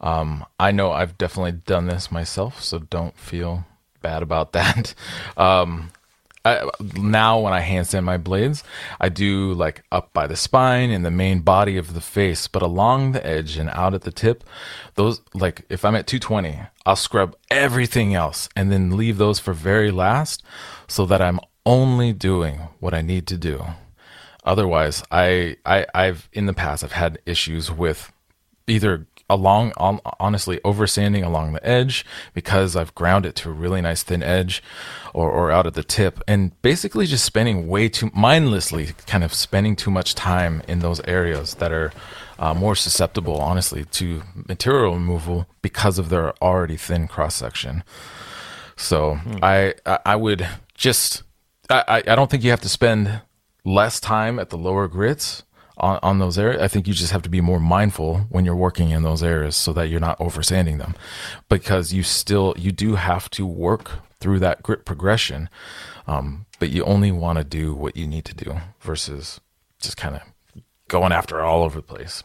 [0.00, 3.64] Um, I know I've definitely done this myself, so don't feel
[4.02, 4.94] bad about that.
[5.36, 5.90] Um,
[6.46, 8.62] I, now when I hand sand my blades,
[9.00, 12.62] I do like up by the spine and the main body of the face, but
[12.62, 14.44] along the edge and out at the tip,
[14.94, 19.52] those like if I'm at 220, I'll scrub everything else and then leave those for
[19.52, 20.44] very last
[20.86, 23.64] so that I'm only doing what I need to do.
[24.44, 28.12] Otherwise, I, I I've in the past I've had issues with
[28.68, 33.52] either along on, honestly over sanding along the edge because I've ground it to a
[33.52, 34.62] really nice thin edge
[35.12, 39.34] or, or out at the tip and basically just spending way too mindlessly kind of
[39.34, 41.92] spending too much time in those areas that are
[42.38, 47.82] uh, more susceptible honestly to material removal because of their already thin cross section
[48.76, 49.38] so hmm.
[49.42, 51.22] I I would just
[51.68, 53.22] I, I don't think you have to spend
[53.64, 55.42] less time at the lower grits
[55.76, 56.62] on, on those areas.
[56.62, 59.56] I think you just have to be more mindful when you're working in those areas
[59.56, 60.94] so that you're not over sanding them
[61.48, 63.90] because you still, you do have to work
[64.20, 65.48] through that grit progression.
[66.06, 69.40] Um, but you only want to do what you need to do versus
[69.80, 70.22] just kind of
[70.88, 72.22] going after all over the place.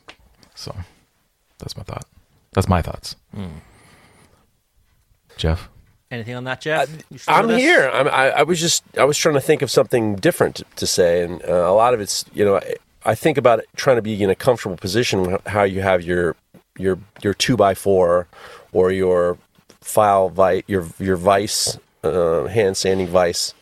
[0.55, 0.75] So
[1.59, 2.05] that's my thought.
[2.53, 3.15] That's my thoughts.
[3.35, 3.61] Mm.
[5.37, 5.69] Geoff?
[6.09, 6.89] Anything on that, Geoff?
[7.27, 7.89] I'm here.
[7.89, 11.23] I'm, I, I, was just I was trying to think of something different to say,
[11.23, 12.59] and uh, a lot of it's you know
[13.05, 16.35] I, think about trying to be in a comfortable position how you have your
[16.77, 18.27] your your two by four
[18.71, 19.37] or your
[19.81, 23.53] file vice your your vice uh, hand sanding vice.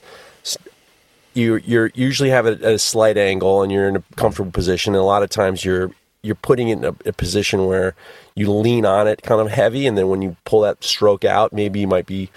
[1.33, 4.93] You you usually have it at a slight angle and you're in a comfortable position.
[4.93, 5.91] And a lot of times you're
[6.21, 7.95] you're putting it in a, a, position where
[8.35, 11.53] you lean on it kind of heavy, and then when you pull that stroke out,
[11.53, 12.29] maybe you might be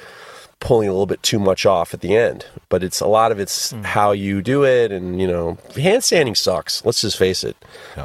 [0.62, 2.46] pulling a little bit too much off at the end.
[2.68, 3.84] But it's a lot of it's mm.
[3.84, 6.84] how you do it, and you know, hand sanding sucks.
[6.84, 7.56] Let's just face it.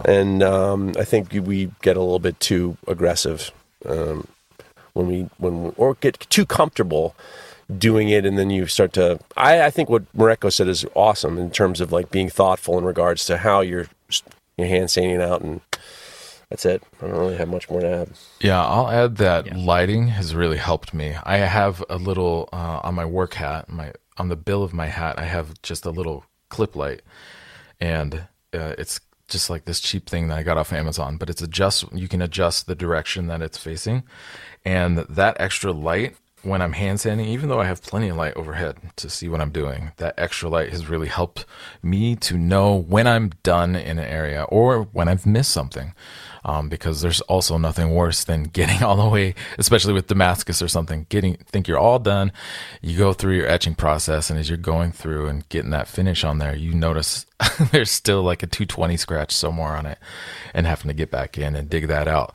[0.04, 3.52] And um, I think we get a little bit too aggressive
[3.86, 4.28] um,
[4.94, 7.16] when we when we, or get too comfortable
[7.78, 11.38] doing it and then you start to I, I think what Mareko said is awesome
[11.38, 13.88] in terms of like being thoughtful in regards to how you're
[14.58, 15.60] your hand sanding out and
[16.50, 16.84] that's it.
[17.02, 18.12] I don't really have much more to add.
[18.40, 19.54] Yeah, I'll add that yeah.
[19.58, 21.16] lighting has really helped me.
[21.24, 24.88] I have a little uh, on my work hat, my on the bill of my
[24.88, 27.02] hat, I have just a little clip light,
[27.80, 31.18] and uh, it's just like this cheap thing that I got off Amazon.
[31.18, 31.86] But it's adjust.
[31.94, 34.04] You can adjust the direction that it's facing,
[34.66, 38.36] and that extra light when I'm hand sanding, even though I have plenty of light
[38.36, 41.46] overhead to see what I'm doing, that extra light has really helped
[41.82, 45.94] me to know when I'm done in an area or when I've missed something.
[46.48, 50.68] Um, because there's also nothing worse than getting all the way, especially with Damascus or
[50.68, 52.32] something, getting think you're all done.
[52.82, 56.24] You go through your etching process, and as you're going through and getting that finish
[56.24, 57.26] on there, you notice
[57.72, 60.00] there's still like a 220 scratch somewhere on it,
[60.54, 62.34] and having to get back in and dig that out.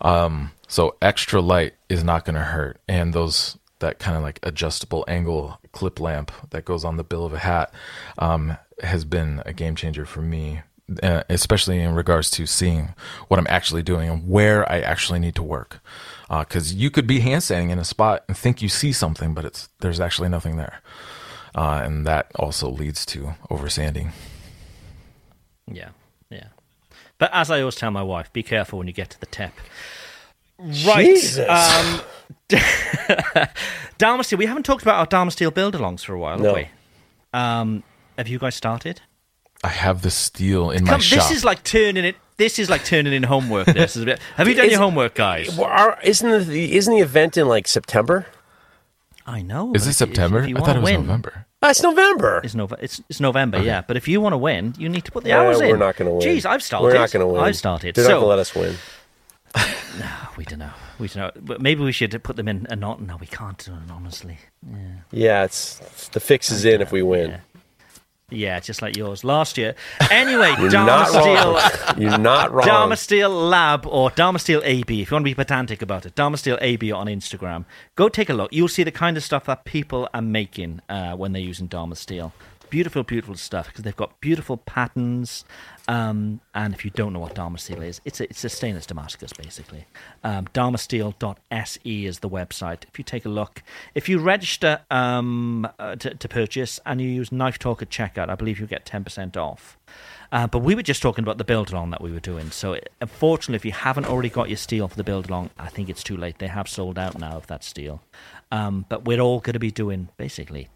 [0.00, 2.80] Um, so extra light is not going to hurt.
[2.88, 7.26] And those that kind of like adjustable angle clip lamp that goes on the bill
[7.26, 7.72] of a hat
[8.18, 10.62] um, has been a game changer for me,
[11.02, 12.94] uh, especially in regards to seeing
[13.28, 15.80] what I'm actually doing and where I actually need to work.
[16.28, 19.34] Because uh, you could be hand sanding in a spot and think you see something,
[19.34, 20.80] but it's there's actually nothing there,
[21.54, 24.12] uh, and that also leads to over sanding.
[25.70, 25.90] Yeah,
[26.30, 26.48] yeah.
[27.18, 29.52] But as I always tell my wife, be careful when you get to the tip
[30.58, 31.06] Right.
[31.06, 31.48] Jesus.
[31.48, 32.00] Um,
[33.98, 36.54] Damasteel, we haven't talked about our Damasteel build alongs for a while, no.
[36.54, 36.68] have we?
[37.32, 37.82] Um,
[38.16, 39.00] have you guys started?
[39.64, 41.28] I have the steel in Come, my shop.
[41.28, 43.66] This is like turning it this is like turning in homework.
[43.66, 44.18] This is a bit.
[44.36, 45.56] Have you done Is- your homework, guys?
[45.56, 48.26] Well, are- isn't the isn't the event in like September?
[49.26, 49.72] I know.
[49.72, 50.40] Is it if- September?
[50.42, 51.46] If you I thought it was win, November.
[51.62, 52.42] Uh, it's November.
[52.44, 53.80] It's, Nove- it's, it's November, yeah.
[53.86, 55.68] But if you want to win, you need to put the Yeah, hours in.
[55.70, 56.36] we're not going to win.
[56.36, 56.84] Jeez, I've started.
[56.84, 57.42] We're not going to win.
[57.42, 57.94] I've started.
[57.94, 58.76] They're so not going to let us win.
[60.36, 60.70] we don't know.
[60.98, 61.42] We don't know.
[61.42, 62.66] But maybe we should put them in.
[62.68, 64.36] Anon- no, we can't do it honestly.
[65.10, 67.30] Yeah, it's, it's- the fix is in if we win.
[67.30, 67.40] Yeah.
[68.34, 69.74] Yeah, just like yours last year.
[70.10, 71.98] Anyway, Damasteel.
[72.00, 72.66] You're not wrong.
[72.66, 76.58] Dharma Steel Lab or Damasteel AB, if you want to be pedantic about it, Damasteel
[76.60, 77.64] AB on Instagram.
[77.96, 78.52] Go take a look.
[78.52, 82.32] You'll see the kind of stuff that people are making uh, when they're using Damasteel.
[82.70, 85.44] Beautiful, beautiful stuff because they've got beautiful patterns.
[85.86, 89.32] Um, and if you don't know what Damasteel is, it's a, it's a stainless Damascus,
[89.32, 89.86] basically.
[90.22, 92.84] Um, damasteel.se is the website.
[92.88, 93.62] If you take a look,
[93.94, 98.30] if you register um, uh, to, to purchase and you use Knife Talk at checkout,
[98.30, 99.76] I believe you get 10% off.
[100.32, 102.50] Uh, but we were just talking about the build along that we were doing.
[102.50, 105.88] So, unfortunately, if you haven't already got your steel for the build along, I think
[105.88, 106.38] it's too late.
[106.38, 108.02] They have sold out now of that steel.
[108.50, 110.68] Um, but we're all going to be doing basically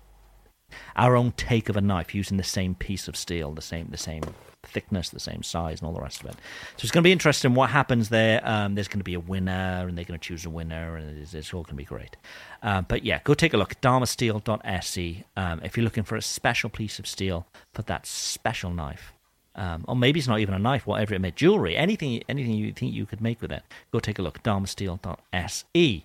[0.97, 3.97] our own take of a knife using the same piece of steel, the same the
[3.97, 4.23] same
[4.69, 6.35] thickness, the same size, and all the rest of it.
[6.77, 8.40] So it's going to be interesting what happens there.
[8.45, 11.19] Um, there's going to be a winner, and they're going to choose a winner, and
[11.19, 12.16] it's, it's all going to be great.
[12.62, 13.73] Uh, but yeah, go take a look.
[13.73, 18.70] At damasteel.se um, if you're looking for a special piece of steel for that special
[18.70, 19.12] knife.
[19.55, 22.73] Um, or maybe it's not even a knife, whatever it may, jewelry, anything, anything you
[22.73, 23.65] think you could make with it.
[23.90, 24.40] Go take a look.
[24.45, 26.05] Damasteel.se.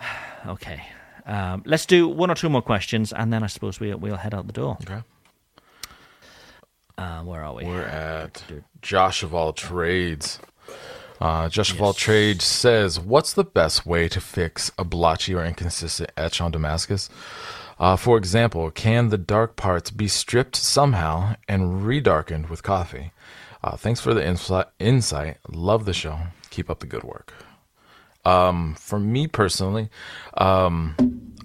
[0.46, 0.82] okay,
[1.26, 4.32] um, let's do one or two more questions, and then I suppose we'll we'll head
[4.32, 4.78] out the door.
[4.82, 5.02] Okay.
[6.98, 7.64] Uh, where are we?
[7.64, 8.42] We're at
[8.80, 10.38] Josh of all trades.
[11.20, 15.44] Uh, Josh of all trades says, "What's the best way to fix a blotchy or
[15.44, 17.08] inconsistent etch on Damascus?
[17.78, 23.12] Uh, for example, can the dark parts be stripped somehow and redarkened with coffee?
[23.62, 25.38] Uh, thanks for the insi- insight.
[25.48, 26.18] Love the show.
[26.50, 27.32] Keep up the good work."
[28.24, 29.88] Um, for me personally,
[30.36, 30.94] um,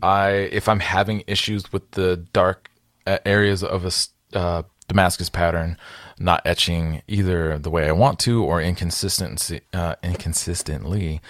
[0.02, 2.70] I if I'm having issues with the dark
[3.06, 3.92] uh, areas of a
[4.38, 5.78] uh, Damascus pattern
[6.20, 11.22] not etching either the way I want to or inconsistency uh, inconsistently,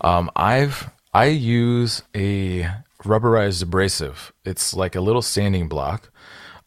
[0.00, 2.68] um, I've I use a
[3.04, 4.32] rubberized abrasive.
[4.44, 6.10] It's like a little sanding block,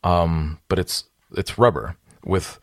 [0.06, 1.04] um, but it's
[1.36, 2.60] it's rubber with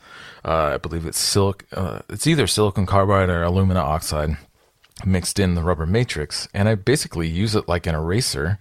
[0.47, 1.65] uh, I believe it's silic.
[1.73, 4.39] Uh, it's either silicon carbide or alumina oxide
[5.05, 8.61] mixed in the rubber matrix, and I basically use it like an eraser,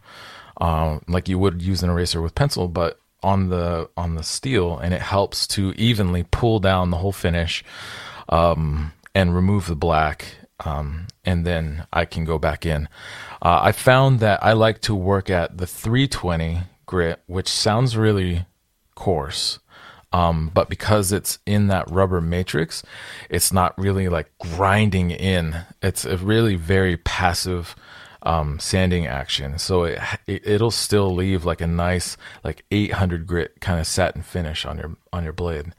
[0.59, 4.77] uh, like you would use an eraser with pencil, but on the on the steel,
[4.77, 7.63] and it helps to evenly pull down the whole finish
[8.29, 10.25] um, and remove the black,
[10.65, 12.87] um, and then I can go back in.
[13.41, 18.45] Uh, I found that I like to work at the 320 grit, which sounds really
[18.95, 19.59] coarse.
[20.13, 22.83] Um, but because it's in that rubber matrix,
[23.31, 25.55] it's not really like grinding in.
[25.81, 27.75] It's a really very passive
[28.23, 29.59] um, sanding action.
[29.59, 34.21] So it, it it'll still leave like a nice like 800 grit kind of satin
[34.21, 35.73] finish on your on your blade.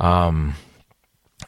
[0.00, 0.54] Um,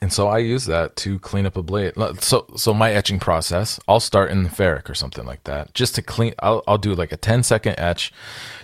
[0.03, 1.93] and so I use that to clean up a blade.
[2.21, 5.95] So, so my etching process, I'll start in the ferric or something like that, just
[5.97, 6.33] to clean.
[6.39, 8.11] I'll, I'll do like a 10 second etch,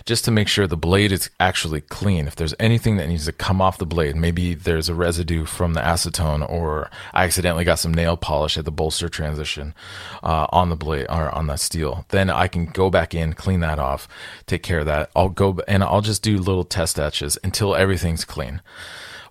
[0.05, 2.27] just to make sure the blade is actually clean.
[2.27, 5.75] If there's anything that needs to come off the blade, maybe there's a residue from
[5.75, 9.75] the acetone, or I accidentally got some nail polish at the bolster transition
[10.23, 13.59] uh, on the blade or on that steel, then I can go back in, clean
[13.59, 14.07] that off,
[14.47, 15.11] take care of that.
[15.15, 18.61] I'll go and I'll just do little test etches until everything's clean.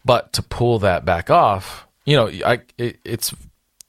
[0.04, 3.34] But to pull that back off, you know, I it, it's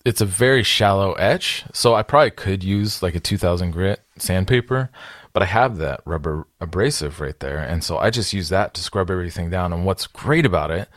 [0.04, 4.90] it's a very shallow etch, so I probably could use like a 2000 grit sandpaper,
[5.34, 8.82] but I have that rubber abrasive right there, and so I just use that to
[8.82, 9.72] scrub everything down.
[9.72, 10.90] And what's great about it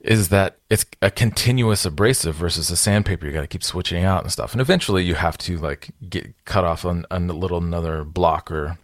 [0.00, 3.26] is that it's a continuous abrasive versus a sandpaper.
[3.26, 6.34] You got to keep switching out and stuff, and eventually you have to like get
[6.46, 8.78] cut off on a little another block or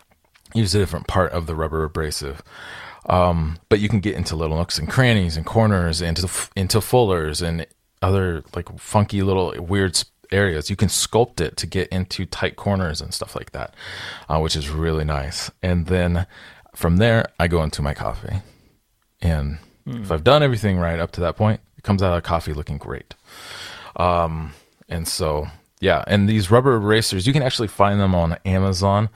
[0.54, 2.42] use a different part of the rubber abrasive.
[3.06, 7.42] Um, but you can get into little nooks and crannies and corners, into into fullers
[7.42, 7.66] and
[8.02, 10.70] other like funky little weird areas.
[10.70, 13.74] You can sculpt it to get into tight corners and stuff like that,
[14.28, 15.50] uh, which is really nice.
[15.62, 16.26] And then
[16.74, 18.42] from there, I go into my coffee,
[19.20, 20.02] and mm.
[20.02, 22.78] if I've done everything right up to that point, it comes out of coffee looking
[22.78, 23.14] great.
[23.96, 24.52] Um,
[24.88, 25.48] and so
[25.80, 29.08] yeah, and these rubber erasers, you can actually find them on Amazon.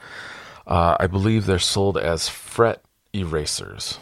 [0.65, 2.81] Uh, I believe they're sold as fret
[3.15, 3.99] erasers.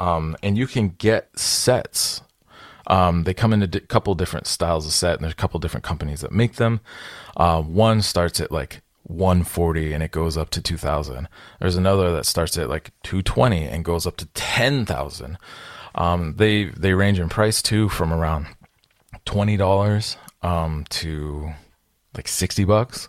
[0.00, 2.22] Um, and you can get sets.
[2.86, 5.58] Um, they come in a di- couple different styles of set, and there's a couple
[5.60, 6.80] different companies that make them.
[7.36, 11.28] Uh, one starts at like 140 and it goes up to 2000.
[11.60, 15.38] There's another that starts at like 220 and goes up to 10,000.
[15.96, 18.46] Um, they they range in price too, from around
[19.24, 21.50] twenty dollars um, to
[22.14, 23.08] like sixty bucks.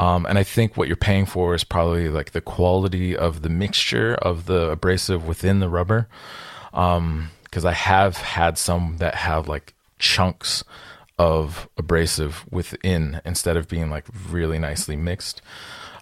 [0.00, 3.50] Um, and I think what you're paying for is probably like the quality of the
[3.50, 6.08] mixture of the abrasive within the rubber.
[6.70, 6.96] Because
[7.64, 10.64] um, I have had some that have like chunks
[11.18, 15.42] of abrasive within instead of being like really nicely mixed,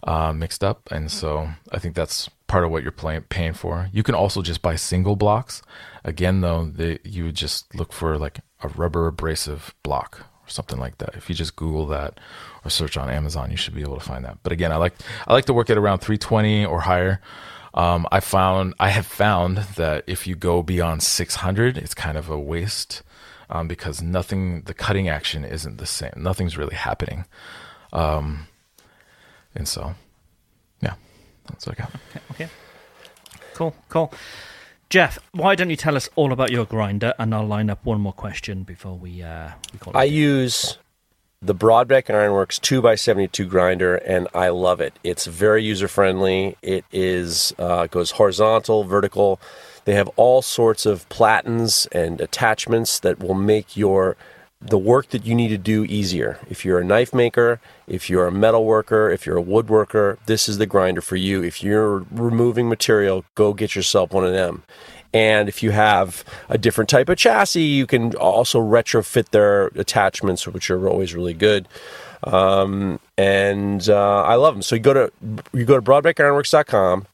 [0.04, 0.88] uh, mixed up.
[0.92, 3.88] And so I think that's part of what you're paying for.
[3.92, 5.60] You can also just buy single blocks.
[6.04, 6.70] Again, though,
[7.02, 11.14] you would just look for like a rubber abrasive block or something like that.
[11.14, 12.18] If you just Google that
[12.64, 14.38] or search on Amazon, you should be able to find that.
[14.42, 14.94] But again, I like
[15.26, 17.20] I like to work at around 320 or higher.
[17.74, 22.30] Um, I found I have found that if you go beyond 600, it's kind of
[22.30, 23.02] a waste
[23.50, 26.12] um, because nothing the cutting action isn't the same.
[26.16, 27.26] Nothing's really happening,
[27.92, 28.46] um,
[29.54, 29.94] and so
[30.80, 30.94] yeah,
[31.46, 31.94] that's what I got.
[32.10, 32.48] Okay, okay.
[33.54, 34.12] cool, cool.
[34.90, 38.00] Geoff, why don't you tell us all about your grinder, and I'll line up one
[38.00, 39.92] more question before we uh, we call.
[39.92, 39.98] It.
[39.98, 40.78] I use
[41.42, 44.98] the Brodbeck Ironworks 2x72 grinder, and I love it.
[45.04, 46.56] It's very user friendly.
[46.62, 49.38] It is uh, goes horizontal, vertical.
[49.84, 54.16] They have all sorts of platens and attachments that will make your
[54.60, 56.38] the work that you need to do easier.
[56.50, 60.48] If you're a knife maker, if you're a metal worker, if you're a woodworker, this
[60.48, 61.42] is the grinder for you.
[61.42, 64.64] If you're removing material, go get yourself one of them.
[65.14, 70.46] And if you have a different type of chassis, you can also retrofit their attachments,
[70.46, 71.66] which are always really good.
[72.24, 74.62] Um, and uh, I love them.
[74.62, 75.12] So you go to
[75.52, 77.06] you go to brodbeckironworks.com,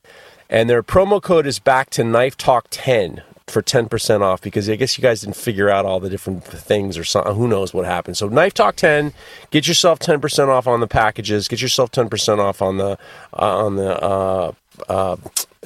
[0.51, 4.77] and their promo code is back to Knife Talk 10 for 10% off because I
[4.77, 7.35] guess you guys didn't figure out all the different things or something.
[7.35, 8.17] Who knows what happened.
[8.17, 9.13] So Knife Talk 10,
[9.51, 12.99] get yourself 10% off on the packages, get yourself 10% off on the
[13.39, 14.53] uh, on the uh,
[14.89, 15.17] uh,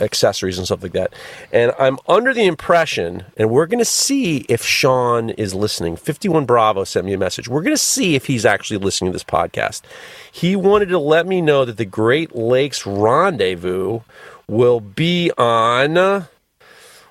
[0.00, 1.12] accessories and stuff like that.
[1.52, 5.96] And I'm under the impression, and we're going to see if Sean is listening.
[5.96, 7.48] 51 Bravo sent me a message.
[7.48, 9.82] We're going to see if he's actually listening to this podcast.
[10.30, 14.00] He wanted to let me know that the Great Lakes Rendezvous
[14.48, 16.26] will be on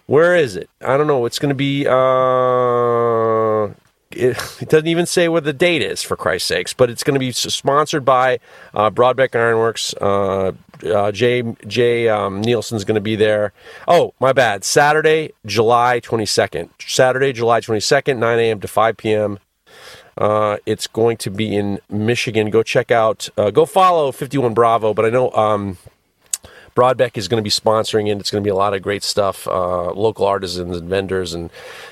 [0.07, 0.69] where is it?
[0.81, 1.25] I don't know.
[1.25, 1.85] It's going to be.
[1.87, 3.73] Uh,
[4.11, 6.73] it, it, doesn't even say what the date is, for Christ's sakes.
[6.73, 8.39] But it's going to be sponsored by
[8.73, 9.93] uh, Brodbeck Ironworks.
[9.93, 10.53] Uh,
[10.85, 13.53] uh, Jay Jay um, Nielsen's going to be there.
[13.87, 14.63] Oh, my bad.
[14.63, 16.69] Saturday, July 22nd.
[16.79, 18.59] Saturday, July 22nd, 9 a.m.
[18.61, 19.39] to 5 p.m.
[20.17, 22.49] Uh, it's going to be in Michigan.
[22.49, 24.93] Go check out, uh, go follow 51 Bravo.
[24.93, 25.77] But I know um,
[26.77, 28.19] Brodbeck is going to be sponsoring it.
[28.19, 31.49] It's going to be a lot of great stuff, uh, local artisans and vendors, and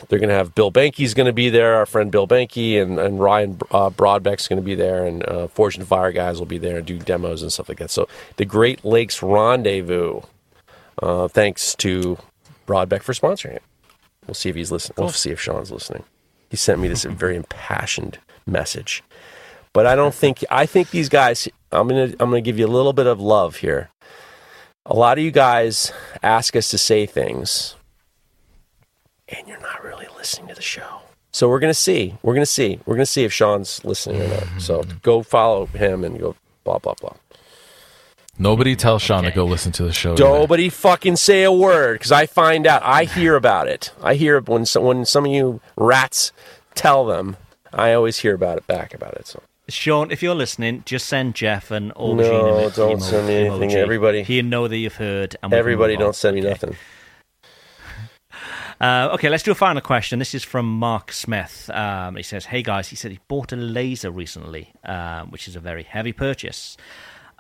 [0.07, 1.73] they're going to have Bill Banky's going to be there.
[1.73, 5.47] Our friend Bill Banky and, and Ryan uh, Brodbeck's going to be there, and uh,
[5.47, 7.89] Forged in Fire guys will be there and do demos and stuff like that.
[7.89, 10.21] So the Great Lakes Rendezvous.
[11.01, 12.19] Uh, thanks to
[12.67, 13.63] Brodbeck for sponsoring it.
[14.27, 14.95] We'll see if he's listening.
[14.97, 15.05] Cool.
[15.05, 16.03] We'll see if Sean's listening.
[16.51, 19.03] He sent me this very impassioned message,
[19.73, 21.49] but I don't think I think these guys.
[21.71, 23.89] I'm gonna I'm gonna give you a little bit of love here
[24.85, 25.91] a lot of you guys
[26.21, 27.75] ask us to say things
[29.27, 31.01] and you're not really listening to the show.
[31.31, 32.15] So we're going to see.
[32.21, 32.79] We're going to see.
[32.85, 34.61] We're going to see if Sean's listening or not.
[34.61, 34.97] So mm-hmm.
[35.01, 37.15] go follow him and go blah, blah, blah.
[38.37, 39.29] Nobody tell Sean okay.
[39.29, 40.15] to go listen to the show.
[40.15, 42.81] Nobody fucking say a word because I find out.
[42.83, 43.91] I hear about it.
[44.01, 46.31] I hear when some, when some of you rats
[46.73, 47.37] tell them.
[47.73, 49.27] I always hear about it back about it.
[49.27, 52.61] So Sean, if you're listening, just send Jeff an aubergine.
[52.63, 53.69] No, don't send me anything.
[53.69, 53.75] Emoji.
[53.75, 55.35] Everybody, he know that you've heard.
[55.43, 56.49] everybody, don't send me okay.
[56.49, 56.75] nothing.
[58.81, 60.19] Uh, okay, let's do a final question.
[60.19, 61.69] This is from Mark Smith.
[61.69, 65.55] Um, he says, "Hey guys," he said he bought a laser recently, um, which is
[65.55, 66.75] a very heavy purchase.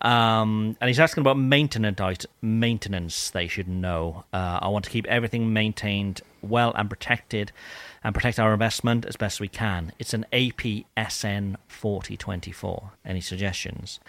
[0.01, 4.23] Um, and he's asking about maintenance maintenance they should know.
[4.31, 7.51] Uh, I want to keep everything maintained well and protected
[8.05, 9.91] and protect our investment as best we can.
[9.97, 12.91] It's an APSN 4024.
[13.03, 13.99] Any suggestions?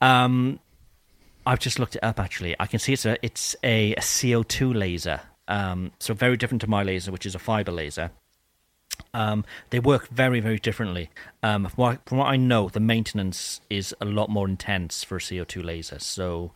[0.00, 0.58] Um,
[1.46, 2.56] I've just looked it up actually.
[2.58, 5.20] I can see it's a it's a, a CO2 laser.
[5.46, 8.10] Um, so very different to my laser, which is a fiber laser.
[9.14, 11.08] Um, they work very, very differently.
[11.40, 15.16] Um, from, what, from, what, I know, the maintenance is a lot more intense for
[15.16, 16.00] a CO2 laser.
[16.00, 16.50] So,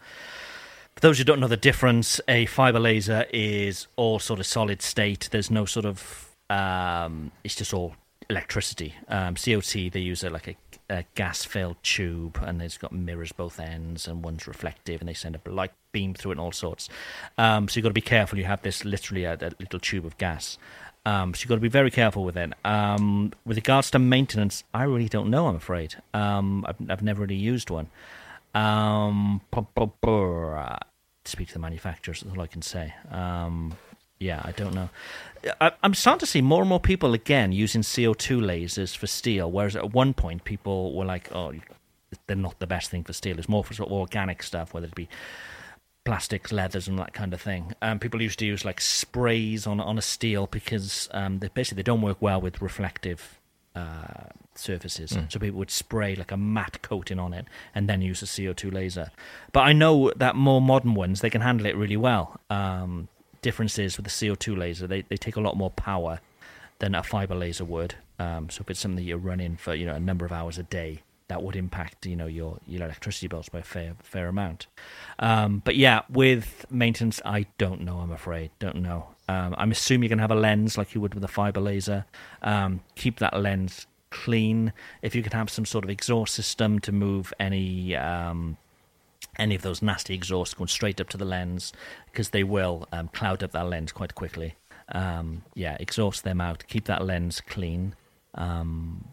[0.96, 4.82] for those who don't know the difference, a fiber laser is all sort of solid
[4.82, 5.28] state.
[5.30, 7.94] There's no sort of um, it's just all
[8.30, 8.94] electricity.
[9.08, 10.56] Um, CO2 they use a, like a,
[10.90, 15.36] a gas-filled tube, and it's got mirrors both ends, and one's reflective, and they send
[15.36, 16.88] a light beam through it, and all sorts.
[17.38, 18.38] Um, so you've got to be careful.
[18.38, 20.58] You have this literally a, a little tube of gas.
[21.04, 22.52] Um, so you've got to be very careful with it.
[22.64, 25.48] Um, with regards to maintenance, I really don't know.
[25.48, 25.96] I'm afraid.
[26.14, 27.88] Um, I've, I've never really used one.
[28.54, 29.40] Um,
[31.24, 32.20] speak to the manufacturers.
[32.20, 32.94] That's all I can say.
[33.10, 33.74] Um,
[34.20, 34.90] Yeah, I don't know.
[35.60, 39.51] I, am starting to see more and more people again using CO2 lasers for steel,
[39.51, 41.52] whereas at one point people were like, "Oh,
[42.27, 43.39] they're not the best thing for steel.
[43.39, 45.09] It's more for sort of organic stuff, whether it be
[46.05, 47.74] plastics, leathers, and that kind of thing.
[47.81, 51.77] Um, people used to use like sprays on on a steel because um, they basically
[51.77, 53.39] they don't work well with reflective
[53.74, 55.12] uh, surfaces.
[55.12, 55.32] Mm.
[55.32, 58.73] So people would spray like a matte coating on it and then use a CO2
[58.73, 59.10] laser.
[59.52, 62.39] But I know that more modern ones they can handle it really well.
[62.51, 63.09] Um,
[63.43, 66.20] differences with the CO2 laser, they they take a lot more power
[66.78, 67.94] than a fiber laser would.
[68.19, 70.59] Um, so if it's something that you're running for you know a number of hours
[70.59, 74.28] a day, that would impact you know your your electricity bills by a fair fair
[74.28, 74.66] amount.
[75.19, 77.98] Um, but yeah, with maintenance, I don't know.
[77.98, 79.09] I'm afraid, don't know.
[79.28, 81.60] Um, I'm assuming you're going to have a lens like you would with a fiber
[81.60, 82.05] laser.
[82.43, 84.73] Um, keep that lens clean.
[85.01, 88.59] If you can have some sort of exhaust system to move any um,
[89.38, 91.72] any of those nasty exhausts going straight up to the lens,
[92.06, 94.54] because they will um, cloud up that lens quite quickly.
[94.90, 96.64] Um, yeah, exhaust them out.
[96.68, 97.94] Keep that lens clean.
[98.34, 99.04] Um,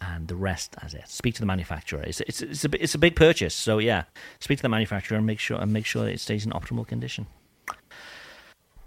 [0.00, 1.08] and the rest as it.
[1.08, 2.02] Speak to the manufacturer.
[2.02, 4.04] It's it's it's a it's a big purchase, so yeah,
[4.40, 7.26] speak to the manufacturer and make sure and make sure it stays in optimal condition.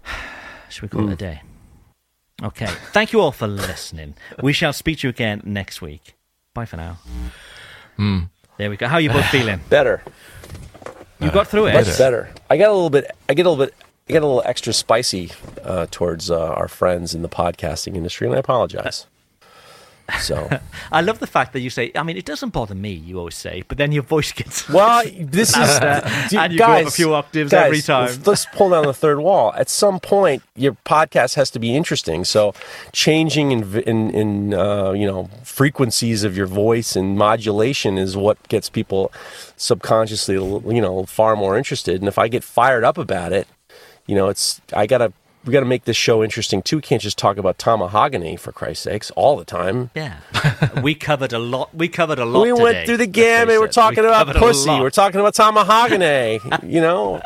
[0.68, 1.10] Should we call mm.
[1.10, 1.42] it a day?
[2.42, 2.66] Okay.
[2.92, 4.14] Thank you all for listening.
[4.42, 6.14] We shall speak to you again next week.
[6.54, 6.98] Bye for now.
[7.98, 8.28] Mm.
[8.58, 8.86] There we go.
[8.86, 9.60] How are you both feeling?
[9.68, 10.02] Better.
[11.20, 11.74] You got through it.
[11.74, 12.30] Much better.
[12.48, 13.10] I got a little bit.
[13.28, 13.74] I get a little bit.
[14.08, 15.32] I get a little extra spicy
[15.64, 19.06] uh, towards uh, our friends in the podcasting industry, and I apologize.
[20.20, 20.48] So
[20.92, 22.92] I love the fact that you say, I mean, it doesn't bother me.
[22.92, 25.04] You always say, but then your voice gets well.
[25.18, 25.78] This is
[26.32, 28.22] and you guys, go up a few octaves guys, every time.
[28.24, 29.52] Let's pull down the third wall.
[29.54, 32.24] At some point, your podcast has to be interesting.
[32.24, 32.54] So
[32.92, 38.36] changing in in, in uh, you know frequencies of your voice and modulation is what
[38.48, 39.12] gets people
[39.56, 42.00] subconsciously you know far more interested.
[42.00, 43.46] And if I get fired up about it,
[44.06, 45.12] you know, it's I gotta
[45.48, 46.76] we got to make this show interesting too.
[46.76, 49.90] We can't just talk about tomahogany for Christ's sakes all the time.
[49.94, 50.18] Yeah,
[50.82, 51.74] we covered a lot.
[51.74, 52.42] We covered a lot.
[52.42, 53.58] We today, went through the gamut.
[53.58, 54.68] We're talking we about pussy.
[54.68, 56.38] We're talking about tomahogany.
[56.70, 57.22] you know,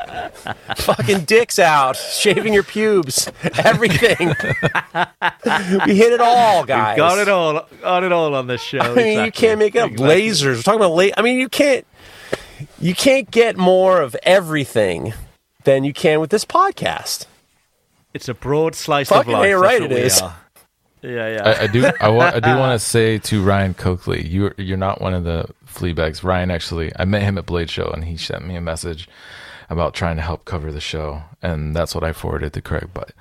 [0.77, 3.29] fucking dicks out, shaving your pubes,
[3.65, 4.29] everything.
[4.29, 6.95] we hit it all, guys.
[6.95, 7.67] We got it all.
[7.81, 8.79] Got it all on this show.
[8.79, 9.25] I mean, exactly.
[9.25, 9.91] you can't make it up.
[9.91, 10.29] Exactly.
[10.29, 10.57] Lasers.
[10.57, 11.85] We're talking about la- I mean, you can't.
[12.79, 15.13] You can't get more of everything
[15.65, 17.27] than you can with this podcast.
[18.15, 19.55] It's a broad slice Fucking of life.
[19.57, 20.21] right, it is.
[20.21, 20.37] Are.
[21.03, 21.43] Yeah, yeah.
[21.49, 21.91] I, I do.
[22.01, 25.25] I, wa- I do want to say to Ryan Coakley, you're you're not one of
[25.25, 26.23] the flea bags.
[26.23, 29.09] Ryan actually, I met him at Blade Show, and he sent me a message
[29.71, 32.91] about trying to help cover the show, and that's what I forwarded to Craig.
[32.95, 33.13] But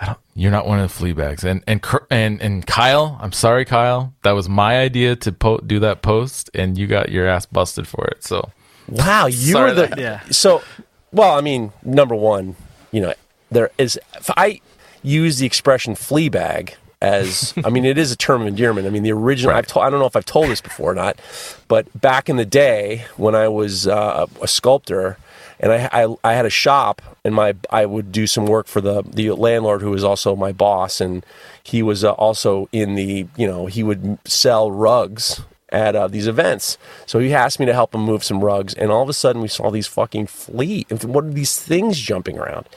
[0.00, 0.18] I don't.
[0.34, 1.42] You're not one of the flea bags.
[1.42, 4.12] And and and and Kyle, I'm sorry, Kyle.
[4.22, 7.88] That was my idea to po- do that post, and you got your ass busted
[7.88, 8.22] for it.
[8.22, 8.50] So
[8.88, 10.20] wow, you sorry were the that, yeah.
[10.30, 10.62] So
[11.10, 12.54] well, I mean, number one,
[12.92, 13.14] you know,
[13.50, 13.98] there is
[14.36, 14.60] I
[15.02, 18.86] use the expression flea bag as I mean it is a term of endearment.
[18.86, 19.58] I mean the original right.
[19.58, 21.20] I've told I don't know if I've told this before or not,
[21.68, 25.18] but back in the day when I was uh, a sculptor
[25.58, 28.80] and I, I, I had a shop and my I would do some work for
[28.80, 31.24] the the landlord who was also my boss and
[31.62, 36.26] he was uh, also in the you know he would sell rugs at uh, these
[36.26, 36.78] events.
[37.06, 39.42] So he asked me to help him move some rugs, and all of a sudden
[39.42, 40.84] we saw these fucking fleas.
[41.02, 42.68] What are these things jumping around?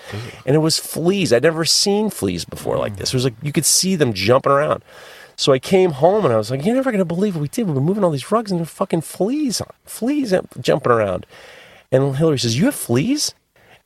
[0.45, 1.31] And it was fleas.
[1.31, 3.09] I'd never seen fleas before like this.
[3.09, 4.83] It was like you could see them jumping around.
[5.35, 7.67] So I came home and I was like, "You're never gonna believe what we did.
[7.67, 11.25] We were moving all these rugs and there were fucking fleas, fleas jumping around."
[11.91, 13.33] And Hillary says, "You have fleas?"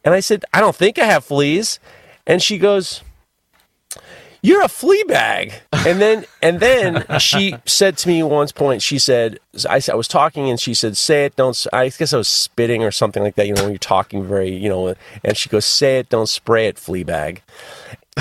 [0.04, 1.80] And I said, "I don't think I have fleas."
[2.26, 3.02] And she goes,
[4.44, 5.54] you're a flea bag.
[5.72, 10.08] And then, and then she said to me once point, she said, I, I was
[10.08, 13.36] talking and she said, say it, don't, I guess I was spitting or something like
[13.36, 14.94] that, you know, when you're talking very, you know,
[15.24, 17.42] and she goes, say it, don't spray it, flea bag.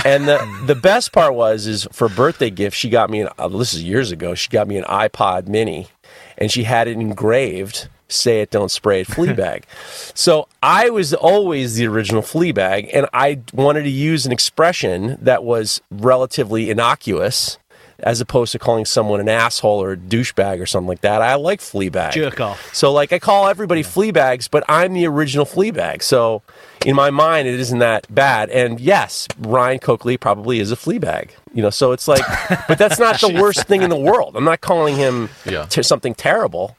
[0.04, 3.48] And the, the best part was, is for birthday gift, she got me an, uh,
[3.48, 5.88] this is years ago, she got me an iPod mini
[6.38, 9.64] and she had it engraved say it, don't spray it, Fleabag.
[10.14, 15.44] so I was always the original Fleabag, and I wanted to use an expression that
[15.44, 17.58] was relatively innocuous
[18.02, 21.22] as opposed to calling someone an asshole or a douchebag or something like that.
[21.22, 22.12] I like Fleabag.
[22.12, 22.74] Jerk off.
[22.74, 26.02] So, like, I call everybody Fleabags, but I'm the original Fleabag.
[26.02, 26.42] So,
[26.84, 28.50] in my mind, it isn't that bad.
[28.50, 31.30] And yes, Ryan Coakley probably is a Fleabag.
[31.54, 32.22] You know, so it's like,
[32.66, 34.36] but that's not the worst thing in the world.
[34.36, 35.66] I'm not calling him yeah.
[35.66, 36.76] t- something terrible.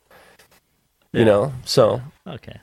[1.13, 1.25] You yeah.
[1.25, 2.59] know, so okay.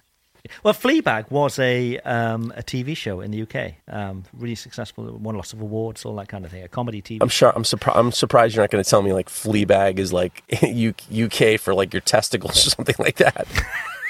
[0.65, 5.37] Well, Fleabag was a um, a TV show in the UK, um, really successful, won
[5.37, 6.65] lots of awards, all that kind of thing.
[6.65, 7.19] A comedy TV.
[7.21, 7.53] I'm sure.
[7.55, 7.99] I'm surprised.
[7.99, 11.93] I'm surprised you're not going to tell me like Fleabag is like UK for like
[11.93, 13.47] your testicles or something like that.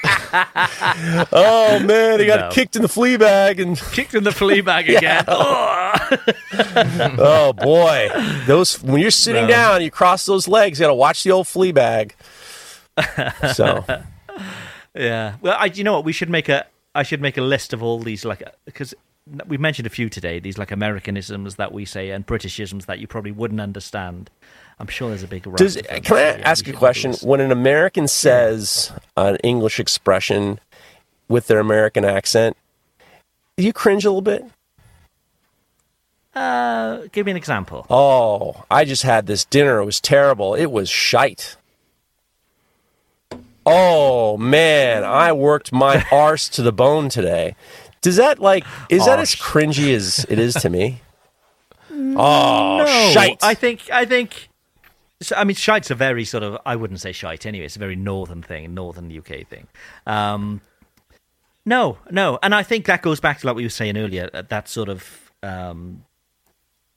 [1.31, 2.49] oh man, he got No.
[2.49, 5.25] kicked in the flea bag and Kicked in the flea bag again.
[7.19, 8.09] oh boy,
[8.47, 9.49] those when you're sitting No.
[9.49, 10.79] down, you cross those legs.
[10.79, 12.15] You got to watch the old flea bag.
[13.53, 13.85] So
[14.95, 15.35] Yeah.
[15.41, 16.05] Well, I, you know what?
[16.05, 16.65] We should make a.
[16.93, 18.93] I should make a list of all these like because
[19.47, 20.39] we've mentioned a few today.
[20.39, 24.29] These like Americanisms that we say and Britishisms that you probably wouldn't understand.
[24.79, 25.43] I'm sure there's a big.
[25.55, 27.13] Does can I yeah, ask a question?
[27.21, 30.59] When an American says an English expression
[31.27, 32.57] with their American accent,
[33.57, 34.43] do you cringe a little bit?
[36.33, 37.85] Uh, give me an example.
[37.89, 39.79] Oh, I just had this dinner.
[39.79, 40.55] It was terrible.
[40.55, 41.57] It was shite.
[43.65, 47.55] Oh man, I worked my arse to the bone today.
[48.01, 51.01] Does that like is that as cringy as it is to me?
[52.13, 53.41] Oh, no, shite!
[53.43, 53.89] I think.
[53.91, 54.49] I think.
[55.21, 56.57] so, I mean, shite's a very sort of.
[56.65, 57.65] I wouldn't say shite anyway.
[57.65, 59.67] It's a very northern thing, northern UK thing.
[60.07, 60.61] Um,
[61.65, 64.29] no, no, and I think that goes back to like we were saying earlier.
[64.29, 66.03] That sort of um,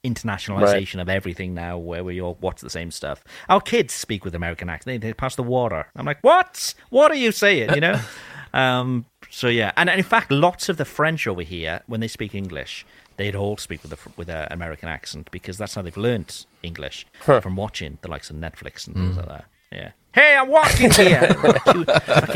[0.05, 3.25] internationalization of everything now, where we all watch the same stuff.
[3.49, 5.01] Our kids speak with American accent.
[5.01, 5.87] They, they pass the water.
[5.97, 6.75] I'm like, what?
[6.91, 7.75] What are you saying?
[7.75, 8.01] You know.
[8.55, 12.09] um, so yeah, and, and in fact, lots of the French over here, when they
[12.09, 12.87] speak English,
[13.17, 17.07] they'd all speak with a with an American accent because that's how they've learnt English
[17.21, 19.45] from watching the likes of Netflix and things like that.
[19.73, 19.91] Yeah.
[20.13, 21.21] Hey, I'm walking here.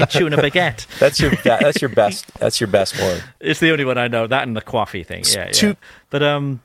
[0.09, 0.87] Chewing a baguette.
[0.99, 3.23] that's your that, that's your best that's your best one.
[3.39, 4.27] It's the only one I know.
[4.27, 5.23] That and the coffee thing.
[5.33, 5.75] Yeah, yeah.
[6.11, 6.61] But um,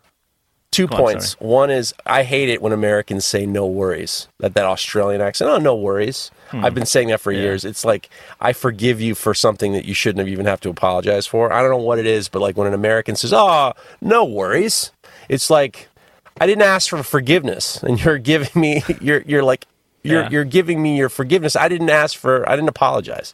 [0.73, 1.39] Two points.
[1.39, 4.27] One is I hate it when Americans say no worries.
[4.39, 5.49] That that Australian accent.
[5.49, 6.31] Oh, no worries.
[6.49, 6.65] Hmm.
[6.65, 7.63] I've been saying that for years.
[7.65, 8.09] It's like
[8.41, 11.51] I forgive you for something that you shouldn't have even have to apologize for.
[11.53, 14.91] I don't know what it is, but like when an American says, "Oh, no worries,"
[15.29, 15.87] it's like
[16.41, 19.65] I didn't ask for forgiveness, and you're giving me you're you're like
[20.03, 20.29] you're Yeah.
[20.29, 21.55] you're giving me your forgiveness.
[21.55, 22.47] I didn't ask for.
[22.49, 23.33] I didn't apologize.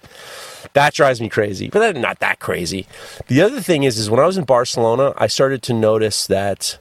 [0.74, 2.86] That drives me crazy, but that's not that crazy.
[3.28, 6.78] The other thing is, is when I was in Barcelona, I started to notice that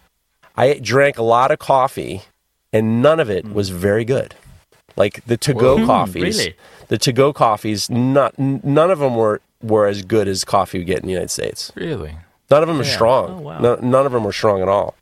[0.59, 2.23] I drank a lot of coffee,
[2.73, 3.53] and none of it mm.
[3.53, 4.35] was very good.
[4.97, 6.57] Like the to-go mm, coffees, really?
[6.89, 10.85] the to-go coffees, not n- none of them were were as good as coffee you
[10.85, 11.71] get in the United States.
[11.77, 12.17] Really?
[12.51, 13.31] None of them are strong.
[13.31, 13.59] Oh, wow.
[13.61, 14.97] No- none of them were strong at all.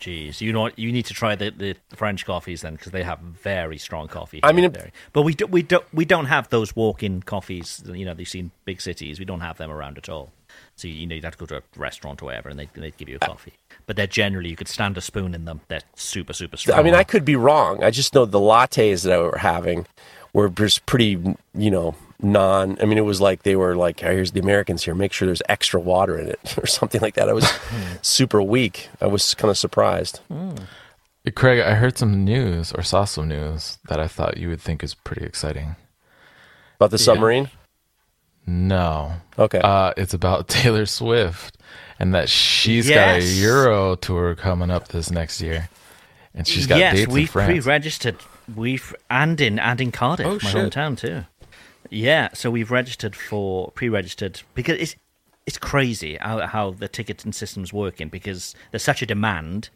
[0.00, 0.70] Jeez, you know?
[0.76, 4.40] You need to try the, the French coffees then, because they have very strong coffee.
[4.42, 7.82] I mean, it- but we do, we don't we don't have those walk-in coffees.
[7.86, 9.18] You know, they've seen big cities.
[9.18, 10.32] We don't have them around at all.
[10.76, 12.90] So you know, you'd have to go to a restaurant or whatever, and they they
[12.90, 13.54] give you a coffee.
[13.86, 15.62] But they're generally you could stand a spoon in them.
[15.68, 16.78] They're super super strong.
[16.78, 17.82] I mean, I could be wrong.
[17.82, 19.86] I just know the lattes that I were having
[20.34, 21.18] were just pretty,
[21.54, 22.76] you know, non.
[22.82, 24.94] I mean, it was like they were like, "Oh, "Here's the Americans here.
[24.94, 27.30] Make sure there's extra water in it," or something like that.
[27.30, 27.96] I was hmm.
[28.02, 28.90] super weak.
[29.00, 30.20] I was kind of surprised.
[31.24, 34.60] Hey, Craig, I heard some news or saw some news that I thought you would
[34.60, 35.76] think is pretty exciting.
[36.76, 37.48] About the submarine.
[38.46, 39.12] No.
[39.38, 39.58] Okay.
[39.58, 41.58] Uh, it's about Taylor Swift
[41.98, 45.68] and that she's got a Euro tour coming up this next year.
[46.34, 47.50] And she's got yes, dates in we've France.
[47.50, 48.16] pre-registered.
[48.54, 50.72] We've and in and in Cardiff, Oh, my shit.
[50.72, 51.24] hometown too.
[51.88, 54.96] Yeah, so we've registered for pre-registered because it's
[55.46, 59.70] it's crazy how how the ticketing system's working because there's such a demand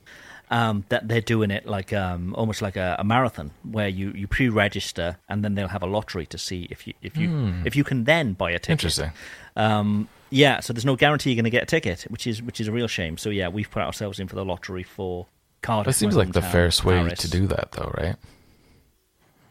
[0.51, 4.27] um, that they're doing it like um, almost like a, a marathon where you, you
[4.27, 7.85] pre-register and then they'll have a lottery to see if you if you if you
[7.85, 8.71] can then buy a ticket.
[8.71, 9.13] Interesting.
[9.57, 12.61] Um, yeah, so there's no guarantee you're going to get a ticket, which is which
[12.61, 13.17] is a real shame.
[13.17, 15.27] So yeah, we've put ourselves in for the lottery for
[15.63, 15.95] Cardiff.
[15.95, 17.21] That seems like the fairest way Paris.
[17.21, 18.17] to do that, though, right?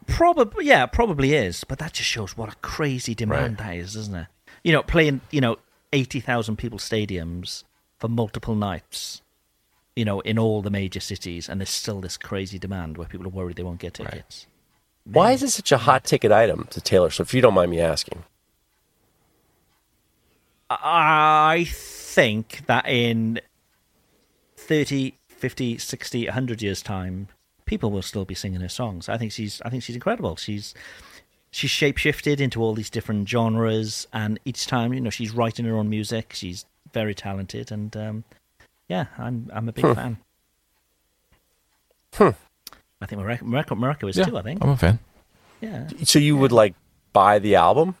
[0.06, 1.64] Probably, yeah, probably is.
[1.64, 4.26] But that just shows what a crazy demand that is, doesn't it?
[4.64, 5.56] You know, playing, you know,
[5.92, 7.64] eighty thousand people stadiums
[7.98, 9.22] for multiple nights.
[10.00, 13.26] You know, in all the major cities, and there's still this crazy demand where people
[13.26, 14.46] are worried they won't get tickets.
[15.04, 17.30] Why is it such a hot ticket item to Taylor Swift?
[17.30, 18.24] If you don't mind me asking.
[20.70, 23.40] I think that in
[24.56, 27.28] 30, 50, 60, 100 years' time,
[27.66, 29.08] people will still be singing her songs.
[29.08, 30.36] I think she's I think she's incredible.
[30.36, 30.74] She's
[31.50, 35.76] she's shapeshifted into all these different genres and each time, you know, she's writing her
[35.76, 36.32] own music.
[36.34, 38.24] She's very talented and um,
[38.90, 40.18] yeah, I'm I'm a big fan.
[42.14, 42.30] Hmm.
[43.00, 44.62] I think Morocco, Morocco, Morocco is yeah, too, I think.
[44.62, 44.98] I'm a fan.
[45.60, 45.88] Yeah.
[46.04, 46.74] So you would like
[47.12, 47.94] buy the album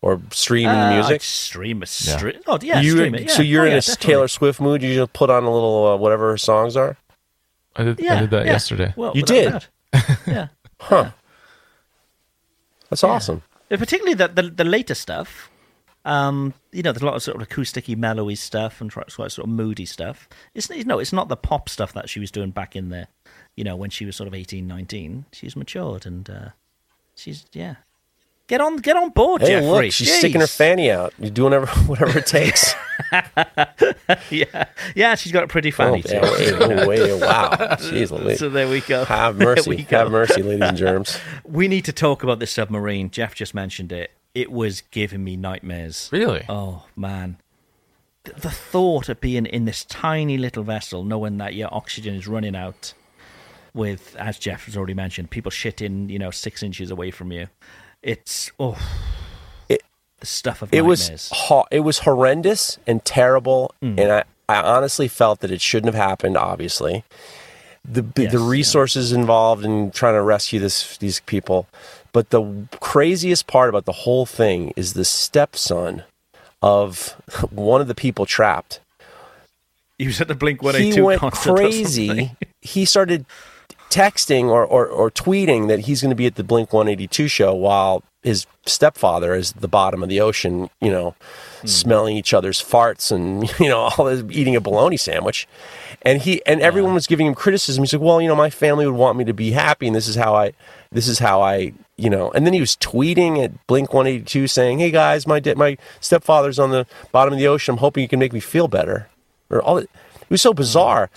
[0.00, 1.14] or stream the Uh, music?
[1.16, 1.88] I'd stream it.
[1.88, 3.22] Stream, Oh, yeah, you, stream it.
[3.22, 3.28] Yeah.
[3.36, 4.06] So you're Oh, in yeah, a definitely.
[4.06, 4.82] Taylor Swift mood.
[4.82, 6.96] You just put on a little uh, whatever her songs are.
[7.76, 8.52] I did, Yeah, I did that yeah.
[8.52, 8.94] yesterday.
[8.96, 9.66] Well, You did?
[10.26, 10.48] yeah.
[10.80, 11.10] Huh.
[12.90, 13.42] That's awesome.
[13.68, 15.50] Particularly the, the the later stuff.
[16.04, 19.48] Um, you know, there's a lot of sort of acousticy, mellowy stuff and sort of
[19.48, 20.28] moody stuff.
[20.54, 23.08] It's know, it's not the pop stuff that she was doing back in the,
[23.56, 25.26] you know, when she was sort of 18, 19.
[25.32, 26.48] She's matured and uh,
[27.14, 27.76] she's yeah,
[28.48, 29.66] Get on, get on board, Hey, Jeffrey.
[29.68, 31.12] look, she's sticking her fanny out.
[31.18, 32.74] You're doing whatever, whatever it takes.
[34.30, 36.14] Yeah, yeah, she's got a pretty oh, fanny too.
[36.14, 37.50] yeah, wait, oh, wait, wow.
[37.78, 39.04] Jeez, So there we go.
[39.04, 39.84] Have mercy.
[39.84, 39.98] go.
[39.98, 41.20] Have mercy, ladies and germs.
[41.44, 43.10] We need to talk about this submarine.
[43.10, 44.10] Jeff just mentioned it.
[44.40, 46.08] It was giving me nightmares.
[46.12, 46.44] Really?
[46.48, 47.38] Oh man,
[48.24, 52.26] the, the thought of being in this tiny little vessel, knowing that your oxygen is
[52.28, 52.94] running out,
[53.74, 57.48] with as Jeff has already mentioned, people shitting you know six inches away from you.
[58.02, 58.78] It's oh,
[59.68, 59.82] It-
[60.20, 61.10] the stuff of It nightmares.
[61.10, 64.00] was ho- it was horrendous and terrible, Mm.
[64.00, 66.36] and I, I honestly felt that it shouldn't have happened.
[66.36, 67.04] Obviously,
[67.84, 68.48] the the Yes, yeah.
[68.48, 71.66] resources involved in trying to rescue this these people,
[72.12, 76.02] but the craziest part about the whole thing is the stepson
[76.62, 77.10] of
[77.50, 78.80] one of the people trapped.
[79.98, 82.32] he was at the Blink One Eight He went crazy.
[82.60, 83.24] He started
[83.90, 87.54] texting or, or, or tweeting that he's going to be at the Blink 182 show
[87.54, 91.14] while his stepfather is at the bottom of the ocean, you know,
[91.60, 91.66] hmm.
[91.66, 95.46] smelling each other's farts and, you know, all this, eating a bologna sandwich.
[96.02, 97.82] And he and everyone was giving him criticism.
[97.82, 100.06] He's like, well, you know, my family would want me to be happy, and this
[100.06, 100.52] is how I,
[100.92, 102.30] this is how I, you know.
[102.30, 106.60] And then he was tweeting at Blink 182 saying, "Hey guys, my da- my stepfather's
[106.60, 107.74] on the bottom of the ocean.
[107.74, 109.08] I'm hoping you can make me feel better."
[109.50, 109.90] Or all it,
[110.28, 111.10] it was so oh, bizarre.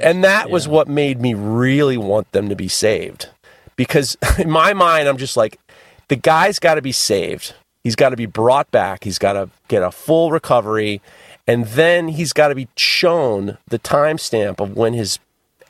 [0.00, 3.28] And that was what made me really want them to be saved.
[3.76, 5.60] Because in my mind, I'm just like,
[6.08, 7.54] the guy's got to be saved.
[7.84, 9.04] He's got to be brought back.
[9.04, 11.00] He's got to get a full recovery.
[11.46, 15.20] And then he's got to be shown the timestamp of when his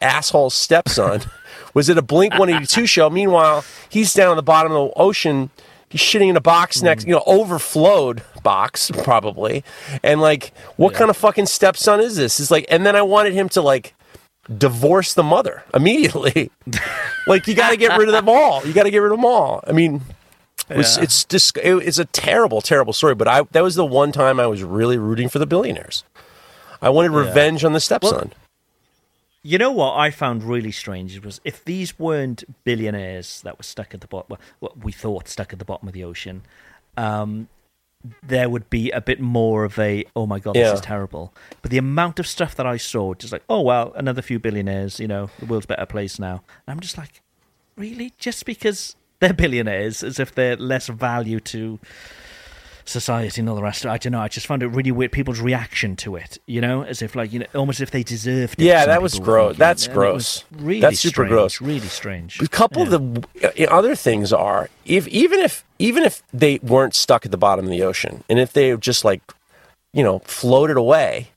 [0.00, 1.20] asshole stepson
[1.74, 3.10] was at a Blink 182 show.
[3.10, 5.50] Meanwhile, he's down at the bottom of the ocean.
[5.90, 6.84] He's shitting in a box mm.
[6.84, 9.64] next, you know, overflowed box probably.
[10.02, 12.40] And like, what kind of fucking stepson is this?
[12.40, 13.94] It's like, and then I wanted him to like
[14.56, 16.50] divorce the mother immediately.
[17.26, 18.64] like, you got to get rid of them all.
[18.64, 19.62] You got to get rid of them all.
[19.66, 20.02] I mean,
[20.68, 23.16] it was, it's just, it, it's a terrible, terrible story.
[23.16, 26.04] But I, that was the one time I was really rooting for the billionaires.
[26.80, 28.32] I wanted revenge on the stepson.
[29.42, 33.94] You know what I found really strange was if these weren't billionaires that were stuck
[33.94, 36.42] at the bottom, well, what we thought stuck at the bottom of the ocean,
[36.98, 37.48] um,
[38.22, 40.64] there would be a bit more of a oh my god, Yeah.
[40.64, 41.32] this is terrible.
[41.62, 45.00] But the amount of stuff that I saw, just like oh well, another few billionaires,
[45.00, 46.42] you know, the world's a better place now.
[46.66, 47.22] And I'm just like,
[47.76, 51.78] really, just because they're billionaires, as if they're less value to
[52.90, 53.86] society and all the rest.
[53.86, 54.20] I don't know.
[54.20, 55.12] I just found it really weird.
[55.12, 58.02] People's reaction to it, you know, as if like you know, almost as if they
[58.02, 58.64] deserved it.
[58.64, 59.56] Yeah, that was gross.
[59.56, 60.44] That's And gross.
[60.52, 61.60] Really That's super strange, gross.
[61.60, 62.40] Really strange.
[62.40, 67.24] A couple of the other things are if even if even if they weren't stuck
[67.24, 69.22] at the bottom of the ocean and if they just like
[69.92, 71.30] you know floated away,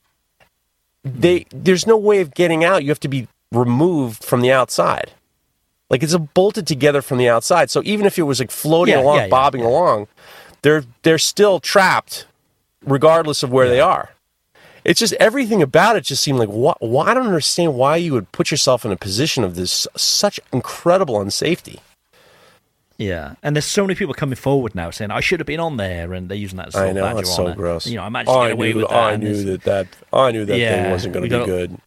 [1.04, 1.60] they hmm.
[1.64, 2.84] there's no way of getting out.
[2.84, 5.12] You have to be removed from the outside.
[5.90, 7.70] Like it's a bolted together from the outside.
[7.70, 9.68] So even if it was like floating Yeah, along, yeah, yeah, bobbing yeah.
[9.68, 10.08] along,
[10.64, 12.26] they're they're still trapped,
[12.84, 14.10] regardless of where they are.
[14.84, 18.12] It's just everything about it just seemed like why, why I don't understand why you
[18.14, 21.80] would put yourself in a position of this such incredible unsafety.
[22.98, 25.78] Yeah, and there's so many people coming forward now saying I should have been on
[25.78, 27.56] there, and they're using that as I know badge it's so honor.
[27.56, 27.88] gross.
[27.88, 28.96] You know, oh, I managed to Oh, get away knew, with that.
[28.96, 31.78] oh, I knew that that oh, I knew that thing wasn't going to be good.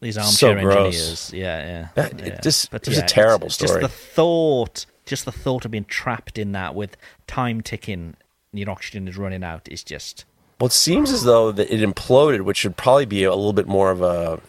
[0.00, 0.76] These so armchair gross.
[0.76, 1.32] engineers.
[1.34, 1.88] Yeah, yeah.
[1.94, 2.40] That- it yeah.
[2.40, 3.80] just- But it was a yeah, it's- terrible it's story.
[3.80, 6.96] Just the thought, just the thought of being trapped in that with
[7.26, 8.14] time ticking,
[8.52, 10.24] your oxygen is running out is just.
[10.60, 13.66] Well, it seems as though that it imploded, which should probably be a little bit
[13.66, 14.40] more of a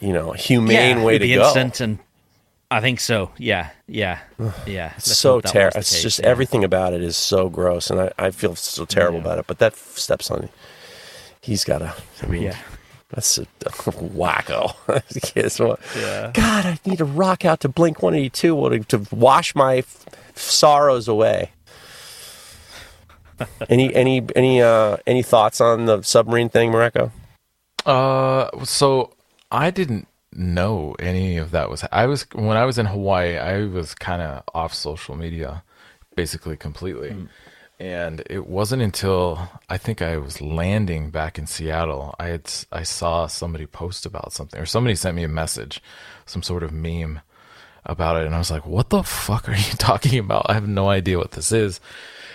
[0.00, 1.44] you know humane yeah, way to go.
[1.44, 1.98] instant and
[2.72, 3.30] I think so.
[3.38, 4.20] Yeah, yeah,
[4.66, 4.92] yeah.
[4.96, 5.78] It's so terrible.
[5.80, 6.26] It's case, just yeah.
[6.26, 9.24] everything about it is so gross, and I, I feel so terrible Yeah.
[9.24, 9.46] about it.
[9.46, 10.48] But that stepson,
[11.42, 11.94] He's got a.
[12.22, 12.56] I mean, Yeah.
[13.08, 14.74] that's a, wacko.
[15.36, 16.30] Yes, what- Yeah.
[16.34, 19.78] God, I need to rock out to Blink One Eighty Two to, to wash my
[19.78, 20.04] f-
[20.34, 21.50] sorrows away.
[23.68, 27.10] Any any any uh any thoughts on the submarine thing, Mareko?
[27.86, 29.12] Uh, so
[29.50, 31.84] I didn't know any of that was.
[31.90, 33.36] I was when I was in Hawaii.
[33.38, 35.62] I was kind of off social media,
[36.14, 37.28] basically completely.
[37.78, 42.14] And it wasn't until I think I was landing back in Seattle.
[42.20, 45.82] I had s- I saw somebody post about something, or somebody sent me a message,
[46.26, 47.20] some sort of meme
[47.86, 50.44] about it, and I was like, "What the fuck are you talking about?
[50.50, 51.80] I have no idea what this is."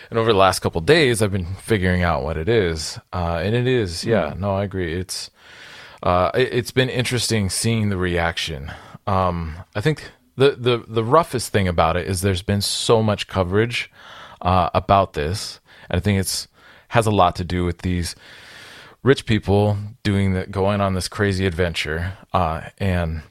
[0.10, 3.56] And over the last couple days, I've been figuring out what it is, uh, and
[3.56, 4.94] it is, yeah, no, I agree.
[4.94, 5.32] It's
[6.04, 8.72] uh, it, it's been interesting seeing the reaction.
[9.08, 13.28] Um, I think the, the the roughest thing about it is there's been so much
[13.28, 13.92] coverage
[14.42, 15.60] uh, about this,
[15.90, 16.48] and I think it's
[16.90, 18.16] has a lot to do with these
[19.04, 23.24] rich people doing the going on this crazy adventure, uh, and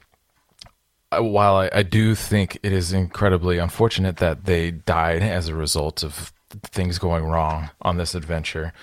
[1.11, 6.03] while I, I do think it is incredibly unfortunate that they died as a result
[6.03, 8.73] of things going wrong on this adventure,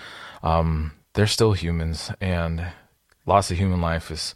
[0.42, 2.66] um, they're still humans, and
[3.26, 4.34] loss of human life is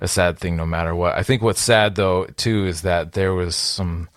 [0.00, 1.14] a sad thing no matter what.
[1.14, 4.08] I think what's sad though too is that there was some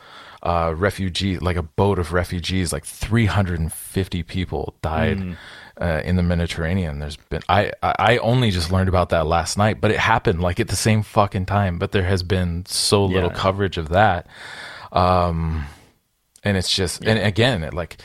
[0.43, 5.17] uh, refugee, like a boat of refugees, like 350 people died.
[5.17, 5.37] Mm.
[5.81, 9.79] Uh, in the Mediterranean, there's been I I only just learned about that last night,
[9.79, 11.79] but it happened like at the same fucking time.
[11.79, 13.37] But there has been so little yeah.
[13.37, 14.27] coverage of that.
[14.91, 15.63] Um,
[16.44, 17.11] and it's just yeah.
[17.11, 17.98] and again like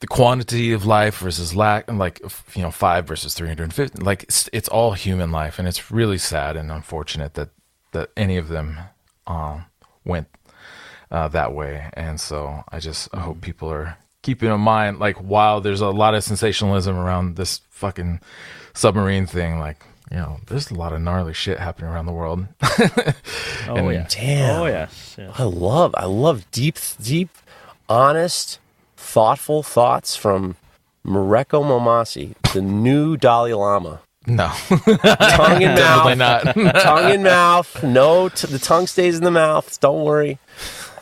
[0.00, 2.20] the quantity of life versus lack and like
[2.54, 6.56] you know 5 versus 350 like it's, it's all human life and it's really sad
[6.56, 7.50] and unfortunate that
[7.92, 8.78] that any of them
[9.26, 9.66] um,
[10.04, 10.28] went
[11.10, 13.24] uh, that way and so i just mm-hmm.
[13.24, 17.60] hope people are keeping in mind like while there's a lot of sensationalism around this
[17.70, 18.20] fucking
[18.72, 22.46] submarine thing like you know, there's a lot of gnarly shit happening around the world.
[23.68, 24.60] oh yeah, damn.
[24.60, 25.16] Oh yes.
[25.18, 25.34] yes.
[25.36, 27.30] I love, I love deep, deep
[27.88, 28.58] honest,
[28.96, 30.56] thoughtful thoughts from
[31.06, 34.00] Mareko Maumasi, the new Dalai Lama.
[34.26, 36.16] No, tongue in mouth.
[36.16, 36.42] not.
[36.54, 37.82] tongue in mouth.
[37.82, 39.78] No, t- the tongue stays in the mouth.
[39.80, 40.38] Don't worry.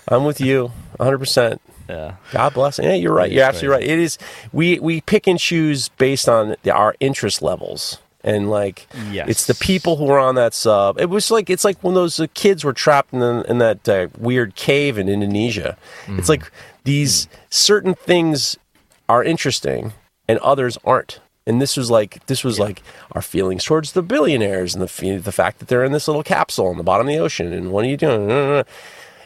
[0.08, 1.18] I'm with you, 100.
[1.18, 2.16] percent Yeah.
[2.32, 2.80] God bless.
[2.80, 3.30] Yeah, you're right.
[3.30, 3.88] You're absolutely right.
[3.88, 4.18] It is.
[4.52, 9.28] We we pick and choose based on the, our interest levels and like yes.
[9.28, 11.00] it's the people who are on that sub.
[11.00, 13.88] It was like it's like when those uh, kids were trapped in, the, in that
[13.88, 15.76] uh, weird cave in Indonesia.
[16.06, 16.18] Mm.
[16.18, 16.50] It's like
[16.84, 18.56] these certain things
[19.08, 19.92] are interesting
[20.28, 21.20] and others aren't.
[21.46, 22.64] And this was like this was yeah.
[22.64, 22.82] like
[23.12, 26.68] our feelings towards the billionaires and the the fact that they're in this little capsule
[26.68, 28.64] on the bottom of the ocean and what are you doing?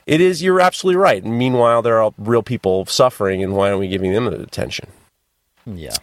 [0.06, 1.24] It is you're absolutely right.
[1.24, 4.88] Meanwhile, there are real people suffering, and why aren't we giving them the attention?
[5.66, 5.96] Yeah,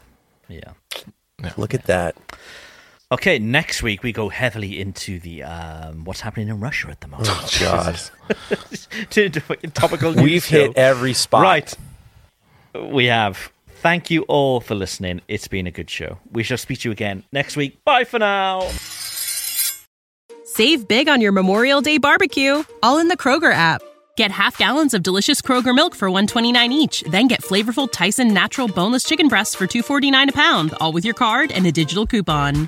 [0.49, 0.73] yeah.
[1.55, 2.15] Look at that.
[3.13, 7.07] Okay, next week we go heavily into the um, what's happening in Russia at the
[7.07, 7.29] moment.
[7.31, 7.99] Oh God!
[9.11, 10.13] to, to topical.
[10.13, 11.43] We've hit every spot.
[11.43, 11.73] Right.
[12.73, 13.51] We have.
[13.67, 15.21] Thank you all for listening.
[15.27, 16.17] It's been a good show.
[16.31, 17.83] We shall speak to you again next week.
[17.83, 18.67] Bye for now.
[20.45, 23.83] Save big on your Memorial Day barbecue, all in the Kroger app.
[24.15, 28.67] Get half gallons of delicious Kroger milk for 129 each, then get flavorful Tyson natural
[28.67, 32.67] boneless chicken breasts for 249 a pound, all with your card and a digital coupon.